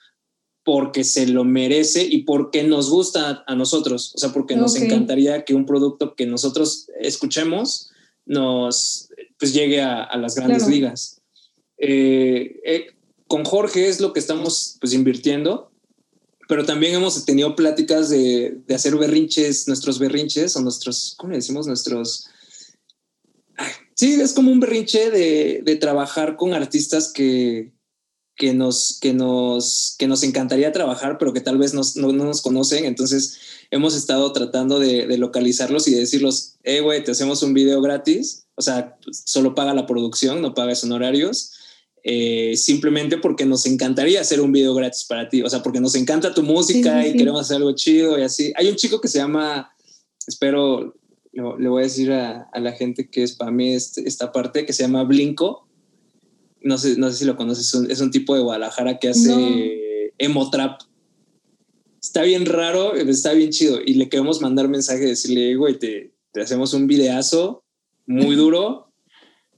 porque 0.63 1.03
se 1.03 1.27
lo 1.27 1.43
merece 1.43 2.05
y 2.05 2.23
porque 2.23 2.63
nos 2.63 2.89
gusta 2.89 3.43
a 3.49 3.57
nosotros, 3.57 4.13
o 4.15 4.19
sea, 4.19 4.33
porque 4.33 4.55
nos 4.55 4.77
encantaría 4.77 5.45
que 5.45 5.55
un 5.55 5.67
producto 5.67 6.15
que 6.15 6.27
nosotros 6.27 6.87
escuchemos 7.01 7.91
nos 8.25 9.09
pues 9.37 9.53
llegue 9.53 9.81
a, 9.81 10.17
las 10.17 10.37
grandes 10.37 10.69
ligas. 10.69 11.21
Eh, 11.77 12.61
eh, 12.65 12.87
con 13.33 13.47
Jorge 13.47 13.89
es 13.89 13.99
lo 13.99 14.13
que 14.13 14.21
estamos 14.21 14.77
pues 14.79 14.93
invirtiendo, 14.93 15.73
pero 16.49 16.67
también 16.67 16.93
hemos 16.93 17.25
tenido 17.25 17.57
pláticas 17.57 18.11
de, 18.11 18.59
hacer 18.69 18.95
berrinches, 18.97 19.67
nuestros 19.69 19.99
berrinches 19.99 20.55
o 20.55 20.61
nuestros, 20.61 21.15
¿cómo 21.17 21.31
le 21.31 21.39
decimos? 21.39 21.67
Nuestros... 21.67 22.29
sí, 23.95 24.21
es 24.21 24.35
como 24.35 24.53
un 24.53 24.61
berrinche 24.61 25.11
de, 25.11 25.79
trabajar 25.81 26.37
con 26.37 26.53
artistas 26.53 27.11
que, 27.11 27.73
que 28.37 28.53
nos, 28.53 28.99
que, 29.01 29.15
nos, 29.15 29.97
que 29.99 30.09
nos 30.09 30.25
encantaría 30.25 30.71
trabajar, 30.71 31.17
pero 31.17 31.33
que 31.33 31.41
tal 31.41 31.57
vez 31.57 31.73
no, 31.73 31.81
no, 31.95 32.13
nos 32.13 32.43
conocen. 32.43 32.85
Entonces 32.85 33.39
hemos 33.71 33.97
estado 33.97 34.31
tratando 34.35 34.79
de, 34.79 35.07
localizarlos 35.17 35.89
y 35.89 35.93
de 35.93 36.01
decirlos, 36.01 36.57
eh, 36.65 36.83
güey, 36.83 37.03
te 37.03 37.13
hacemos 37.13 37.43
un 37.43 37.55
video 37.55 37.81
gratis. 37.81 38.45
O 38.57 38.61
sea, 38.61 38.99
solo 39.11 39.55
paga 39.55 39.73
la 39.73 39.87
producción, 39.87 40.43
no 40.43 40.53
pagas 40.53 40.85
honorarios. 40.85 41.53
Eh, 42.05 42.57
simplemente 42.57 43.17
porque 43.19 43.47
nos 43.47 43.65
encantaría 43.65 44.21
hacer 44.21 44.41
un 44.41 44.51
video 44.51 44.75
gratis 44.75 45.05
para 45.09 45.29
ti, 45.29 45.43
o 45.43 45.49
sea, 45.49 45.63
porque 45.63 45.81
nos 45.81 45.95
encanta 45.95 46.35
tu 46.35 46.43
música 46.43 47.07
y 47.07 47.17
queremos 47.17 47.43
hacer 47.43 47.59
algo 47.59 47.73
chido 47.73 48.19
y 48.19 48.23
así. 48.23 48.53
Hay 48.57 48.69
un 48.69 48.75
chico 48.75 49.01
que 49.01 49.07
se 49.07 49.19
llama, 49.19 49.73
espero, 50.27 50.97
le, 51.33 51.69
voy 51.69 51.81
a 51.81 51.85
decir 51.85 52.11
a, 52.11 52.51
la 52.59 52.73
gente 52.73 53.09
que 53.09 53.23
es 53.23 53.37
para 53.37 53.53
mí 53.53 53.73
este, 53.73 54.07
esta 54.09 54.33
parte, 54.33 54.67
que 54.67 54.73
se 54.73 54.83
llama 54.83 55.05
Blinko. 55.05 55.69
No 56.63 56.77
sé, 56.77 56.97
no 56.97 57.11
sé 57.11 57.19
si 57.19 57.25
lo 57.25 57.37
conoces, 57.37 57.73
es 57.89 58.01
un, 58.01 58.11
tipo 58.11 58.35
de 58.35 58.43
Guadalajara 58.43 58.99
que 58.99 59.09
hace 59.09 60.13
emo 60.19 60.51
trap. 60.51 60.81
Está 62.01 62.23
bien 62.23 62.47
raro, 62.47 62.95
está 62.95 63.33
bien 63.33 63.51
chido. 63.51 63.79
Y 63.85 63.95
le 63.95 64.09
queremos 64.09 64.41
mandar 64.41 64.69
mensaje, 64.69 65.05
decirle, 65.05 65.55
güey, 65.55 65.79
te, 65.79 66.13
te 66.33 66.41
hacemos 66.41 66.75
un 66.75 66.89
videazo 66.89 67.65
muy 68.07 68.35
duro 68.37 68.92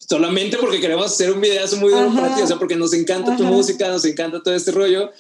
solamente 0.08 0.56
porque 0.58 0.80
queremos 0.80 1.06
hacer 1.06 1.32
un 1.32 1.40
video 1.40 1.64
muy 1.80 1.90
duro 1.90 2.12
para 2.14 2.34
ti, 2.34 2.42
o 2.42 2.46
sea, 2.46 2.58
porque 2.58 2.76
nos 2.76 2.92
encanta 2.92 3.36
tu 3.36 3.44
música, 3.44 3.88
nos 3.88 4.04
encanta 4.04 4.42
todo 4.42 4.54
este 4.54 4.70
rollo 4.70 5.10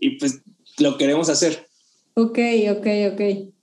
y 0.00 0.18
pues 0.18 0.40
lo 0.78 0.96
queremos 0.96 1.28
hacer. 1.28 1.66
Ok, 2.14 2.38
ok, 2.70 2.86
ok, 3.12 3.20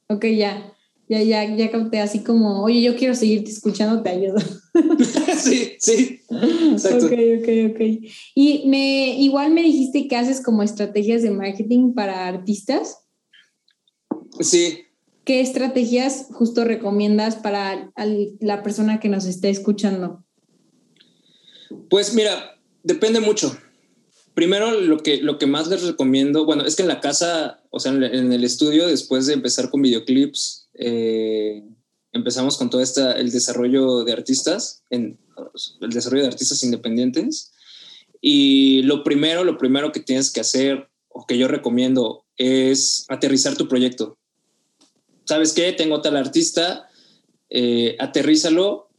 ok, 0.10 0.26
ya. 0.26 0.74
Ya, 1.10 1.24
ya, 1.24 1.56
ya 1.56 1.72
capté 1.72 2.02
así 2.02 2.20
como, 2.20 2.64
oye, 2.64 2.82
yo 2.82 2.98
quiero 2.98 3.16
seguirte 3.16 3.50
escuchando, 3.50 4.04
te 4.04 4.10
ayudo. 4.10 4.40
sí, 5.38 5.78
sí. 5.80 6.20
Exacto. 6.72 7.06
Ok, 7.06 7.14
ok, 7.14 7.50
ok. 7.72 8.12
Y 8.36 8.64
me, 8.68 9.18
igual 9.18 9.54
me 9.54 9.64
dijiste 9.64 10.10
que 10.10 10.18
haces 10.18 10.42
como 10.42 10.64
estrategias 10.64 11.22
de 11.22 11.32
marketing 11.32 11.94
para 11.94 12.28
artistas. 12.28 13.06
Sí. 14.42 14.80
¿Qué 15.24 15.40
estrategias 15.40 16.28
justo 16.34 16.66
recomiendas 16.66 17.38
para 17.38 17.90
la 18.42 18.64
persona 18.64 19.00
que 19.00 19.08
nos 19.08 19.26
esté 19.26 19.50
escuchando? 19.50 20.27
Pues 21.90 22.14
mira, 22.14 22.60
depende 22.84 23.20
mucho. 23.20 23.58
Primero, 24.34 24.80
lo 24.80 25.00
que, 25.00 25.18
lo 25.18 25.40
que 25.40 25.48
más 25.48 25.68
les 25.68 25.84
recomiendo, 25.84 26.46
bueno, 26.46 26.64
es 26.64 26.76
que 26.76 26.84
en 26.84 26.88
la 26.88 27.02
casa, 27.02 27.64
o 27.72 27.80
sea, 27.80 27.92
en 27.92 28.32
el 28.32 28.44
estudio, 28.44 28.88
después 28.88 29.26
de 29.26 29.34
empezar 29.34 29.72
con 29.72 29.82
videoclips, 29.82 30.70
eh, 30.76 31.64
empezamos 32.12 32.58
con 32.58 32.70
todo 32.70 32.82
este, 32.82 33.02
el 33.20 33.32
desarrollo 33.32 34.04
de 34.04 34.14
artistas, 34.14 34.84
el 34.90 35.18
desarrollo 35.90 36.24
de 36.24 36.30
artistas 36.30 36.64
independientes. 36.64 37.52
Y 38.22 38.82
lo 38.84 39.04
primero, 39.04 39.44
lo 39.44 39.58
primero 39.58 39.92
que 39.92 40.00
tienes 40.00 40.32
que 40.32 40.42
hacer, 40.42 40.88
o 41.10 41.26
que 41.26 41.38
yo 41.38 41.48
recomiendo, 41.48 42.26
es 42.38 43.06
aterrizar 43.08 43.58
tu 43.58 43.68
proyecto. 43.68 44.18
¿Sabes 45.26 45.54
qué? 45.54 45.74
Tengo 45.74 46.02
tal 46.02 46.16
artista, 46.16 46.88
eh, 47.50 47.96
aterrízalo. 48.00 48.90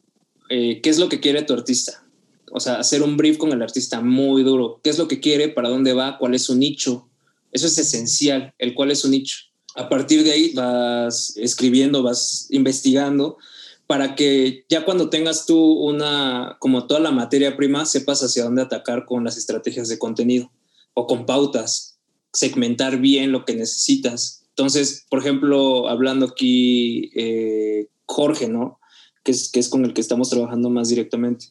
Eh, 0.50 0.81
¿Qué 0.83 0.90
es 0.90 0.98
lo 0.98 1.09
que 1.09 1.20
quiere 1.20 1.42
tu 1.42 1.54
artista? 1.54 2.04
O 2.53 2.61
sea, 2.61 2.79
hacer 2.79 3.03
un 3.03 3.17
brief 3.17 3.39
con 3.39 3.53
el 3.53 3.63
artista 3.63 4.01
muy 4.01 4.43
duro. 4.43 4.81
¿Qué 4.83 4.91
es 4.91 4.99
lo 4.99 5.09
que 5.09 5.21
quiere? 5.21 5.49
¿Para 5.49 5.69
dónde 5.69 5.93
va? 5.93 6.19
¿Cuál 6.19 6.35
es 6.35 6.45
su 6.45 6.55
nicho? 6.55 7.09
Eso 7.53 7.67
es 7.67 7.79
esencial, 7.79 8.55
el 8.59 8.75
cuál 8.75 8.91
es 8.91 9.01
su 9.01 9.09
nicho. 9.09 9.39
A 9.75 9.89
partir 9.89 10.25
de 10.25 10.33
ahí 10.33 10.53
vas 10.55 11.37
escribiendo, 11.37 12.03
vas 12.03 12.49
investigando 12.51 13.39
para 13.87 14.15
que 14.15 14.65
ya 14.69 14.85
cuando 14.85 15.09
tengas 15.09 15.47
tú 15.47 15.59
una, 15.59 16.57
como 16.61 16.87
toda 16.87 17.01
la 17.01 17.11
materia 17.11 17.57
prima, 17.57 17.87
sepas 17.87 18.23
hacia 18.23 18.45
dónde 18.45 18.63
atacar 18.63 19.07
con 19.07 19.25
las 19.25 19.39
estrategias 19.39 19.89
de 19.89 19.99
contenido 19.99 20.51
o 20.93 21.07
con 21.07 21.25
pautas, 21.25 21.99
segmentar 22.33 22.99
bien 22.99 23.33
lo 23.33 23.45
que 23.45 23.55
necesitas. 23.55 24.45
Entonces, 24.51 25.07
por 25.09 25.21
ejemplo, 25.21 25.89
hablando 25.89 26.27
aquí, 26.27 27.11
eh, 27.15 27.89
Jorge, 28.05 28.49
¿no? 28.49 28.79
Que 29.23 29.33
es, 29.33 29.51
que 29.51 29.61
es 29.61 29.69
con 29.69 29.85
el 29.85 29.95
que 29.95 30.01
estamos 30.01 30.29
trabajando 30.29 30.69
más 30.69 30.89
directamente 30.89 31.47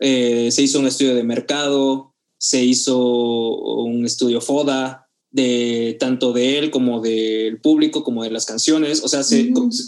eh, 0.00 0.50
se 0.50 0.62
hizo 0.62 0.78
un 0.78 0.86
estudio 0.86 1.14
de 1.14 1.24
mercado, 1.24 2.14
se 2.38 2.62
hizo 2.64 2.98
un 2.98 4.04
estudio 4.04 4.40
FODA, 4.40 5.02
de 5.32 5.96
tanto 5.98 6.32
de 6.32 6.58
él 6.58 6.70
como 6.70 7.00
del 7.00 7.58
público, 7.60 8.04
como 8.04 8.22
de 8.22 8.30
las 8.30 8.44
canciones, 8.44 9.02
o 9.02 9.08
sea, 9.08 9.22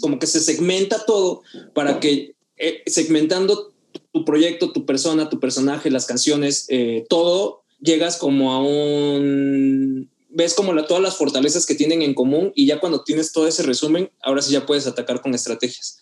como 0.01 0.19
que 0.19 0.27
se 0.27 0.41
segmenta 0.41 1.05
todo 1.05 1.43
para 1.73 1.99
que 1.99 2.35
eh, 2.57 2.81
segmentando 2.87 3.71
tu 4.11 4.25
proyecto, 4.25 4.71
tu 4.71 4.85
persona, 4.85 5.29
tu 5.29 5.39
personaje, 5.39 5.91
las 5.91 6.05
canciones, 6.05 6.65
eh, 6.69 7.05
todo, 7.09 7.63
llegas 7.79 8.17
como 8.17 8.53
a 8.53 8.63
un... 8.63 10.09
ves 10.29 10.55
como 10.55 10.73
todas 10.85 11.03
las 11.03 11.15
fortalezas 11.15 11.65
que 11.65 11.75
tienen 11.75 12.01
en 12.01 12.15
común 12.15 12.51
y 12.55 12.65
ya 12.65 12.79
cuando 12.79 13.03
tienes 13.03 13.31
todo 13.31 13.47
ese 13.47 13.61
resumen, 13.63 14.09
ahora 14.23 14.41
sí 14.41 14.51
ya 14.51 14.65
puedes 14.65 14.87
atacar 14.87 15.21
con 15.21 15.35
estrategias. 15.35 15.99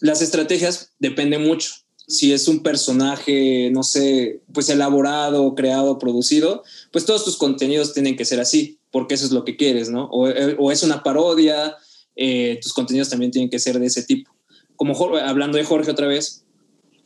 Las 0.00 0.22
estrategias 0.22 0.92
dependen 0.98 1.42
mucho 1.42 1.72
si 2.12 2.32
es 2.32 2.46
un 2.46 2.62
personaje, 2.62 3.70
no 3.72 3.82
sé, 3.82 4.42
pues 4.52 4.68
elaborado, 4.68 5.54
creado, 5.54 5.98
producido, 5.98 6.62
pues 6.90 7.06
todos 7.06 7.24
tus 7.24 7.36
contenidos 7.36 7.94
tienen 7.94 8.16
que 8.16 8.26
ser 8.26 8.38
así, 8.38 8.78
porque 8.90 9.14
eso 9.14 9.24
es 9.24 9.32
lo 9.32 9.44
que 9.44 9.56
quieres, 9.56 9.88
¿no? 9.88 10.04
O, 10.10 10.28
eh, 10.28 10.56
es 10.70 10.82
una 10.82 11.02
parodia, 11.02 11.74
eh, 12.14 12.58
tus 12.60 12.74
contenidos 12.74 13.08
también 13.08 13.30
tienen 13.30 13.48
que 13.48 13.58
ser 13.58 13.78
de 13.78 13.86
ese 13.86 14.02
tipo. 14.02 14.30
Como 14.76 14.94
hablando 15.16 15.56
de 15.56 15.64
Jorge 15.64 15.90
otra 15.90 16.06
vez, 16.06 16.44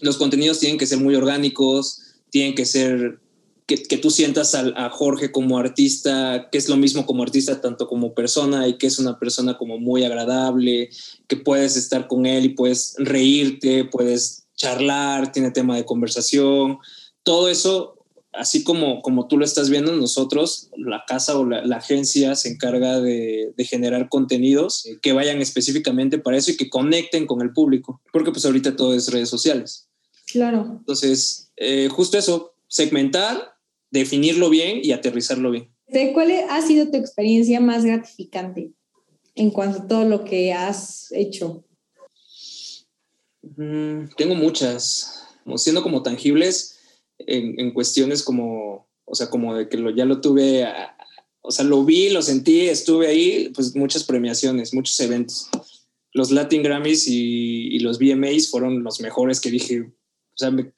los 0.01 0.17
contenidos 0.17 0.59
tienen 0.59 0.77
que 0.77 0.87
ser 0.87 0.99
muy 0.99 1.15
orgánicos, 1.15 2.01
tienen 2.31 2.57
que 2.57 2.65
ser 2.67 3.21
que, 3.67 3.83
que 3.83 3.99
tú 3.99 4.11
sientas 4.11 4.55
a, 4.57 4.73
a, 4.75 4.91
Jorge 4.91 5.31
como 5.31 5.59
artista, 5.59 6.49
que 6.51 6.59
es 6.59 6.69
lo 6.69 6.77
mismo 6.77 7.07
como 7.07 7.23
artista, 7.23 7.61
tanto 7.61 7.87
como 7.87 8.15
persona, 8.15 8.67
y 8.67 8.79
que 8.79 8.89
es 8.89 8.99
una 8.99 9.19
persona 9.19 9.57
como 9.57 9.79
muy 9.79 10.05
agradable, 10.05 10.91
que 11.29 11.37
puedes 11.37 11.77
estar 11.77 12.09
con 12.09 12.27
él 12.27 12.45
y 12.45 12.49
puedes 12.51 12.95
reírte, 12.99 13.85
puedes 13.85 14.46
charlar, 14.57 15.33
tiene 15.33 15.51
tema 15.51 15.77
de 15.77 15.85
conversación. 15.85 16.79
Todo 17.23 17.49
eso 17.49 17.97
así 18.37 18.63
como, 18.63 19.03
como 19.03 19.27
tú 19.27 19.39
lo 19.39 19.45
estás 19.45 19.71
viendo, 19.71 19.93
nosotros, 19.93 20.71
la 20.77 21.05
casa 21.07 21.39
o 21.39 21.45
la, 21.45 21.77
agencia 21.77 22.35
se 22.35 22.51
encarga 22.51 23.01
de, 23.01 23.53
generar 23.59 24.09
contenidos 24.09 24.87
que 25.03 25.13
vayan 25.13 25.41
específicamente 25.41 26.19
para 26.19 26.37
eso 26.37 26.51
y 26.51 26.57
que 26.57 26.71
conecten 26.71 27.27
con 27.27 27.43
el 27.43 27.53
público, 27.53 28.01
porque 28.13 28.31
pues 28.31 28.45
ahorita 28.45 28.77
todo 28.77 28.95
es 28.95 29.11
redes 29.11 29.29
sociales. 29.29 29.89
Claro. 30.27 30.77
Entonces, 30.79 31.51
eh, 31.57 31.89
justo 31.91 32.19
eso, 32.19 32.55
segmentar, 32.69 33.55
definirlo 33.91 34.51
bien 34.51 34.81
y 34.83 34.93
aterrizarlo 34.93 35.51
bien. 35.51 35.71
¿Cuál 36.13 36.33
ha 36.51 36.63
sido 36.63 36.91
tu 36.91 36.97
experiencia 36.97 37.61
más 37.61 37.85
gratificante 37.85 38.73
en 39.35 39.51
cuanto 39.51 39.83
a 39.83 39.87
todo 39.87 40.05
lo 40.05 40.25
que 40.25 40.53
has 40.53 41.13
hecho? 41.13 41.65
Mm, 43.57 44.09
tengo 44.17 44.35
muchas, 44.35 45.27
siendo 45.57 45.83
como 45.83 46.03
tangibles 46.03 46.79
en, 47.19 47.73
cuestiones 47.73 48.23
como, 48.23 48.89
o 49.05 49.15
sea, 49.15 49.31
como 49.31 49.55
de 49.55 49.69
que 49.69 49.79
lo, 49.79 49.91
ya 49.91 50.05
lo 50.05 50.21
tuve, 50.21 50.67
o 51.41 51.51
sea, 51.51 51.65
lo 51.65 51.85
vi, 51.85 52.11
lo 52.11 52.23
sentí, 52.23 52.69
estuve 52.69 53.09
ahí, 53.09 53.51
pues 53.55 53.75
muchas 53.75 54.05
premiaciones, 54.05 54.75
muchos 54.75 54.99
eventos. 55.01 55.49
Los 56.13 56.31
Latin 56.31 56.63
Grammys 56.63 57.07
y, 57.09 57.79
los 57.81 57.99
VMAs 57.99 58.49
fueron 58.51 58.83
los 58.83 59.01
mejores 59.01 59.41
que 59.41 59.51
dije, 59.51 59.83
o 59.83 60.37
sea, 60.37 60.51
me, 60.51 60.73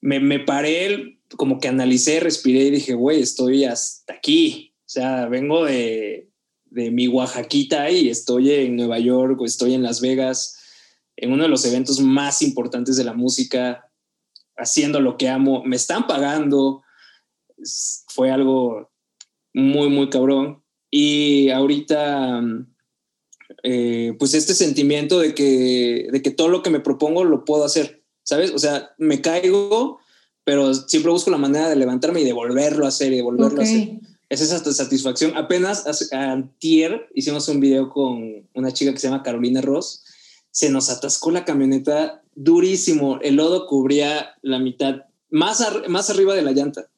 me, 0.00 0.40
paré, 0.40 1.18
como 1.36 1.60
que 1.60 1.68
analicé, 1.68 2.20
respiré 2.20 2.64
y 2.64 2.70
dije, 2.70 2.94
güey, 2.94 3.20
estoy 3.20 3.64
hasta 3.64 4.14
aquí. 4.14 4.74
O 4.80 4.88
sea, 4.88 5.26
vengo 5.26 5.64
de, 5.64 6.30
de 6.66 6.90
mi 6.90 7.08
Oaxaquita 7.08 7.90
y 7.90 8.08
estoy 8.08 8.50
en 8.50 8.76
Nueva 8.76 8.98
York 8.98 9.40
o 9.40 9.44
estoy 9.44 9.74
en 9.74 9.82
Las 9.82 10.00
Vegas, 10.00 10.58
en 11.16 11.32
uno 11.32 11.44
de 11.44 11.48
los 11.48 11.64
eventos 11.64 12.00
más 12.00 12.42
importantes 12.42 12.96
de 12.96 13.04
la 13.04 13.14
música 13.14 13.90
haciendo 14.56 15.00
lo 15.00 15.16
que 15.16 15.28
amo, 15.28 15.62
me 15.64 15.76
están 15.76 16.06
pagando, 16.06 16.82
fue 18.08 18.30
algo 18.30 18.90
muy, 19.52 19.88
muy 19.88 20.08
cabrón. 20.10 20.62
Y 20.90 21.50
ahorita, 21.50 22.42
eh, 23.62 24.14
pues 24.18 24.34
este 24.34 24.54
sentimiento 24.54 25.18
de 25.18 25.34
que, 25.34 26.08
de 26.10 26.22
que 26.22 26.30
todo 26.30 26.48
lo 26.48 26.62
que 26.62 26.70
me 26.70 26.80
propongo 26.80 27.24
lo 27.24 27.44
puedo 27.44 27.64
hacer, 27.64 28.02
¿sabes? 28.22 28.52
O 28.52 28.58
sea, 28.58 28.90
me 28.98 29.20
caigo, 29.20 29.98
pero 30.44 30.72
siempre 30.74 31.12
busco 31.12 31.30
la 31.30 31.38
manera 31.38 31.68
de 31.68 31.76
levantarme 31.76 32.20
y 32.20 32.24
de 32.24 32.32
volverlo 32.32 32.84
a 32.84 32.88
hacer 32.88 33.12
y 33.12 33.16
de 33.16 33.22
volverlo 33.22 33.60
a 33.60 33.64
hacer. 33.64 33.98
Es 34.28 34.40
esa 34.40 34.58
satisfacción. 34.72 35.36
Apenas 35.36 35.84
antier 36.12 37.08
hicimos 37.14 37.48
un 37.48 37.60
video 37.60 37.90
con 37.90 38.48
una 38.54 38.72
chica 38.72 38.92
que 38.92 38.98
se 38.98 39.08
llama 39.08 39.22
Carolina 39.22 39.60
Ross. 39.60 40.04
Se 40.56 40.70
nos 40.70 40.88
atascó 40.88 41.30
la 41.30 41.44
camioneta 41.44 42.22
durísimo. 42.34 43.18
El 43.20 43.36
lodo 43.36 43.66
cubría 43.66 44.30
la 44.40 44.58
mitad, 44.58 45.02
más, 45.28 45.62
más 45.86 46.08
arriba 46.08 46.34
de 46.34 46.40
la 46.40 46.52
llanta. 46.52 46.88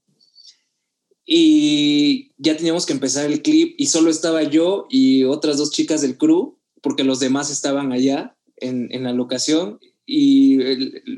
Y 1.26 2.30
ya 2.38 2.56
teníamos 2.56 2.86
que 2.86 2.92
empezar 2.92 3.26
el 3.26 3.42
clip 3.42 3.74
y 3.76 3.86
solo 3.86 4.10
estaba 4.10 4.44
yo 4.44 4.86
y 4.88 5.24
otras 5.24 5.56
dos 5.56 5.72
chicas 5.72 6.02
del 6.02 6.16
crew, 6.16 6.56
porque 6.82 7.02
los 7.02 7.18
demás 7.18 7.50
estaban 7.50 7.90
allá 7.90 8.36
en, 8.58 8.86
en 8.92 9.02
la 9.02 9.12
locación. 9.12 9.80
Y 10.06 10.58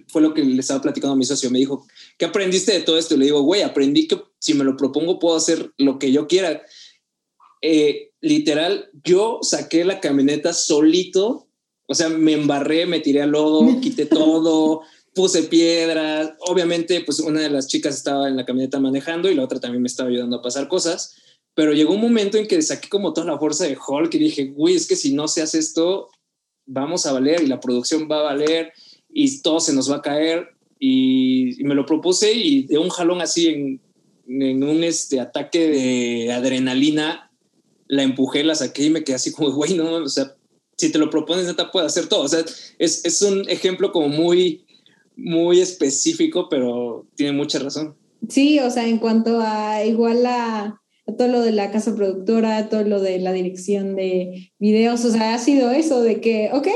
fue 0.08 0.22
lo 0.22 0.32
que 0.32 0.42
le 0.42 0.60
estaba 0.62 0.80
platicando 0.80 1.12
a 1.12 1.18
mi 1.18 1.26
socio. 1.26 1.50
Me 1.50 1.58
dijo, 1.58 1.86
¿qué 2.16 2.24
aprendiste 2.24 2.72
de 2.72 2.80
todo 2.80 2.96
esto? 2.96 3.16
Y 3.16 3.18
le 3.18 3.26
digo, 3.26 3.42
güey, 3.42 3.60
aprendí 3.60 4.08
que 4.08 4.18
si 4.38 4.54
me 4.54 4.64
lo 4.64 4.78
propongo 4.78 5.18
puedo 5.18 5.36
hacer 5.36 5.74
lo 5.76 5.98
que 5.98 6.10
yo 6.10 6.26
quiera. 6.26 6.62
Eh, 7.60 8.12
literal, 8.22 8.88
yo 9.04 9.40
saqué 9.42 9.84
la 9.84 10.00
camioneta 10.00 10.54
solito 10.54 11.49
o 11.90 11.94
sea, 11.94 12.08
me 12.08 12.34
embarré, 12.34 12.86
me 12.86 13.00
tiré 13.00 13.20
al 13.20 13.30
lodo, 13.30 13.66
quité 13.80 14.06
todo, 14.06 14.82
puse 15.12 15.42
piedras. 15.42 16.34
Obviamente, 16.46 17.00
pues 17.00 17.18
una 17.18 17.40
de 17.40 17.50
las 17.50 17.66
chicas 17.66 17.96
estaba 17.96 18.28
en 18.28 18.36
la 18.36 18.46
camioneta 18.46 18.78
manejando 18.78 19.28
y 19.28 19.34
la 19.34 19.42
otra 19.42 19.58
también 19.58 19.82
me 19.82 19.88
estaba 19.88 20.08
ayudando 20.08 20.36
a 20.36 20.42
pasar 20.42 20.68
cosas. 20.68 21.16
Pero 21.52 21.72
llegó 21.72 21.92
un 21.92 22.00
momento 22.00 22.38
en 22.38 22.46
que 22.46 22.62
saqué 22.62 22.88
como 22.88 23.12
toda 23.12 23.26
la 23.26 23.40
fuerza 23.40 23.64
de 23.64 23.76
Hulk 23.76 24.14
y 24.14 24.18
dije, 24.18 24.44
güey, 24.54 24.76
es 24.76 24.86
que 24.86 24.94
si 24.94 25.12
no 25.12 25.26
se 25.26 25.42
hace 25.42 25.58
esto, 25.58 26.10
vamos 26.64 27.06
a 27.06 27.12
valer 27.12 27.42
y 27.42 27.48
la 27.48 27.58
producción 27.58 28.08
va 28.08 28.20
a 28.20 28.34
valer 28.34 28.72
y 29.12 29.42
todo 29.42 29.58
se 29.58 29.74
nos 29.74 29.90
va 29.90 29.96
a 29.96 30.02
caer. 30.02 30.46
Y, 30.78 31.56
me 31.64 31.74
lo 31.74 31.86
propuse 31.86 32.32
y 32.32 32.68
de 32.68 32.78
un 32.78 32.88
jalón 32.88 33.20
así 33.20 33.48
en, 33.48 33.80
en 34.28 34.62
un 34.62 34.84
este, 34.84 35.18
ataque 35.18 35.68
de 35.68 36.32
adrenalina, 36.32 37.32
la 37.88 38.04
empujé, 38.04 38.44
la 38.44 38.54
saqué 38.54 38.84
y 38.84 38.90
me 38.90 39.02
quedé 39.02 39.16
así 39.16 39.32
como, 39.32 39.50
güey, 39.50 39.74
no, 39.74 39.94
o 39.94 40.08
sea, 40.08 40.36
si 40.80 40.90
te 40.90 40.98
lo 40.98 41.10
propones, 41.10 41.44
neta 41.44 41.70
puede 41.70 41.86
hacer 41.86 42.08
todo. 42.08 42.22
O 42.22 42.28
sea, 42.28 42.42
es, 42.78 43.04
es 43.04 43.20
un 43.20 43.46
ejemplo 43.50 43.92
como 43.92 44.08
muy, 44.08 44.64
muy 45.14 45.60
específico, 45.60 46.48
pero 46.48 47.06
tiene 47.16 47.32
mucha 47.32 47.58
razón. 47.58 47.94
Sí, 48.30 48.58
o 48.60 48.70
sea, 48.70 48.88
en 48.88 48.98
cuanto 48.98 49.40
a 49.42 49.84
igual 49.84 50.24
a, 50.24 50.80
todo 51.18 51.28
lo 51.28 51.42
de 51.42 51.52
la 51.52 51.70
casa 51.70 51.94
productora, 51.94 52.70
todo 52.70 52.82
lo 52.84 53.00
de 53.02 53.18
la 53.18 53.32
dirección 53.32 53.94
de 53.94 54.52
videos, 54.58 55.04
o 55.04 55.10
sea, 55.10 55.34
ha 55.34 55.38
sido 55.38 55.70
eso 55.70 56.00
de 56.02 56.22
que, 56.22 56.48
ok, 56.52 56.68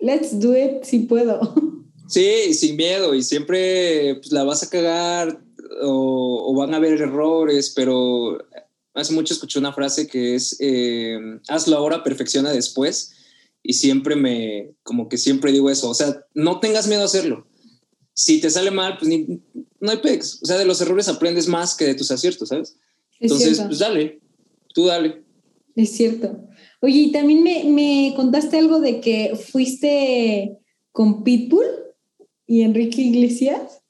let's 0.00 0.38
do 0.38 0.54
it 0.54 0.82
si 0.82 1.00
puedo. 1.00 1.40
Sí, 2.08 2.54
sin 2.54 2.76
miedo 2.76 3.14
y 3.14 3.22
siempre 3.22 4.14
pues, 4.14 4.32
la 4.32 4.42
vas 4.42 4.62
a 4.62 4.70
cagar 4.70 5.42
o, 5.82 6.50
o, 6.50 6.54
van 6.54 6.72
a 6.72 6.78
haber 6.78 7.02
errores, 7.02 7.70
pero 7.76 8.38
hace 8.94 9.12
mucho 9.12 9.34
escuché 9.34 9.58
una 9.58 9.74
frase 9.74 10.06
que 10.06 10.34
es, 10.34 10.56
eh, 10.58 11.18
hazlo 11.48 11.76
ahora, 11.76 12.02
perfecciona 12.02 12.50
después 12.50 13.12
y 13.68 13.74
siempre 13.74 14.16
me, 14.16 14.70
como 14.82 15.10
que 15.10 15.18
siempre 15.18 15.52
digo 15.52 15.68
eso, 15.68 15.90
o 15.90 15.94
sea, 15.94 16.24
no 16.32 16.58
tengas 16.58 16.88
miedo 16.88 17.02
a 17.02 17.04
hacerlo. 17.04 17.46
Si 18.14 18.40
te 18.40 18.48
sale 18.48 18.70
mal, 18.70 18.96
pues 18.96 19.10
ni, 19.10 19.42
no 19.78 19.90
hay 19.90 19.98
pex. 19.98 20.40
O 20.42 20.46
sea, 20.46 20.56
de 20.56 20.64
los 20.64 20.80
errores 20.80 21.06
aprendes 21.06 21.48
más 21.48 21.74
que 21.74 21.84
de 21.84 21.94
tus 21.94 22.10
aciertos, 22.10 22.48
¿sabes? 22.48 22.76
Entonces, 23.20 23.60
pues 23.60 23.78
dale, 23.78 24.20
tú 24.72 24.86
dale. 24.86 25.22
Es 25.76 25.92
cierto. 25.92 26.48
Oye, 26.80 26.98
y 26.98 27.12
también 27.12 27.42
me, 27.42 27.64
me 27.64 28.14
contaste 28.16 28.56
algo 28.56 28.80
de 28.80 29.02
que 29.02 29.36
fuiste 29.36 30.56
con 30.90 31.22
Pitbull 31.22 31.66
y 32.46 32.62
Enrique 32.62 33.02
Iglesias. 33.02 33.82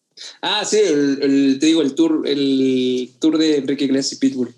Ah, 0.42 0.64
sí, 0.64 0.78
el, 0.78 1.58
te 1.60 1.66
digo, 1.66 1.82
el 1.82 1.94
tour, 1.94 2.26
el 2.26 3.10
tour 3.20 3.38
de 3.38 3.58
Enrique 3.58 3.84
Iglesias 3.84 4.14
y 4.14 4.16
Pitbull. 4.16 4.52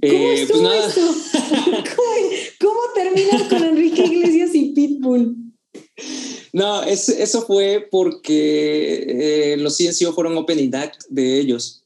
¿Cómo 0.00 0.30
eh, 0.30 0.46
pues 0.48 0.60
nada. 0.60 0.94
¿Cómo, 2.60 2.80
terminas 2.94 3.42
con 3.44 3.62
Enrique 3.64 4.04
Iglesias 4.04 4.50
y 4.54 4.72
Pitbull? 4.72 5.36
No, 6.52 6.82
eso 6.82 7.42
fue 7.42 7.88
porque 7.90 9.52
eh, 9.52 9.56
los 9.56 9.76
CNCO 9.76 10.12
fueron 10.12 10.36
opening 10.36 10.74
act 10.74 11.04
de 11.08 11.40
ellos. 11.40 11.82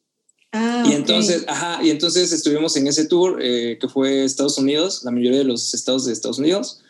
Ah, 0.53 0.85
y 0.89 0.93
entonces, 0.93 1.45
ajá, 1.47 1.81
y 1.83 1.91
entonces 1.91 2.33
estuvimos 2.33 2.77
en 2.77 2.89
ese 2.89 3.07
tour 3.07 3.39
eh, 3.41 3.79
que 3.81 3.89
fue 3.89 4.25
Estados 4.25 4.59
Unidos, 4.59 5.03
la 5.05 5.13
mayoría 5.13 5.39
de 5.39 5.45
los 5.45 5.75
estados 5.75 6.05
de 6.05 6.13
Estados 6.13 6.39
Unidos. 6.39 6.81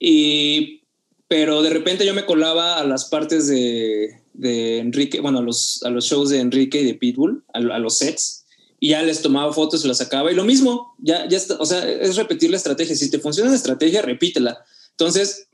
Y, 0.00 0.82
pero 1.28 1.62
de 1.62 1.70
repente 1.70 2.04
yo 2.04 2.14
me 2.14 2.26
colaba 2.26 2.78
a 2.78 2.84
las 2.84 3.04
partes 3.04 3.46
de, 3.46 4.20
de 4.34 4.78
Enrique, 4.78 5.20
bueno, 5.20 5.38
a 5.38 5.42
los, 5.42 5.82
a 5.84 5.90
los 5.90 6.06
shows 6.06 6.30
de 6.30 6.40
Enrique 6.40 6.80
y 6.80 6.84
de 6.84 6.94
Pitbull, 6.94 7.44
a, 7.54 7.58
a 7.58 7.78
los 7.78 7.98
sets 7.98 8.45
y 8.78 8.90
ya 8.90 9.02
les 9.02 9.22
tomaba 9.22 9.52
fotos 9.52 9.84
las 9.84 9.98
sacaba 9.98 10.30
y 10.30 10.34
lo 10.34 10.44
mismo, 10.44 10.94
ya, 10.98 11.28
ya 11.28 11.36
está, 11.36 11.56
o 11.58 11.66
sea, 11.66 11.88
es 11.88 12.16
repetir 12.16 12.50
la 12.50 12.56
estrategia. 12.56 12.94
Si 12.94 13.10
te 13.10 13.18
funciona 13.18 13.50
la 13.50 13.56
estrategia, 13.56 14.02
repítela. 14.02 14.64
Entonces 14.90 15.48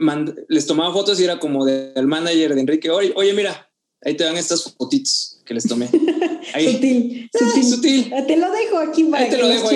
les 0.49 0.67
tomaba 0.67 0.93
fotos 0.93 1.21
y 1.21 1.25
era 1.25 1.39
como 1.39 1.65
del 1.65 2.07
manager 2.07 2.55
de 2.55 2.61
Enrique, 2.61 2.91
oye, 2.91 3.13
oye, 3.17 3.33
mira, 3.33 3.69
ahí 4.05 4.17
te 4.17 4.25
dan 4.25 4.37
estas 4.37 4.73
fotitos 4.75 5.41
que 5.45 5.55
les 5.55 5.67
tomé. 5.67 5.89
sutil, 5.91 7.31
ah, 7.41 7.63
sutil. 7.63 8.13
Ah, 8.15 8.25
te 8.27 8.37
lo 8.37 8.51
dejo 8.51 8.79
aquí 8.79 9.05
para 9.05 9.29
que 9.29 9.37
lo 9.37 9.49
dejo 9.49 9.69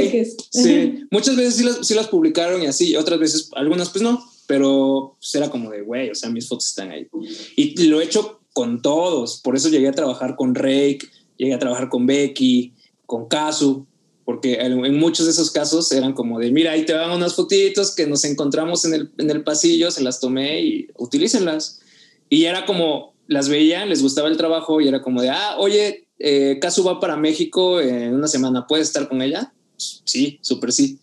Sí, 0.50 1.06
muchas 1.10 1.36
veces 1.36 1.56
sí 1.56 1.64
las, 1.64 1.86
sí 1.86 1.94
las, 1.94 2.08
publicaron 2.08 2.62
y 2.62 2.66
así, 2.66 2.96
otras 2.96 3.18
veces, 3.18 3.50
algunas 3.54 3.90
pues 3.90 4.02
no, 4.02 4.24
pero 4.46 5.16
pues 5.18 5.34
era 5.34 5.50
como 5.50 5.70
de, 5.70 5.82
güey, 5.82 6.10
o 6.10 6.14
sea, 6.14 6.30
mis 6.30 6.48
fotos 6.48 6.68
están 6.68 6.90
ahí. 6.90 7.08
Y 7.56 7.86
lo 7.86 8.00
he 8.00 8.04
hecho 8.04 8.40
con 8.52 8.82
todos, 8.82 9.40
por 9.40 9.56
eso 9.56 9.68
llegué 9.68 9.88
a 9.88 9.92
trabajar 9.92 10.36
con 10.36 10.54
Rake, 10.54 11.00
llegué 11.36 11.54
a 11.54 11.58
trabajar 11.58 11.88
con 11.88 12.06
Becky, 12.06 12.72
con 13.06 13.26
Casu, 13.26 13.86
porque 14.24 14.54
en 14.54 14.98
muchos 14.98 15.26
de 15.26 15.32
esos 15.32 15.52
casos 15.52 15.92
eran 15.92 16.12
como 16.12 16.40
de, 16.40 16.50
mira, 16.50 16.72
ahí 16.72 16.84
te 16.84 16.92
van 16.92 17.12
unas 17.12 17.34
fotitos 17.34 17.94
que 17.94 18.06
nos 18.08 18.24
encontramos 18.24 18.84
en 18.84 18.94
el, 18.94 19.12
en 19.18 19.30
el 19.30 19.44
pasillo, 19.44 19.90
se 19.90 20.02
las 20.02 20.18
tomé 20.18 20.60
y 20.62 20.88
utilícenlas. 20.98 21.80
Y 22.28 22.44
era 22.44 22.66
como, 22.66 23.14
las 23.28 23.48
veían, 23.48 23.88
les 23.88 24.02
gustaba 24.02 24.28
el 24.28 24.36
trabajo 24.36 24.80
y 24.80 24.88
era 24.88 25.00
como 25.00 25.22
de, 25.22 25.30
ah, 25.30 25.56
oye, 25.58 26.08
eh, 26.18 26.58
Casu 26.60 26.82
va 26.82 26.98
para 26.98 27.16
México 27.16 27.80
en 27.80 28.14
una 28.14 28.26
semana, 28.26 28.66
¿puedes 28.66 28.88
estar 28.88 29.08
con 29.08 29.22
ella? 29.22 29.52
Sí, 29.76 30.38
súper 30.42 30.72
sí. 30.72 30.98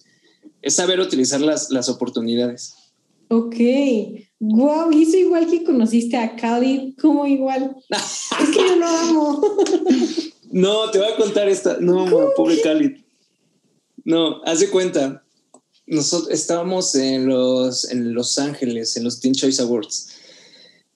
Es 0.62 0.76
saber 0.76 1.00
utilizar 1.00 1.42
las, 1.42 1.70
las 1.70 1.90
oportunidades. 1.90 2.76
Ok, 3.30 3.56
wow, 4.40 4.92
hizo 4.92 5.18
igual 5.18 5.48
que 5.50 5.64
conociste 5.64 6.18
a 6.18 6.36
Cali, 6.36 6.96
como 7.02 7.26
igual. 7.26 7.76
es 7.90 8.50
que 8.50 8.68
yo 8.68 8.76
lo 8.76 8.86
amo. 8.86 9.42
No, 10.54 10.92
te 10.92 11.00
voy 11.00 11.08
a 11.08 11.16
contar 11.16 11.50
esta. 11.50 11.78
No, 11.80 12.30
pobre 12.36 12.62
Khalid. 12.62 12.98
No, 14.06 14.40
haz 14.46 14.60
de 14.60 14.70
cuenta. 14.70 15.24
Nosotros 15.88 16.30
estábamos 16.30 16.94
en 16.94 17.26
los, 17.26 17.90
en 17.90 18.14
Los 18.14 18.38
Ángeles, 18.38 18.96
en 18.96 19.04
los 19.04 19.20
Teen 19.20 19.34
Choice 19.34 19.60
Awards. 19.64 20.10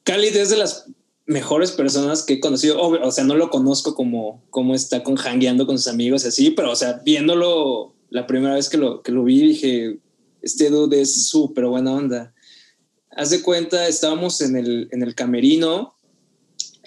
Khalid 0.03 0.36
es 0.36 0.51
de 0.51 0.58
las 0.58 0.86
mejores 1.26 1.72
personas 1.72 2.22
que 2.22 2.34
he 2.34 2.39
conocido. 2.39 2.80
O, 2.80 3.12
sea, 3.12 3.24
no 3.24 3.34
lo 3.34 3.49
conozco 3.49 3.95
como, 3.95 4.43
como 4.51 4.76
está 4.76 5.01
con 5.01 5.18
hangueando 5.18 5.66
con 5.66 5.80
sus 5.80 5.88
amigos 5.88 6.24
y 6.24 6.28
así, 6.28 6.51
pero, 6.51 6.72
o 6.72 6.76
sea, 6.76 7.01
viéndolo 7.03 7.95
la 8.12 8.28
primera 8.28 8.53
vez 8.53 8.70
que 8.70 8.78
lo, 8.78 9.01
que 9.01 9.12
lo 9.12 9.24
vi, 9.24 9.41
dije, 9.41 9.97
este 10.43 10.70
dude 10.70 11.01
es 11.01 11.30
súper 11.30 11.66
buena 11.66 11.93
onda. 11.93 12.32
Haz 13.10 13.32
de 13.32 13.41
cuenta, 13.41 13.88
estábamos 13.88 14.39
en 14.41 14.55
el, 14.55 14.88
en 14.91 15.01
el 15.01 15.16
camerino 15.16 15.97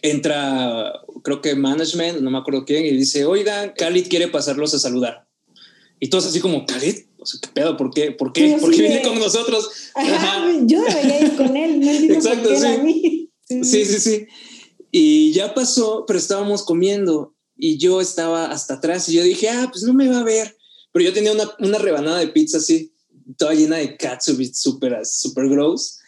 entra, 0.03 0.93
creo 1.23 1.41
que 1.41 1.55
management, 1.55 2.21
no 2.21 2.31
me 2.31 2.39
acuerdo 2.39 2.65
quién, 2.65 2.85
y 2.85 2.91
dice, 2.91 3.25
oiga, 3.25 3.75
Khalid 3.75 4.09
quiere 4.09 4.29
pasarlos 4.29 4.75
a 4.75 4.79
saludar. 4.79 5.27
Y 5.99 6.09
todos 6.09 6.27
así 6.27 6.41
como, 6.41 6.65
Khalid, 6.65 6.97
o 7.19 7.27
sea, 7.27 7.41
¿qué 7.41 7.49
pedo? 7.53 7.77
¿Por 7.77 7.93
qué? 7.93 8.13
¿Por 8.13 8.33
qué? 8.33 8.57
¿Por 8.61 8.71
qué 8.71 8.83
viene 8.83 9.03
con 9.03 9.19
nosotros? 9.19 9.69
yo 10.65 10.83
debería 10.83 11.21
ir 11.21 11.37
con 11.37 11.57
él, 11.57 11.81
no 11.81 12.15
Exacto, 12.15 12.49
por 12.49 12.53
qué 12.53 12.61
sí. 12.61 12.67
A 12.67 12.79
mí. 12.79 13.31
Sí. 13.47 13.85
sí, 13.85 14.01
sí, 14.01 14.27
Y 14.93 15.33
ya 15.33 15.55
pasó, 15.55 16.05
pero 16.07 16.19
estábamos 16.19 16.63
comiendo 16.63 17.35
y 17.57 17.79
yo 17.79 18.01
estaba 18.01 18.47
hasta 18.47 18.75
atrás 18.75 19.09
y 19.09 19.15
yo 19.15 19.23
dije, 19.23 19.49
ah, 19.51 19.69
pues 19.71 19.83
no 19.83 19.93
me 19.93 20.09
va 20.09 20.21
a 20.21 20.25
ver. 20.25 20.57
Pero 20.93 21.05
yo 21.05 21.13
tenía 21.13 21.33
una, 21.33 21.51
una 21.59 21.79
rebanada 21.79 22.21
de 22.21 22.29
pizza 22.29 22.59
así, 22.59 22.95
toda 23.37 23.55
llena 23.55 23.77
de 23.77 23.97
katsubit, 23.97 24.55
súper, 24.55 25.05
súper 25.05 25.49
gross. 25.49 26.00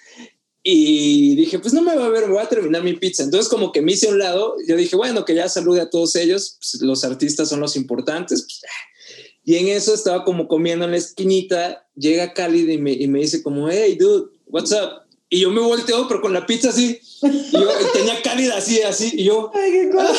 Y 0.65 1.35
dije, 1.35 1.59
pues 1.59 1.75
no 1.75 1.83
me 1.83 1.97
va 1.97 2.07
a 2.07 2.11
ver, 2.11 2.27
me 2.27 2.35
voy 2.35 2.43
a 2.43 2.49
terminar 2.49 2.85
mi 2.85 2.93
pizza. 2.95 3.25
Entonces 3.25 3.49
como 3.49 3.73
que 3.73 3.83
me 3.83 3.93
hice 3.93 4.09
a 4.09 4.11
un 4.11 4.19
lado, 4.19 4.57
yo 4.67 4.77
dije, 4.77 4.95
bueno, 4.95 5.25
que 5.25 5.35
ya 5.35 5.49
salude 5.49 5.81
a 5.81 5.91
todos 5.91 6.15
ellos, 6.15 6.59
pues, 6.61 6.81
los 6.83 7.03
artistas 7.05 7.49
son 7.49 7.61
los 7.61 7.75
importantes. 7.75 8.43
Pues, 8.43 8.61
y 9.45 9.57
en 9.57 9.69
eso 9.69 9.93
estaba 9.93 10.25
como 10.25 10.47
comiendo 10.47 10.85
en 10.85 10.93
la 10.93 10.99
esquinita, 10.99 11.89
llega 11.97 12.33
Khalid 12.33 12.69
y 12.69 12.79
me, 12.79 12.93
y 12.93 13.09
me 13.09 13.19
dice 13.19 13.43
como, 13.43 13.69
hey, 13.69 13.97
dude, 13.99 14.31
what's 14.47 14.71
up? 14.71 15.03
Y 15.29 15.41
yo 15.41 15.51
me 15.51 15.61
volteo, 15.61 16.07
pero 16.07 16.21
con 16.21 16.33
la 16.33 16.47
pizza 16.47 16.69
así. 16.69 17.01
Y 17.23 17.53
yo 17.53 17.69
tenía 17.93 18.23
Khalid 18.23 18.51
así, 18.51 18.83
así. 18.83 19.11
Y 19.15 19.25
yo... 19.25 19.51
Ay, 19.55 19.73
qué 19.73 19.91
cosa. 19.91 20.15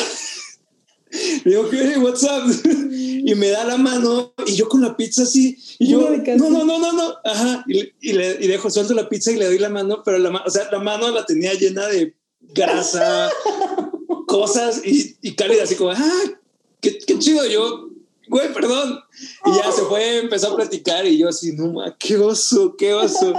Le 1.44 1.50
digo, 1.50 1.68
hey, 1.70 1.96
what's 1.98 2.22
up? 2.24 2.50
Y 3.26 3.34
me 3.36 3.48
da 3.48 3.64
la 3.64 3.78
mano 3.78 4.34
y 4.46 4.54
yo 4.54 4.68
con 4.68 4.82
la 4.82 4.94
pizza 4.98 5.22
así. 5.22 5.56
Y 5.78 5.88
yo, 5.88 6.10
no, 6.36 6.50
no, 6.50 6.64
no, 6.64 6.78
no, 6.78 6.92
no. 6.92 7.14
Ajá. 7.24 7.64
Y, 7.66 7.90
y, 8.02 8.12
le, 8.12 8.36
y 8.38 8.48
dejo, 8.48 8.68
suelto 8.68 8.92
la 8.92 9.08
pizza 9.08 9.32
y 9.32 9.36
le 9.36 9.46
doy 9.46 9.58
la 9.58 9.70
mano, 9.70 10.02
pero 10.04 10.18
la, 10.18 10.42
o 10.44 10.50
sea, 10.50 10.68
la 10.70 10.78
mano 10.78 11.10
la 11.10 11.24
tenía 11.24 11.54
llena 11.54 11.86
de 11.88 12.14
grasa, 12.40 13.30
cosas 14.26 14.82
y, 14.84 15.16
y 15.22 15.34
cálida, 15.34 15.62
así 15.62 15.74
como, 15.74 15.92
ah, 15.92 16.40
qué, 16.82 16.98
qué 16.98 17.18
chido. 17.18 17.46
Yo, 17.46 17.88
güey, 18.28 18.52
perdón. 18.52 19.00
Y 19.46 19.56
ya 19.56 19.72
se 19.72 19.82
fue, 19.82 20.18
empezó 20.18 20.52
a 20.52 20.56
platicar 20.56 21.06
y 21.06 21.16
yo 21.16 21.30
así, 21.30 21.52
no, 21.52 21.72
ma, 21.72 21.96
qué 21.98 22.18
oso, 22.18 22.76
qué 22.76 22.92
oso. 22.92 23.32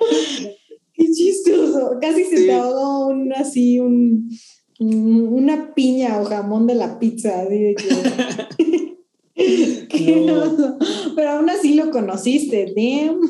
qué 0.94 1.12
chistoso. 1.12 1.98
Casi 2.00 2.24
se 2.24 2.46
te 2.46 2.52
ahogó 2.54 3.08
un 3.08 3.30
así, 3.34 3.78
un 3.78 4.30
una 4.82 5.74
piña 5.74 6.20
o 6.20 6.24
jamón 6.24 6.66
de 6.66 6.74
la 6.74 6.98
pizza. 6.98 7.44
Pero 11.16 11.30
aún 11.30 11.50
así 11.50 11.74
lo 11.74 11.90
conociste, 11.90 12.72
damn. 12.76 13.20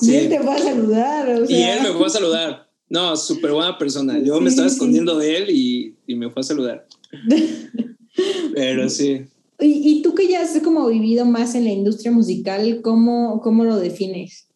Y 0.00 0.14
él 0.14 0.28
te 0.28 0.40
fue 0.40 0.54
a 0.54 0.58
saludar. 0.58 1.44
Y 1.48 1.54
él 1.54 1.82
me 1.82 1.92
fue 1.92 2.06
a 2.06 2.10
saludar. 2.10 2.68
No, 2.88 3.16
súper 3.16 3.52
buena 3.52 3.78
persona. 3.78 4.18
Yo 4.22 4.40
me 4.40 4.50
estaba 4.50 4.68
escondiendo 4.68 5.16
de 5.18 5.36
él 5.38 5.50
y, 5.50 5.94
y, 6.06 6.14
me 6.14 6.30
fue 6.30 6.40
a 6.40 6.44
saludar. 6.44 6.86
Pero 8.54 8.88
sí. 8.90 9.24
¿Y, 9.60 9.90
¿Y, 9.90 10.02
tú 10.02 10.14
que 10.14 10.28
ya 10.28 10.42
has 10.42 10.58
como 10.60 10.88
vivido 10.88 11.24
más 11.24 11.54
en 11.54 11.64
la 11.64 11.70
industria 11.70 12.10
musical, 12.10 12.80
¿cómo, 12.82 13.40
cómo 13.40 13.64
lo 13.64 13.78
defines? 13.78 14.48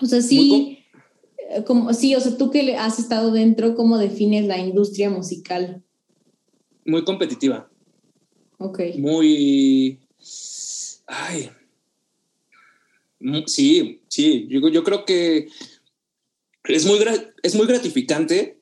O 0.00 0.06
sea, 0.06 0.20
sí 0.20 0.81
como, 1.66 1.92
sí, 1.94 2.14
o 2.14 2.20
sea, 2.20 2.36
tú 2.36 2.50
que 2.50 2.76
has 2.76 2.98
estado 2.98 3.32
dentro, 3.32 3.74
¿cómo 3.74 3.98
defines 3.98 4.46
la 4.46 4.58
industria 4.58 5.10
musical? 5.10 5.82
Muy 6.84 7.04
competitiva. 7.04 7.70
Ok. 8.58 8.80
Muy... 8.98 10.00
Ay. 11.06 11.50
Sí, 13.46 14.00
sí, 14.08 14.48
yo, 14.48 14.68
yo 14.68 14.82
creo 14.82 15.04
que 15.04 15.48
es 16.64 16.86
muy, 16.86 16.98
es 17.42 17.54
muy 17.54 17.66
gratificante 17.66 18.58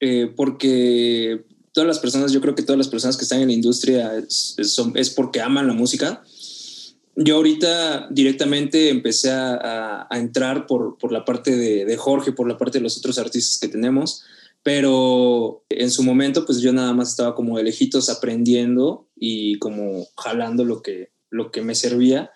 eh, 0.00 0.32
porque 0.34 1.44
todas 1.72 1.86
las 1.86 1.98
personas, 1.98 2.32
yo 2.32 2.40
creo 2.40 2.54
que 2.54 2.62
todas 2.62 2.78
las 2.78 2.88
personas 2.88 3.16
que 3.16 3.24
están 3.24 3.40
en 3.40 3.48
la 3.48 3.54
industria 3.54 4.16
es, 4.16 4.56
es 4.58 5.10
porque 5.10 5.40
aman 5.40 5.66
la 5.66 5.74
música 5.74 6.22
yo 7.16 7.36
ahorita 7.36 8.08
directamente 8.10 8.90
empecé 8.90 9.30
a, 9.32 10.06
entrar 10.10 10.66
por, 10.66 10.98
por, 10.98 11.12
la 11.12 11.24
parte 11.24 11.56
de, 11.56 11.84
de, 11.86 11.96
Jorge, 11.96 12.32
por 12.32 12.46
la 12.46 12.58
parte 12.58 12.78
de 12.78 12.82
los 12.82 12.98
otros 12.98 13.18
artistas 13.18 13.58
que 13.58 13.68
tenemos, 13.68 14.22
pero 14.62 15.64
en 15.70 15.90
su 15.90 16.02
momento 16.02 16.44
pues 16.44 16.60
yo 16.60 16.72
nada 16.72 16.92
más 16.92 17.10
estaba 17.10 17.34
como 17.34 17.56
de 17.56 17.64
lejitos 17.64 18.10
aprendiendo 18.10 19.08
y 19.16 19.58
como 19.58 20.06
jalando 20.16 20.64
lo 20.64 20.82
que, 20.82 21.10
lo 21.30 21.50
que 21.50 21.62
me 21.62 21.74
servía. 21.74 22.30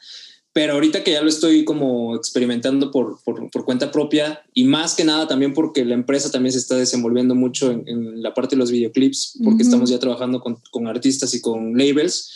Pero 0.52 0.72
ahorita 0.72 1.04
que 1.04 1.12
ya 1.12 1.22
lo 1.22 1.28
estoy 1.28 1.64
como 1.64 2.16
experimentando 2.16 2.90
por, 2.90 3.22
por, 3.22 3.50
por 3.50 3.64
cuenta 3.64 3.92
propia 3.92 4.42
y 4.52 4.64
más 4.64 4.94
que 4.94 5.04
nada 5.04 5.28
también 5.28 5.54
porque 5.54 5.84
la 5.84 5.94
empresa 5.94 6.30
también 6.30 6.52
se 6.52 6.58
está 6.58 6.76
desenvolviendo 6.76 7.36
mucho 7.36 7.70
en, 7.70 8.20
la 8.20 8.34
parte 8.34 8.56
de 8.56 8.60
los 8.60 8.70
videoclips, 8.72 9.38
porque 9.44 9.62
estamos 9.62 9.90
ya 9.90 9.98
trabajando 10.00 10.40
con, 10.40 10.58
con, 10.70 10.88
artistas 10.88 11.34
y 11.34 11.40
con 11.40 11.78
labels. 11.78 12.32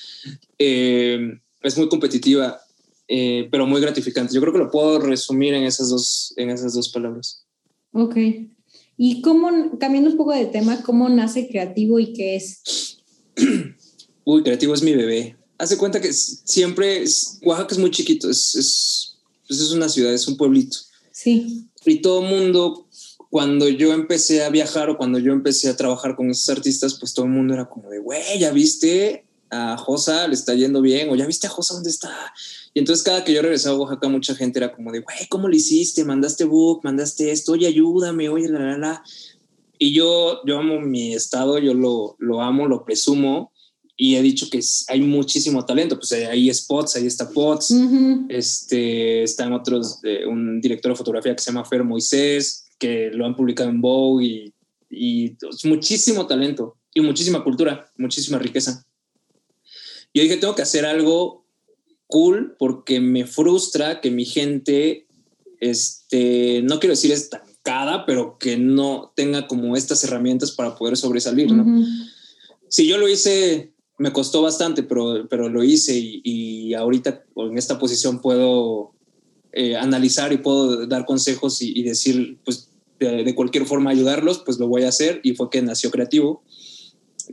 Eh, 0.58 1.40
es 1.64 1.78
muy 1.78 1.88
competitiva, 1.88 2.60
eh, 3.08 3.48
pero 3.50 3.66
muy 3.66 3.80
gratificante. 3.80 4.34
Yo 4.34 4.40
creo 4.40 4.52
que 4.52 4.58
lo 4.58 4.70
puedo 4.70 5.00
resumir 5.00 5.54
en 5.54 5.64
esas 5.64 5.88
dos, 5.88 6.34
en 6.36 6.50
esas 6.50 6.74
dos 6.74 6.90
palabras. 6.90 7.44
Ok. 7.92 8.16
¿Y 8.96 9.22
cómo, 9.22 9.78
cambiando 9.78 10.10
un 10.10 10.16
poco 10.16 10.32
de 10.32 10.46
tema, 10.46 10.82
cómo 10.82 11.08
nace 11.08 11.48
creativo 11.48 11.98
y 11.98 12.12
qué 12.12 12.36
es? 12.36 12.98
Uy, 14.24 14.42
creativo 14.42 14.74
es 14.74 14.82
mi 14.82 14.94
bebé. 14.94 15.36
Hace 15.58 15.78
cuenta 15.78 16.00
que 16.00 16.12
siempre, 16.12 17.04
Oaxaca 17.42 17.74
es 17.74 17.80
muy 17.80 17.90
chiquito, 17.90 18.28
es, 18.28 18.54
es, 18.54 19.16
pues 19.48 19.60
es 19.60 19.72
una 19.72 19.88
ciudad, 19.88 20.12
es 20.12 20.28
un 20.28 20.36
pueblito. 20.36 20.76
Sí. 21.12 21.66
Y 21.84 22.00
todo 22.00 22.22
el 22.22 22.28
mundo, 22.28 22.88
cuando 23.30 23.68
yo 23.68 23.92
empecé 23.92 24.44
a 24.44 24.50
viajar 24.50 24.90
o 24.90 24.96
cuando 24.96 25.18
yo 25.18 25.32
empecé 25.32 25.68
a 25.68 25.76
trabajar 25.76 26.14
con 26.14 26.30
esos 26.30 26.48
artistas, 26.50 26.98
pues 26.98 27.14
todo 27.14 27.26
el 27.26 27.32
mundo 27.32 27.54
era 27.54 27.68
como 27.68 27.88
de, 27.88 27.98
güey, 27.98 28.38
ya 28.38 28.52
viste 28.52 29.23
a 29.54 29.76
Josa 29.76 30.26
le 30.28 30.34
está 30.34 30.54
yendo 30.54 30.80
bien, 30.80 31.10
o 31.10 31.16
ya 31.16 31.26
viste 31.26 31.46
a 31.46 31.50
Josa 31.50 31.74
dónde 31.74 31.90
está. 31.90 32.32
Y 32.72 32.80
entonces 32.80 33.04
cada 33.04 33.24
que 33.24 33.32
yo 33.32 33.42
regresaba 33.42 33.76
a 33.76 33.78
Oaxaca, 33.80 34.08
mucha 34.08 34.34
gente 34.34 34.58
era 34.58 34.72
como 34.72 34.90
de, 34.90 35.00
güey, 35.00 35.28
¿cómo 35.28 35.48
lo 35.48 35.54
hiciste? 35.54 36.04
Mandaste 36.04 36.44
book, 36.44 36.80
mandaste 36.82 37.30
esto, 37.30 37.52
oye, 37.52 37.66
ayúdame, 37.66 38.28
oye, 38.28 38.48
la, 38.48 38.58
la, 38.58 38.78
la. 38.78 39.04
Y 39.78 39.92
yo, 39.92 40.40
yo 40.46 40.58
amo 40.58 40.80
mi 40.80 41.14
estado, 41.14 41.58
yo 41.58 41.74
lo, 41.74 42.16
lo 42.18 42.40
amo, 42.40 42.66
lo 42.66 42.84
presumo 42.84 43.52
y 43.96 44.16
he 44.16 44.22
dicho 44.22 44.48
que 44.50 44.60
hay 44.88 45.00
muchísimo 45.00 45.64
talento, 45.64 45.96
pues 45.96 46.12
hay 46.12 46.52
spots, 46.52 46.96
ahí 46.96 47.06
está 47.06 47.30
Pots, 47.30 47.72
este, 48.28 49.22
están 49.22 49.52
otros, 49.52 50.00
un 50.26 50.60
director 50.60 50.92
de 50.92 50.96
fotografía 50.96 51.34
que 51.34 51.42
se 51.42 51.52
llama 51.52 51.64
Fer 51.64 51.84
Moisés, 51.84 52.66
que 52.78 53.10
lo 53.12 53.24
han 53.24 53.36
publicado 53.36 53.70
en 53.70 53.80
Vogue 53.80 54.24
y, 54.26 54.54
y 54.90 55.36
muchísimo 55.64 56.26
talento 56.26 56.76
y 56.92 57.00
muchísima 57.00 57.44
cultura, 57.44 57.88
muchísima 57.96 58.38
riqueza. 58.38 58.84
Yo 60.14 60.22
dije, 60.22 60.36
tengo 60.36 60.54
que 60.54 60.62
hacer 60.62 60.86
algo 60.86 61.44
cool 62.06 62.54
porque 62.58 63.00
me 63.00 63.26
frustra 63.26 64.00
que 64.00 64.12
mi 64.12 64.24
gente, 64.24 65.08
este, 65.60 66.62
no 66.62 66.78
quiero 66.78 66.92
decir 66.92 67.10
estancada, 67.10 68.06
pero 68.06 68.38
que 68.38 68.56
no 68.56 69.12
tenga 69.16 69.48
como 69.48 69.76
estas 69.76 70.04
herramientas 70.04 70.52
para 70.52 70.76
poder 70.76 70.96
sobresalir, 70.96 71.50
¿no? 71.50 71.84
Si 72.68 72.86
yo 72.86 72.98
lo 72.98 73.08
hice, 73.08 73.72
me 73.98 74.12
costó 74.12 74.42
bastante, 74.42 74.84
pero, 74.84 75.26
pero 75.28 75.48
lo 75.48 75.64
hice 75.64 75.94
y, 75.96 76.74
ahorita 76.74 77.24
en 77.36 77.58
esta 77.58 77.78
posición 77.80 78.20
puedo 78.20 78.92
eh, 79.52 79.76
analizar 79.76 80.32
y 80.32 80.38
puedo 80.38 80.86
dar 80.86 81.06
consejos 81.06 81.60
y, 81.60 81.82
decir, 81.82 82.38
pues 82.44 82.70
de, 83.00 83.24
de, 83.24 83.34
cualquier 83.34 83.66
forma 83.66 83.90
ayudarlos, 83.90 84.40
pues 84.44 84.58
lo 84.58 84.68
voy 84.68 84.84
a 84.84 84.88
hacer 84.88 85.20
y 85.24 85.34
fue 85.34 85.50
que 85.50 85.62
nació 85.62 85.90
creativo 85.90 86.44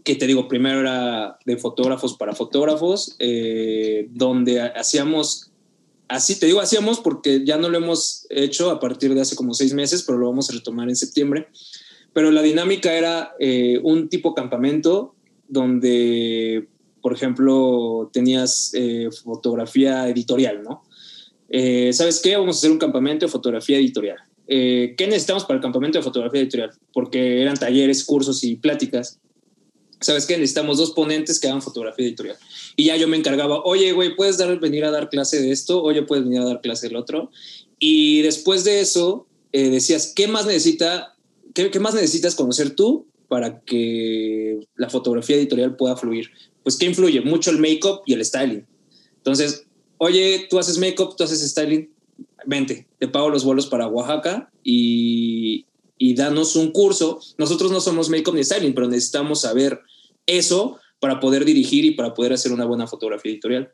que 0.04 0.16
te 0.16 0.28
digo, 0.28 0.48
primero 0.48 0.80
era 0.80 1.38
de 1.46 1.58
fotógrafos 1.58 2.16
para 2.16 2.34
fotógrafos, 2.34 3.16
eh, 3.20 4.08
donde 4.12 4.62
hacíamos, 4.62 5.52
así 6.08 6.40
te 6.40 6.46
digo, 6.46 6.62
hacíamos 6.62 7.00
porque 7.00 7.44
ya 7.46 7.58
no 7.58 7.70
lo 7.70 7.78
hemos 7.78 8.26
hecho 8.30 8.70
a 8.72 8.80
partir 8.80 9.14
de 9.14 9.22
hace 9.22 9.36
como 9.36 9.54
seis 9.54 9.74
meses, 9.74 10.04
pero 10.04 10.18
lo 10.18 10.28
vamos 10.28 10.50
a 10.50 10.54
retomar 10.54 10.90
en 10.90 10.96
septiembre. 10.96 11.48
Pero 12.14 12.32
la 12.32 12.42
dinámica 12.42 12.94
era 12.94 13.34
eh, 13.40 13.80
un 13.84 14.10
tipo 14.10 14.34
campamento 14.34 15.16
donde, 15.48 16.68
por 17.02 17.14
ejemplo, 17.14 18.10
tenías 18.12 18.72
eh, 18.74 19.10
fotografía 19.24 20.08
editorial, 20.10 20.64
¿no? 20.64 20.84
¿Sabes 21.92 22.22
qué? 22.22 22.38
Vamos 22.38 22.56
a 22.56 22.60
hacer 22.60 22.72
un 22.72 22.78
campamento 22.78 23.26
de 23.26 23.32
fotografía 23.32 23.78
editorial. 23.78 24.20
¿Qué 24.48 24.96
necesitamos 24.98 25.44
para 25.44 25.56
el 25.56 25.62
campamento 25.62 25.98
de 25.98 26.04
fotografía 26.04 26.40
editorial? 26.40 26.72
Porque 26.94 27.42
eran 27.42 27.58
talleres, 27.58 28.06
cursos 28.06 28.42
y 28.46 28.56
pláticas 28.56 29.20
¿sabes 30.02 30.26
qué? 30.26 30.38
Necesitamos 30.38 30.78
dos 30.78 30.92
ponentes 30.92 31.40
que 31.40 31.48
hagan 31.48 31.62
fotografía 31.62 32.06
editorial. 32.06 32.38
Y 32.76 32.86
ya 32.86 32.98
yo 32.98 33.08
me 33.08 33.18
encargaba, 33.18 33.62
oye, 33.64 33.92
güey, 33.94 34.16
¿puedes 34.16 34.38
dar, 34.38 34.60
venir 34.60 34.84
a 34.84 34.92
dar 34.92 35.10
clase 35.10 35.42
de 35.42 35.52
esto? 35.52 35.82
Oye, 35.82 36.02
¿puedes 36.04 36.26
venir 36.26 36.42
a 36.42 36.46
dar 36.46 36.62
clase 36.62 36.88
del 36.88 36.98
otro? 36.98 37.32
Y 37.80 38.22
después 38.22 38.64
de 38.64 38.82
eso, 38.82 39.28
eh, 39.54 39.70
decías, 39.70 40.12
¿qué 40.16 40.28
más, 40.28 40.46
necesita, 40.46 41.16
qué, 41.54 41.72
qué, 41.72 41.80
más 41.80 41.94
necesitas 41.94 42.36
conocer 42.36 42.76
tú 42.76 43.08
para 43.28 43.62
que 43.62 44.60
la 44.76 44.90
fotografía 44.90 45.38
editorial 45.38 45.76
pueda 45.76 45.96
fluir? 45.96 46.32
Pues, 46.64 46.78
¿qué 46.78 46.88
influye? 46.88 47.22
Mucho 47.22 47.52
el 47.52 47.60
make-up 47.60 48.02
y 48.06 48.14
el 48.14 48.26
styling. 48.26 48.66
Entonces, 49.18 49.66
oye, 49.98 50.48
tú 50.50 50.60
haces 50.60 50.78
make-up, 50.78 51.16
tú 51.16 51.24
haces 51.24 51.48
styling, 51.48 51.90
vente, 52.46 52.88
te 52.98 53.08
pago 53.08 53.30
los 53.30 53.44
vuelos 53.44 53.68
para 53.68 53.88
Oaxaca 53.88 54.52
y, 54.64 55.66
y 55.98 56.16
danos 56.16 56.56
un 56.56 56.72
curso. 56.72 57.20
Nosotros 57.38 57.72
no 57.72 57.82
somos 57.82 58.10
make-up 58.10 58.34
ni 58.34 58.44
styling, 58.44 58.74
pero 58.74 58.88
necesitamos 58.88 59.42
saber 59.42 59.80
eso 60.26 60.80
para 61.00 61.20
poder 61.20 61.46
dirigir 61.46 61.86
y 61.86 61.92
para 61.92 62.14
poder 62.14 62.34
hacer 62.34 62.52
una 62.52 62.66
buena 62.66 62.88
fotografía 62.88 63.32
editorial. 63.32 63.74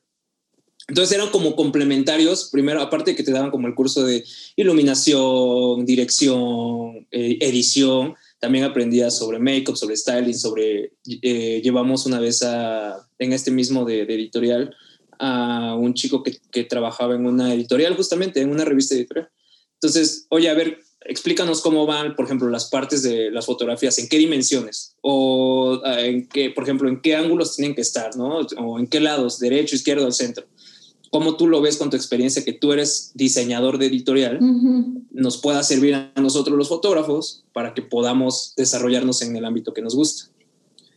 Entonces 0.87 1.17
eran 1.17 1.29
como 1.31 1.55
complementarios, 1.55 2.49
primero, 2.49 2.81
aparte 2.81 3.15
que 3.15 3.23
te 3.23 3.33
daban 3.33 3.51
como 3.51 3.67
el 3.67 3.75
curso 3.75 4.05
de 4.05 4.23
iluminación, 4.55 5.85
dirección, 5.85 7.07
eh, 7.11 7.37
edición, 7.41 8.15
también 8.39 8.63
aprendía 8.63 9.11
sobre 9.11 9.39
make-up, 9.39 9.75
sobre 9.75 9.97
styling, 9.97 10.33
sobre, 10.33 10.93
eh, 11.21 11.61
llevamos 11.61 12.05
una 12.05 12.21
vez 12.21 12.41
a, 12.43 13.05
en 13.19 13.33
este 13.33 13.51
mismo 13.51 13.83
de 13.83 14.03
editorial 14.03 14.73
a 15.19 15.75
un 15.75 15.93
chico 15.93 16.23
que, 16.23 16.37
que, 16.51 16.63
trabajaba 16.63 17.15
en 17.15 17.25
una 17.25 17.53
editorial, 17.53 17.95
justamente 17.95 18.39
en 18.39 18.49
una 18.49 18.63
revista 18.63 18.95
editorial. 18.95 19.29
Entonces, 19.73 20.27
oye, 20.29 20.47
a 20.47 20.53
ver, 20.53 20.79
explícanos 21.07 21.61
cómo 21.61 21.85
van, 21.85 22.15
por 22.15 22.25
ejemplo, 22.25 22.49
las 22.49 22.65
partes 22.65 23.01
de 23.01 23.31
las 23.31 23.45
fotografías, 23.45 23.97
en 23.97 24.07
qué 24.07 24.17
dimensiones, 24.17 24.95
o 25.01 25.81
ah, 25.83 26.01
en 26.01 26.27
qué, 26.27 26.49
por 26.49 26.63
ejemplo, 26.63 26.89
en 26.89 27.01
qué 27.01 27.15
ángulos 27.15 27.55
tienen 27.55 27.75
que 27.75 27.81
estar, 27.81 28.15
¿no? 28.15 28.39
O 28.57 28.79
en 28.79 28.87
qué 28.87 28.99
lados, 28.99 29.39
derecho, 29.39 29.75
izquierdo, 29.75 30.05
al 30.05 30.13
centro. 30.13 30.45
¿Cómo 31.09 31.37
tú 31.37 31.47
lo 31.47 31.61
ves 31.61 31.77
con 31.77 31.89
tu 31.89 31.95
experiencia 31.95 32.43
que 32.43 32.53
tú 32.53 32.73
eres 32.73 33.11
diseñador 33.13 33.77
de 33.77 33.85
editorial? 33.85 34.39
Uh 34.41 34.45
-huh. 34.45 35.03
Nos 35.11 35.37
pueda 35.37 35.63
servir 35.63 35.95
a 35.95 36.11
nosotros 36.21 36.57
los 36.57 36.67
fotógrafos 36.67 37.43
para 37.53 37.73
que 37.73 37.81
podamos 37.81 38.53
desarrollarnos 38.57 39.21
en 39.21 39.35
el 39.35 39.45
ámbito 39.45 39.73
que 39.73 39.81
nos 39.81 39.95
gusta. 39.95 40.29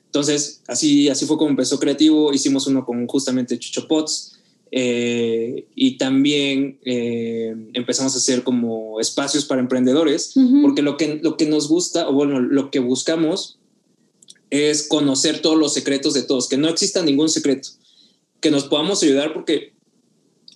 Entonces, 0.06 0.62
así, 0.66 1.08
así 1.08 1.24
fue 1.26 1.38
como 1.38 1.50
empezó 1.50 1.78
Creativo. 1.78 2.32
Hicimos 2.32 2.66
uno 2.66 2.84
con 2.84 3.06
justamente 3.06 3.56
Chucho 3.58 3.86
Potts. 3.86 4.39
Eh, 4.72 5.66
y 5.74 5.98
también 5.98 6.78
eh, 6.84 7.54
empezamos 7.72 8.14
a 8.14 8.18
hacer 8.18 8.44
como 8.44 9.00
espacios 9.00 9.44
para 9.44 9.60
emprendedores, 9.60 10.36
uh 10.36 10.40
-huh. 10.40 10.62
porque 10.62 10.82
lo 10.82 10.96
que, 10.96 11.18
lo 11.22 11.36
que 11.36 11.46
nos 11.46 11.68
gusta, 11.68 12.08
o 12.08 12.12
bueno, 12.12 12.38
lo 12.40 12.70
que 12.70 12.78
buscamos 12.78 13.58
es 14.50 14.86
conocer 14.86 15.40
todos 15.40 15.58
los 15.58 15.72
secretos 15.72 16.14
de 16.14 16.22
todos, 16.22 16.48
que 16.48 16.56
no 16.56 16.68
exista 16.68 17.02
ningún 17.02 17.28
secreto, 17.28 17.70
que 18.40 18.50
nos 18.50 18.64
podamos 18.64 19.02
ayudar 19.02 19.32
porque 19.32 19.72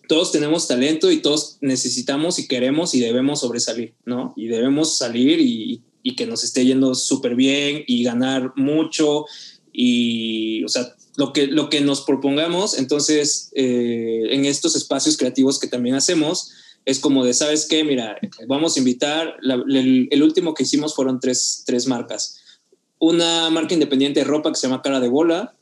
todos 0.09 0.33
tenemos 0.33 0.69
talento 0.69 1.11
y 1.11 1.23
todos 1.23 1.59
necesitamos 1.61 2.39
y 2.39 2.47
queremos 2.47 2.95
y 2.95 3.01
debemos 3.01 3.41
sobresalir, 3.41 3.95
¿no? 4.05 4.33
Y 4.37 4.47
debemos 4.47 4.99
salir 4.99 5.41
y, 5.41 5.81
y 6.03 6.15
que 6.15 6.27
nos 6.27 6.45
esté 6.45 6.65
yendo 6.65 6.95
súper 6.95 7.35
bien 7.35 7.83
y 7.87 8.05
ganar 8.05 8.53
mucho 8.57 9.25
y, 9.73 10.63
o 10.65 10.69
sea, 10.69 10.95
lo 11.17 11.33
que, 11.33 11.47
lo 11.47 11.69
que 11.69 11.81
nos 11.81 12.01
propongamos, 12.03 12.77
entonces, 12.79 13.51
eh, 13.55 14.29
en 14.31 14.45
estos 14.45 14.75
espacios 14.75 15.17
creativos 15.17 15.59
que 15.59 15.69
también 15.69 15.95
hacemos, 15.95 16.51
es 16.85 16.99
como 16.99 17.25
de, 17.25 17.33
¿sabes 17.35 17.67
qué? 17.67 17.85
Mira, 17.85 18.19
vamos 18.47 18.77
a 18.77 18.79
invitar, 18.81 19.37
el, 19.43 20.23
último 20.23 20.55
que 20.55 20.65
hicimos 20.65 20.95
fueron 20.95 21.21
tres, 21.21 21.63
tres 21.67 21.87
marcas. 21.87 22.41
Una 22.99 23.49
marca 23.51 23.75
independiente 23.75 24.21
de 24.21 24.25
ropa 24.25 24.51
que 24.51 24.59
se 24.59 24.67
llama 24.67 24.83
Cara 24.83 25.01
de 25.01 25.09
Bola, 25.09 25.57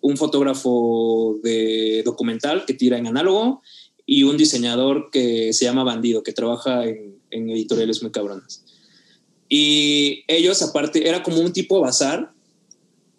un 0.00 0.16
fotógrafo 0.16 1.38
de 1.42 2.02
documental 2.04 2.64
que 2.64 2.74
tira 2.74 2.98
en 2.98 3.06
análogo 3.06 3.62
y 4.06 4.22
un 4.22 4.36
diseñador 4.36 5.10
que 5.10 5.52
se 5.52 5.64
llama 5.64 5.84
Bandido, 5.84 6.22
que 6.22 6.32
trabaja 6.32 6.86
en, 6.86 7.18
en 7.30 7.50
editoriales 7.50 8.02
muy 8.02 8.10
cabronas. 8.10 8.64
Y 9.48 10.24
ellos, 10.26 10.62
aparte, 10.62 11.08
era 11.08 11.22
como 11.22 11.40
un 11.40 11.52
tipo 11.52 11.80
bazar, 11.80 12.32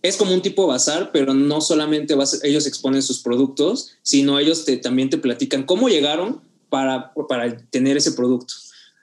es 0.08 0.18
como 0.18 0.34
un 0.34 0.42
tipo 0.42 0.68
bazar, 0.68 1.12
pero 1.12 1.34
no 1.34 1.62
solamente 1.62 2.16
vas, 2.16 2.44
ellos 2.44 2.66
exponen 2.66 3.02
sus 3.02 3.20
productos, 3.20 3.92
sino 4.02 4.40
ellos 4.40 4.66
te, 4.66 4.78
también 4.78 5.10
te 5.10 5.18
platican 5.18 5.64
cómo 5.64 5.90
llegaron 5.90 6.42
para, 6.70 7.14
para 7.28 7.58
tener 7.70 7.98
ese 7.98 8.12
producto. 8.14 8.54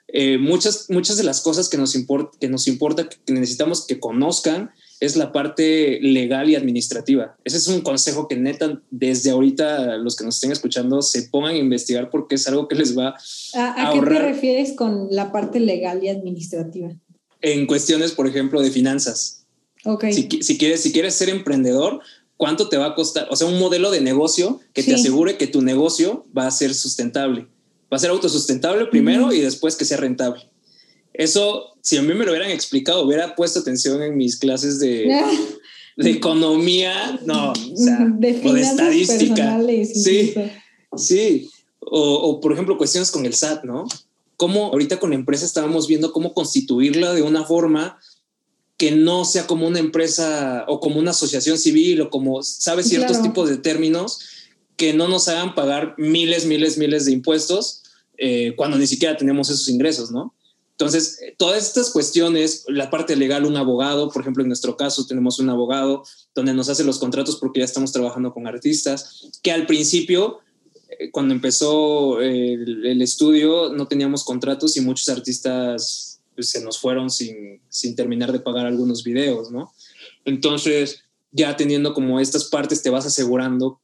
Eh, 0.07 0.37
muchas, 0.37 0.89
muchas 0.89 1.17
de 1.17 1.23
las 1.23 1.41
cosas 1.41 1.67
que 1.69 1.77
nos, 1.77 1.95
import, 1.95 2.35
que 2.37 2.47
nos 2.47 2.67
importa, 2.67 3.09
que 3.09 3.33
necesitamos 3.33 3.85
que 3.85 3.99
conozcan, 3.99 4.71
es 5.01 5.17
la 5.17 5.31
parte 5.31 5.99
legal 6.01 6.49
y 6.49 6.55
administrativa. 6.55 7.35
Ese 7.43 7.57
es 7.57 7.67
un 7.67 7.81
consejo 7.81 8.27
que 8.27 8.37
neta, 8.37 8.81
desde 8.91 9.31
ahorita 9.31 9.97
los 9.97 10.15
que 10.15 10.23
nos 10.23 10.35
estén 10.35 10.51
escuchando 10.51 11.01
se 11.01 11.23
pongan 11.23 11.55
a 11.55 11.57
investigar 11.57 12.09
porque 12.09 12.35
es 12.35 12.47
algo 12.47 12.67
que 12.67 12.75
les 12.75 12.97
va 12.97 13.09
a, 13.09 13.59
¿A, 13.59 13.71
a 13.71 13.87
ahorrar. 13.87 14.13
qué 14.13 14.19
te 14.19 14.25
refieres 14.25 14.73
con 14.73 15.07
la 15.11 15.31
parte 15.31 15.59
legal 15.59 16.03
y 16.03 16.09
administrativa? 16.09 16.91
En 17.41 17.67
cuestiones, 17.67 18.13
por 18.13 18.27
ejemplo, 18.27 18.61
de 18.61 18.71
finanzas. 18.71 19.44
Okay. 19.85 20.11
Si, 20.13 20.27
si, 20.41 20.57
quieres, 20.57 20.81
si 20.81 20.91
quieres 20.91 21.13
ser 21.13 21.29
emprendedor, 21.29 22.01
¿cuánto 22.37 22.69
te 22.69 22.77
va 22.77 22.87
a 22.87 22.95
costar? 22.95 23.27
O 23.29 23.35
sea, 23.35 23.47
un 23.47 23.59
modelo 23.59 23.91
de 23.91 24.01
negocio 24.01 24.59
que 24.73 24.81
sí. 24.81 24.89
te 24.89 24.95
asegure 24.95 25.37
que 25.37 25.47
tu 25.47 25.61
negocio 25.61 26.25
va 26.35 26.47
a 26.47 26.51
ser 26.51 26.73
sustentable. 26.73 27.47
Va 27.93 27.97
a 27.97 27.99
ser 27.99 28.09
autosustentable 28.09 28.87
primero 28.87 29.27
uh 29.27 29.29
-huh. 29.29 29.37
y 29.37 29.41
después 29.41 29.75
que 29.75 29.85
sea 29.85 29.97
rentable. 29.97 30.49
Eso, 31.13 31.75
si 31.81 31.97
a 31.97 32.01
mí 32.01 32.13
me 32.13 32.25
lo 32.25 32.31
hubieran 32.31 32.49
explicado, 32.49 33.05
hubiera 33.05 33.35
puesto 33.35 33.59
atención 33.59 34.01
en 34.01 34.17
mis 34.17 34.37
clases 34.37 34.79
de, 34.79 35.07
de 35.97 36.09
economía, 36.09 37.19
no, 37.25 37.51
o, 37.51 37.77
sea, 37.77 37.99
de, 38.17 38.41
o 38.43 38.53
de 38.53 38.61
estadística. 38.61 39.61
Sí, 39.93 40.33
sí. 40.97 41.49
O, 41.79 41.99
o, 42.01 42.41
por 42.41 42.51
ejemplo, 42.51 42.77
cuestiones 42.77 43.11
con 43.11 43.25
el 43.25 43.33
SAT, 43.33 43.63
¿no? 43.63 43.85
Cómo 44.35 44.65
ahorita 44.65 44.99
con 44.99 45.11
la 45.11 45.15
empresa 45.15 45.45
estábamos 45.45 45.87
viendo 45.87 46.11
cómo 46.11 46.33
constituirla 46.33 47.13
de 47.13 47.21
una 47.21 47.45
forma 47.45 47.97
que 48.77 48.91
no 48.91 49.23
sea 49.25 49.47
como 49.47 49.67
una 49.67 49.79
empresa 49.79 50.65
o 50.67 50.79
como 50.79 50.99
una 50.99 51.11
asociación 51.11 51.57
civil 51.57 52.01
o 52.01 52.09
como, 52.09 52.43
¿sabes? 52.43 52.87
Ciertos 52.87 53.17
claro. 53.17 53.23
tipos 53.23 53.49
de 53.49 53.57
términos 53.57 54.19
que 54.75 54.93
no 54.93 55.07
nos 55.07 55.27
hagan 55.27 55.55
pagar 55.55 55.95
miles, 55.97 56.45
miles, 56.45 56.77
miles 56.77 57.05
de 57.05 57.13
impuestos 57.13 57.83
eh, 58.17 58.53
cuando 58.55 58.77
ni 58.77 58.87
siquiera 58.87 59.15
tenemos 59.17 59.49
esos 59.49 59.69
ingresos, 59.69 60.11
¿no? 60.11 60.33
Entonces, 60.71 61.19
todas 61.37 61.65
estas 61.65 61.89
cuestiones, 61.89 62.65
la 62.67 62.89
parte 62.89 63.15
legal, 63.15 63.45
un 63.45 63.55
abogado, 63.55 64.09
por 64.09 64.21
ejemplo, 64.21 64.43
en 64.43 64.49
nuestro 64.49 64.75
caso 64.75 65.05
tenemos 65.05 65.39
un 65.39 65.49
abogado 65.49 66.03
donde 66.33 66.53
nos 66.53 66.67
hace 66.67 66.83
los 66.83 66.99
contratos 66.99 67.37
porque 67.37 67.59
ya 67.59 67.65
estamos 67.65 67.93
trabajando 67.93 68.33
con 68.33 68.45
artistas, 68.45 69.29
que 69.41 69.53
al 69.53 69.67
principio, 69.67 70.39
eh, 70.99 71.11
cuando 71.11 71.33
empezó 71.33 72.19
el, 72.19 72.85
el 72.85 73.01
estudio, 73.01 73.69
no 73.69 73.87
teníamos 73.87 74.25
contratos 74.25 74.75
y 74.75 74.81
muchos 74.81 75.07
artistas 75.07 76.04
se 76.39 76.63
nos 76.63 76.79
fueron 76.79 77.09
sin, 77.09 77.61
sin 77.69 77.95
terminar 77.95 78.31
de 78.31 78.39
pagar 78.39 78.65
algunos 78.65 79.03
videos, 79.03 79.51
¿no? 79.51 79.73
Entonces, 80.25 81.03
ya 81.31 81.55
teniendo 81.55 81.93
como 81.93 82.19
estas 82.19 82.45
partes, 82.45 82.81
te 82.81 82.89
vas 82.89 83.05
asegurando 83.05 83.79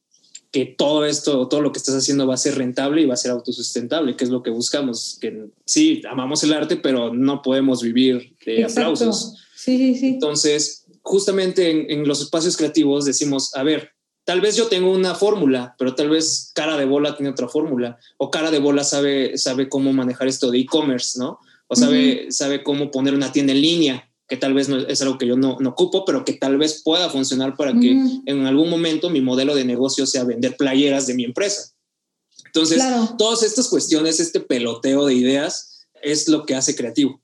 que 0.52 0.66
todo 0.66 1.06
esto, 1.06 1.48
todo 1.48 1.62
lo 1.62 1.72
que 1.72 1.78
estás 1.78 1.94
haciendo 1.94 2.26
va 2.26 2.34
a 2.34 2.38
ser 2.38 2.56
rentable 2.56 3.00
y 3.00 3.06
va 3.06 3.14
a 3.14 3.16
ser 3.16 3.30
autosustentable, 3.30 4.16
que 4.16 4.24
es 4.24 4.30
lo 4.30 4.42
que 4.42 4.50
buscamos. 4.50 5.16
Que 5.18 5.46
sí, 5.64 6.02
amamos 6.08 6.42
el 6.44 6.52
arte, 6.52 6.76
pero 6.76 7.12
no 7.12 7.40
podemos 7.40 7.82
vivir 7.82 8.36
de 8.44 8.60
Exacto. 8.60 8.80
aplausos. 8.80 9.38
Sí, 9.56 9.78
sí, 9.78 9.94
sí. 9.94 10.08
Entonces, 10.08 10.84
justamente 11.00 11.70
en, 11.70 11.90
en, 11.90 12.06
los 12.06 12.20
espacios 12.20 12.58
creativos 12.58 13.06
decimos, 13.06 13.56
a 13.56 13.62
ver, 13.62 13.92
tal 14.24 14.42
vez 14.42 14.54
yo 14.54 14.68
tengo 14.68 14.92
una 14.92 15.14
fórmula, 15.14 15.74
pero 15.78 15.94
tal 15.94 16.10
vez 16.10 16.52
cara 16.54 16.76
de 16.76 16.84
bola 16.84 17.16
tiene 17.16 17.30
otra 17.30 17.48
fórmula, 17.48 17.98
o 18.18 18.30
cara 18.30 18.50
de 18.50 18.58
bola 18.58 18.84
sabe, 18.84 19.38
sabe 19.38 19.70
cómo 19.70 19.92
manejar 19.92 20.28
esto 20.28 20.50
de 20.50 20.58
e-commerce, 20.58 21.18
¿no? 21.18 21.38
O 21.72 21.76
sabe, 21.76 21.96
uh 21.96 22.28
-huh. 22.28 22.30
sabe 22.30 22.62
cómo 22.62 22.90
poner 22.90 23.14
una 23.14 23.32
tienda 23.32 23.54
en 23.54 23.62
línea, 23.62 24.10
que 24.28 24.36
tal 24.36 24.52
vez 24.52 24.68
no, 24.68 24.76
es 24.78 25.00
algo 25.00 25.16
que 25.16 25.26
yo 25.26 25.36
no, 25.36 25.56
no, 25.58 25.70
ocupo, 25.70 26.04
pero 26.04 26.22
que 26.22 26.34
tal 26.34 26.58
vez 26.58 26.82
pueda 26.84 27.08
funcionar 27.08 27.56
para 27.56 27.72
uh 27.72 27.74
-huh. 27.74 27.80
que 28.24 28.30
en 28.30 28.46
algún 28.46 28.68
momento 28.68 29.08
mi 29.08 29.22
modelo 29.22 29.54
de 29.54 29.64
negocio 29.64 30.06
sea 30.06 30.24
vender 30.24 30.56
playeras 30.58 31.06
de 31.06 31.14
mi 31.14 31.24
empresa. 31.24 31.72
Entonces, 32.44 32.76
claro. 32.76 33.14
todas 33.16 33.42
estas 33.42 33.68
cuestiones, 33.68 34.20
este 34.20 34.40
peloteo 34.40 35.06
de 35.06 35.14
ideas, 35.14 35.86
es 36.02 36.28
lo 36.28 36.44
que 36.44 36.54
hace 36.54 36.76
creativo. 36.76 37.22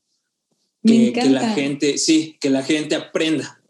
Que, 0.82 1.12
que, 1.12 1.28
la 1.28 1.50
gente, 1.50 1.98
sí, 1.98 2.36
que 2.40 2.48
la 2.48 2.62
gente 2.62 2.94
aprenda. 2.94 3.60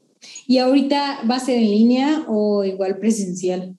¿Y 0.46 0.58
ahorita 0.58 1.22
va 1.28 1.36
a 1.36 1.44
ser 1.44 1.56
en 1.56 1.70
línea 1.70 2.24
o 2.28 2.62
igual 2.62 2.98
presencial? 2.98 3.76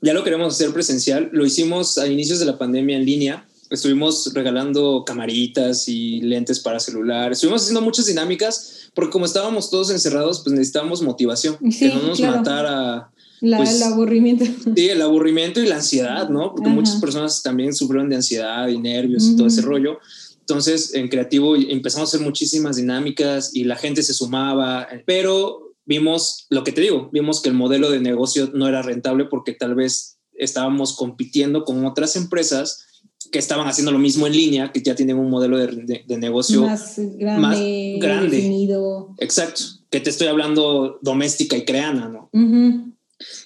Ya 0.00 0.14
lo 0.14 0.22
queremos 0.22 0.54
hacer 0.54 0.72
presencial. 0.72 1.30
Lo 1.32 1.44
hicimos 1.44 1.98
a 1.98 2.06
inicios 2.06 2.38
de 2.38 2.46
la 2.46 2.58
pandemia 2.58 2.96
en 2.96 3.04
línea 3.04 3.49
estuvimos 3.70 4.32
regalando 4.34 5.04
camaritas 5.06 5.88
y 5.88 6.20
lentes 6.20 6.60
para 6.60 6.80
celular. 6.80 7.32
Estuvimos 7.32 7.62
haciendo 7.62 7.80
muchas 7.80 8.06
dinámicas 8.06 8.90
porque 8.94 9.12
como 9.12 9.24
estábamos 9.24 9.70
todos 9.70 9.90
encerrados, 9.90 10.40
pues 10.40 10.52
necesitábamos 10.52 11.02
motivación, 11.02 11.56
sí, 11.70 11.88
que 11.88 11.94
no 11.94 12.02
nos 12.02 12.18
claro. 12.18 12.38
matara. 12.38 13.10
La, 13.40 13.56
pues, 13.56 13.76
el 13.76 13.82
aburrimiento. 13.84 14.44
Sí, 14.76 14.88
el 14.88 15.00
aburrimiento 15.00 15.60
y 15.62 15.66
la 15.66 15.76
ansiedad, 15.76 16.28
¿no? 16.28 16.52
Porque 16.52 16.68
Ajá. 16.68 16.74
muchas 16.74 16.96
personas 16.96 17.42
también 17.42 17.72
sufrieron 17.72 18.10
de 18.10 18.16
ansiedad 18.16 18.68
y 18.68 18.78
nervios 18.78 19.22
uh 19.22 19.28
-huh. 19.28 19.32
y 19.32 19.36
todo 19.36 19.46
ese 19.46 19.62
rollo. 19.62 19.98
Entonces, 20.40 20.94
en 20.94 21.08
creativo 21.08 21.54
empezamos 21.54 22.08
a 22.08 22.16
hacer 22.16 22.26
muchísimas 22.26 22.76
dinámicas 22.76 23.54
y 23.54 23.64
la 23.64 23.76
gente 23.76 24.02
se 24.02 24.12
sumaba, 24.12 24.88
pero 25.06 25.74
vimos 25.86 26.46
lo 26.50 26.64
que 26.64 26.72
te 26.72 26.80
digo, 26.80 27.08
vimos 27.12 27.40
que 27.40 27.48
el 27.48 27.54
modelo 27.54 27.90
de 27.90 28.00
negocio 28.00 28.50
no 28.52 28.66
era 28.66 28.82
rentable 28.82 29.26
porque 29.26 29.52
tal 29.52 29.76
vez 29.76 30.18
estábamos 30.34 30.96
compitiendo 30.96 31.64
con 31.64 31.84
otras 31.86 32.16
empresas 32.16 32.86
que 33.30 33.38
estaban 33.38 33.68
haciendo 33.68 33.92
lo 33.92 33.98
mismo 33.98 34.26
en 34.26 34.32
línea, 34.32 34.72
que 34.72 34.82
ya 34.82 34.94
tienen 34.94 35.18
un 35.18 35.30
modelo 35.30 35.58
de, 35.58 36.04
negocio 36.18 36.62
más 36.62 36.96
grande, 36.96 38.36
Definido. 38.36 39.14
Exacto, 39.18 39.62
que 39.90 40.00
te 40.00 40.10
estoy 40.10 40.28
hablando 40.28 40.98
doméstica 41.02 41.56
y 41.56 41.64
creana, 41.64 42.08
¿no? 42.08 42.30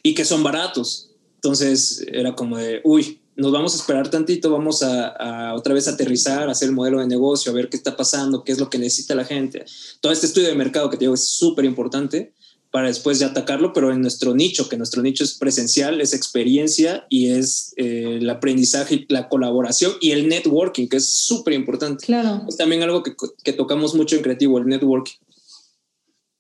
Y 0.03 0.15
que 0.15 0.25
son 0.25 0.43
baratos. 0.43 1.11
Entonces 1.37 2.05
era 2.11 2.35
como 2.35 2.57
de, 2.57 2.81
uy, 2.85 3.21
nos 3.37 3.53
vamos 3.53 3.75
a 3.75 3.79
esperar 3.79 4.09
tantito, 4.11 4.51
vamos 4.51 4.83
a, 4.83 5.55
otra 5.55 5.75
vez 5.75 5.89
aterrizar, 5.89 6.49
hacer 6.49 6.69
el 6.69 6.75
modelo 6.75 7.01
de 7.01 7.07
negocio, 7.07 7.51
a 7.51 7.55
ver 7.55 7.69
qué 7.69 7.77
está 7.77 7.97
pasando, 7.97 8.45
qué 8.45 8.53
es 8.53 8.59
lo 8.59 8.71
que 8.71 8.79
necesita 8.79 9.15
la 9.15 9.25
gente. 9.25 9.65
Todo 10.01 10.13
este 10.13 10.27
estudio 10.27 10.49
de 10.49 10.55
mercado 10.55 10.89
que 10.89 10.97
te 10.97 11.05
digo 11.05 11.15
es 11.15 11.29
súper 11.29 11.65
importante 11.65 12.33
para 12.75 12.89
después 12.89 13.21
ya 13.21 13.29
atacarlo, 13.29 13.73
pero 13.73 13.93
en 13.93 14.01
nuestro 14.01 14.35
nicho, 14.35 14.69
que 14.69 14.77
nuestro 14.77 15.01
nicho 15.01 15.23
es 15.23 15.35
presencial, 15.35 16.01
es 16.01 16.13
experiencia 16.13 17.07
y 17.09 17.31
es 17.31 17.73
eh, 17.77 18.17
el 18.17 18.29
aprendizaje, 18.29 19.07
la 19.11 19.29
colaboración 19.29 19.93
y 20.01 20.11
el 20.11 20.29
networking, 20.29 20.89
que 20.89 20.97
es 20.97 21.09
súper 21.09 21.55
importante. 21.55 22.05
Claro. 22.05 22.43
Es 22.49 22.57
también 22.57 22.83
algo 22.83 23.05
que, 23.05 23.15
que 23.45 23.53
tocamos 23.53 23.95
mucho 23.95 24.17
en 24.17 24.23
creativo, 24.23 24.59
el 24.59 24.67
networking. 24.67 25.15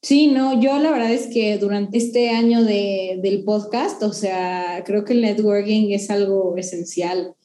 Sí, 0.02 0.26
no, 0.26 0.60
yo 0.60 0.76
la 0.80 0.90
verdad 0.90 1.12
es 1.12 1.28
que 1.28 1.56
durante 1.56 1.98
este 1.98 2.30
año 2.30 2.64
de, 2.64 3.20
del 3.22 3.44
podcast, 3.44 4.02
o 4.02 4.12
sea, 4.12 4.82
creo 4.84 5.04
que 5.04 5.12
el 5.12 5.20
networking 5.20 5.92
es 5.92 6.10
algo 6.10 6.56
esencial. 6.56 7.36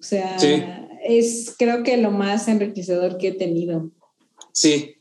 O 0.00 0.02
sea, 0.02 0.36
es 1.04 1.54
creo 1.56 1.84
que 1.84 1.96
lo 1.96 2.10
más 2.10 2.48
enriquecedor 2.48 3.18
que 3.18 3.28
he 3.28 3.32
tenido. 3.34 3.92
Sí, 4.52 4.96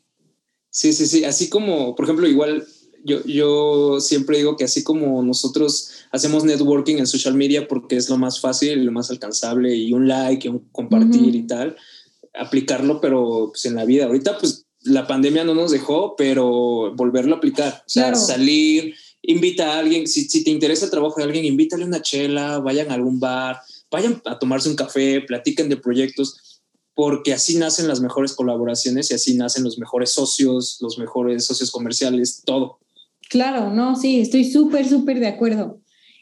sí, 0.70 0.94
sí, 0.94 1.08
sí. 1.08 1.26
Así 1.26 1.50
como, 1.50 1.96
por 1.96 2.06
ejemplo, 2.06 2.28
igual 2.28 2.68
yo, 3.04 3.24
yo 3.26 3.99
siempre 3.99 4.38
digo 4.38 4.56
que 4.58 4.64
así 4.64 4.84
como 4.84 5.22
nosotros 5.24 5.91
hacemos 6.12 6.43
networking 6.43 6.97
en 6.97 7.08
social 7.08 7.34
media 7.34 7.68
porque 7.68 7.95
es 7.95 8.10
lo 8.10 8.18
más 8.18 8.39
fácil, 8.39 8.84
lo 8.84 8.91
más 8.91 9.10
alcanzable 9.12 9.76
y 9.76 9.93
un 9.93 10.08
like 10.08 10.47
y 10.47 10.52
un 10.52 10.60
compartir 10.72 11.36
y 11.36 11.47
tal, 11.47 11.76
aplicarlo, 12.34 13.02
pero 13.02 13.49
pues 13.52 13.66
en 13.66 13.76
la 13.76 13.86
vida. 13.86 14.06
Ahorita 14.06 14.38
pues 14.38 14.66
la 14.84 15.08
pandemia 15.08 15.43
no 15.43 15.54
nos 15.54 15.72
dejó, 15.72 16.16
pero 16.16 16.93
volverlo 16.95 17.36
a 17.36 17.38
aplicar, 17.38 17.84
o 17.86 17.89
sea, 17.89 18.16
salir, 18.16 18.95
invita 19.22 19.74
a 19.74 19.80
alguien, 19.80 20.08
si, 20.08 20.28
si, 20.28 20.43
te 20.43 20.49
interesa 20.49 20.86
el 20.86 20.91
trabajo 20.91 21.18
de 21.18 21.24
alguien, 21.24 21.45
invítale 21.45 21.86
una 21.86 22.02
chela, 22.02 22.60
vayan 22.60 22.89
a 22.89 22.95
algún 22.95 23.20
bar, 23.20 23.62
vayan 23.91 24.22
a 24.26 24.39
tomarse 24.39 24.70
un 24.70 24.76
café, 24.76 25.22
platiquen 25.22 25.70
de 25.70 25.78
proyectos, 25.78 26.62
porque 26.95 27.34
así 27.34 27.58
nacen 27.58 27.88
las 27.88 28.02
mejores 28.02 28.34
colaboraciones 28.34 29.12
y 29.12 29.14
así 29.14 29.36
nacen 29.36 29.64
los 29.64 29.78
mejores 29.78 30.12
socios, 30.12 30.78
los 30.82 30.97
mejores 30.97 31.45
socios 31.45 31.72
comerciales, 31.72 32.41
todo. 32.45 32.81
Claro, 33.32 33.74
no, 33.74 33.96
sí, 33.96 34.20
estoy 34.20 34.44
súper, 34.44 34.86
súper 34.86 35.22
de 35.22 35.28
acuerdo. 35.28 35.80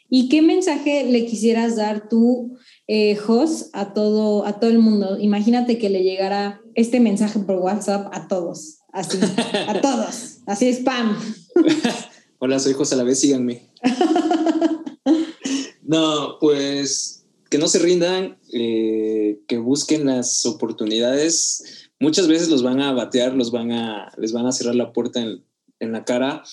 ¿Y 0.08 0.28
qué 0.28 0.42
mensaje 0.42 1.04
le 1.10 1.26
quisieras 1.26 1.74
dar 1.74 2.08
tú, 2.08 2.56
eh, 2.86 3.16
Jos, 3.16 3.68
a 3.72 3.94
todo, 3.94 4.46
a 4.46 4.60
todo 4.60 4.70
el 4.70 4.78
mundo? 4.78 5.18
Imagínate 5.18 5.76
que 5.76 5.90
le 5.90 6.04
llegara 6.04 6.62
este 6.76 7.00
mensaje 7.00 7.40
por 7.40 7.56
WhatsApp 7.56 8.06
a 8.12 8.28
todos, 8.28 8.78
así, 8.92 9.18
a 9.66 9.80
todos, 9.82 10.38
así 10.46 10.68
spam. 10.68 11.18
Hola, 12.38 12.60
soy 12.60 12.74
Jos 12.74 12.92
a 12.92 12.96
la 12.96 13.02
vez, 13.02 13.18
síganme. 13.18 13.68
no, 15.82 16.38
pues 16.38 17.24
que 17.50 17.58
no 17.58 17.66
se 17.66 17.80
rindan, 17.80 18.38
eh, 18.52 19.40
que 19.48 19.58
busquen 19.58 20.06
las 20.06 20.46
oportunidades. 20.46 21.90
Muchas 21.98 22.28
veces 22.28 22.50
los 22.50 22.62
van 22.62 22.80
a 22.80 22.92
batear, 22.92 23.34
los 23.34 23.50
van 23.50 23.72
a, 23.72 24.12
les 24.16 24.32
van 24.32 24.46
a 24.46 24.52
cerrar 24.52 24.76
la 24.76 24.92
puerta 24.92 25.20
en, 25.20 25.42
en 25.80 25.90
la 25.90 26.04
cara 26.04 26.44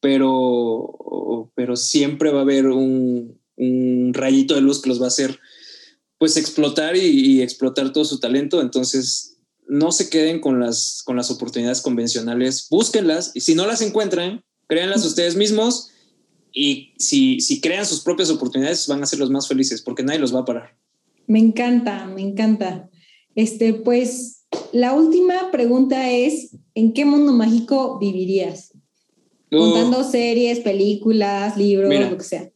pero, 0.00 1.50
pero 1.54 1.76
siempre 1.76 2.30
va 2.30 2.40
a 2.40 2.42
haber 2.42 2.66
un, 2.66 3.38
rayito 4.12 4.54
de 4.54 4.62
luz 4.62 4.80
que 4.80 4.88
los 4.88 5.00
va 5.00 5.04
a 5.04 5.08
hacer 5.08 5.38
pues 6.16 6.38
explotar 6.38 6.96
y, 6.96 7.42
explotar 7.42 7.92
todo 7.92 8.04
su 8.04 8.18
talento. 8.18 8.60
Entonces, 8.60 9.36
no 9.68 9.92
se 9.92 10.08
queden 10.08 10.40
con 10.40 10.60
las, 10.60 11.02
con 11.04 11.16
las 11.16 11.30
oportunidades 11.30 11.80
convencionales, 11.80 12.66
búsquenlas 12.70 13.32
y 13.34 13.40
si 13.40 13.54
no 13.54 13.66
las 13.66 13.82
encuentran, 13.82 14.42
créanlas 14.66 15.04
ustedes 15.04 15.36
mismos 15.36 15.90
y 16.52 16.94
si, 16.98 17.40
si 17.40 17.60
crean 17.60 17.86
sus 17.86 18.00
propias 18.00 18.30
oportunidades 18.30 18.86
van 18.86 19.02
a 19.02 19.06
ser 19.06 19.18
los 19.18 19.30
más 19.30 19.46
felices 19.46 19.82
porque 19.82 20.02
nadie 20.02 20.18
los 20.18 20.34
va 20.34 20.40
a 20.40 20.44
parar. 20.44 20.76
Me 21.26 21.38
encanta, 21.38 22.06
me 22.06 22.22
encanta. 22.22 22.90
Este, 23.34 23.74
pues 23.74 24.40
la 24.72 24.92
última 24.94 25.50
pregunta 25.50 26.10
es, 26.10 26.56
¿en 26.74 26.92
qué 26.92 27.04
mundo 27.04 27.32
mágico 27.32 27.98
vivirías? 27.98 28.69
Contando 29.50 30.04
series, 30.04 30.60
películas, 30.60 31.56
libros, 31.56 31.92
lo 31.92 32.16
que 32.16 32.24
sea. 32.24 32.50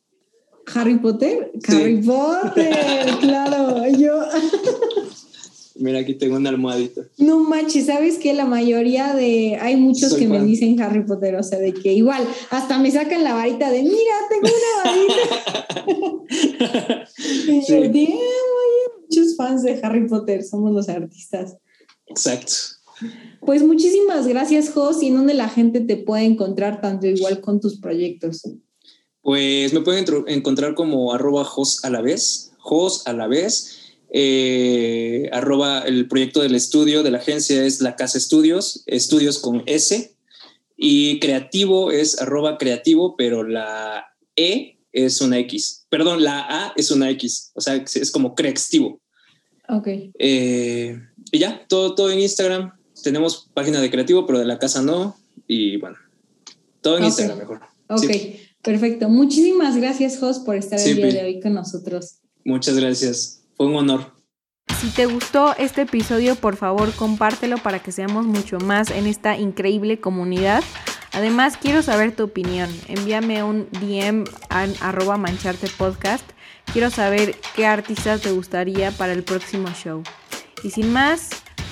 Harry 0.75 0.99
Potter, 0.99 1.51
Harry 1.69 2.01
Potter, 2.01 3.07
claro, 3.21 3.87
yo. 3.89 4.23
Mira, 5.77 5.99
aquí 5.99 6.15
tengo 6.15 6.37
una 6.37 6.51
almohadita. 6.51 7.01
No 7.19 7.41
manches, 7.41 7.87
¿sabes 7.87 8.19
qué? 8.19 8.33
La 8.33 8.45
mayoría 8.45 9.13
de. 9.13 9.59
Hay 9.61 9.75
muchos 9.77 10.15
que 10.15 10.29
me 10.29 10.41
dicen 10.43 10.81
Harry 10.81 11.05
Potter, 11.05 11.35
o 11.37 11.43
sea, 11.43 11.59
de 11.59 11.75
que 11.75 11.93
igual, 11.93 12.27
hasta 12.51 12.79
me 12.79 12.91
sacan 12.91 13.25
la 13.25 13.35
varita 13.35 13.71
de, 13.71 13.83
mira, 13.83 14.15
tengo 14.31 14.49
una 14.49 14.85
varita. 14.85 15.15
sí. 17.09 18.19
muchos 19.03 19.37
fans 19.37 19.63
de 19.63 19.81
Harry 19.83 20.07
Potter, 20.07 20.43
somos 20.45 20.73
los 20.73 20.89
artistas. 20.89 21.59
Exacto. 22.07 22.53
Pues 23.41 23.63
muchísimas 23.63 24.27
gracias, 24.27 24.71
Jos. 24.71 25.03
¿Y 25.03 25.09
en 25.09 25.17
dónde 25.17 25.35
la 25.35 25.49
gente 25.49 25.81
te 25.81 25.97
puede 25.97 26.25
encontrar 26.25 26.81
tanto 26.81 27.07
igual 27.07 27.41
con 27.41 27.61
tus 27.61 27.79
proyectos? 27.79 28.43
Pues 29.23 29.73
me 29.73 29.81
pueden 29.81 30.05
encontrar 30.27 30.75
como 30.75 31.13
arroba 31.13 31.45
Jos 31.45 31.85
a 31.85 31.91
la 31.91 32.03
vez, 32.03 32.53
Jos 32.59 33.07
a 33.07 33.13
la 33.13 33.27
vez. 33.27 33.81
Eh, 34.11 35.29
arroba 35.33 35.81
el 35.81 36.07
proyecto 36.09 36.41
del 36.41 36.55
estudio 36.55 37.03
de 37.03 37.11
la 37.11 37.19
agencia 37.19 37.65
es 37.65 37.81
La 37.81 37.97
Casa 37.97 38.19
Estudios, 38.19 38.83
estudios 38.87 39.39
con 39.39 39.63
S. 39.67 40.15
Y 40.77 41.21
creativo 41.21 41.91
es 41.91 42.21
arroba 42.21 42.59
creativo, 42.59 43.17
pero 43.17 43.45
la 43.45 44.07
E 44.37 44.79
es 44.93 45.21
una 45.21 45.39
X. 45.39 45.87
Perdón, 45.89 46.23
la 46.23 46.41
A 46.41 46.73
es 46.77 46.91
una 46.91 47.11
X. 47.11 47.51
O 47.55 47.61
sea, 47.61 47.77
es 47.77 48.11
como 48.11 48.35
creativo. 48.35 49.01
Ok. 49.69 49.89
Eh, 50.19 50.99
y 51.33 51.39
ya, 51.39 51.65
todo, 51.69 51.95
todo 51.95 52.11
en 52.11 52.21
Instagram 52.21 52.73
tenemos 53.05 53.49
página 53.55 53.81
de 53.81 53.91
creativo, 53.91 54.27
pero 54.27 54.41
de 54.41 54.47
la 54.47 54.59
casa 54.59 54.83
no. 54.83 55.17
Y 55.47 55.77
bueno, 55.77 55.97
todo 56.81 56.99
en 56.99 57.05
Instagram 57.05 57.39
mejor. 57.39 57.61
Ok, 57.89 58.11
perfecto. 58.63 59.09
Muchísimas 59.09 59.77
gracias, 59.77 60.19
Jos, 60.19 60.41
por 60.41 60.57
estar 60.57 60.81
el 60.81 60.97
día 60.97 61.07
de 61.07 61.25
hoy 61.25 61.41
con 61.41 61.55
nosotros. 61.55 62.17
Muchas 62.45 62.77
gracias. 62.77 63.43
Fue 63.57 63.67
un 63.67 63.77
honor. 63.77 64.13
Si 64.81 64.89
te 64.89 65.07
gustó 65.07 65.55
este 65.57 65.83
episodio, 65.83 66.35
por 66.35 66.57
favor, 66.57 66.93
compártelo 66.93 67.59
para 67.59 67.79
que 67.79 67.93
seamos 67.93 68.27
mucho 68.27 68.59
más 68.59 68.91
en 68.91 69.07
esta 69.07 69.39
increíble 69.39 70.01
comunidad. 70.01 70.65
Además, 71.13 71.57
quiero 71.57 71.83
saber 71.83 72.17
tu 72.17 72.25
opinión. 72.25 72.69
Envíame 72.89 73.45
un 73.45 73.69
DM 73.81 74.25
a 74.49 74.63
arroba 74.81 75.17
mancharte 75.17 75.69
podcast. 75.79 76.25
Quiero 76.73 76.91
saber 76.91 77.37
qué 77.55 77.67
artista 77.67 78.19
te 78.19 78.33
gustaría 78.33 78.91
para 78.91 79.13
el 79.13 79.23
próximo 79.23 79.69
show. 79.71 80.03
Y 80.65 80.71
sin 80.71 80.93
más, 80.93 81.31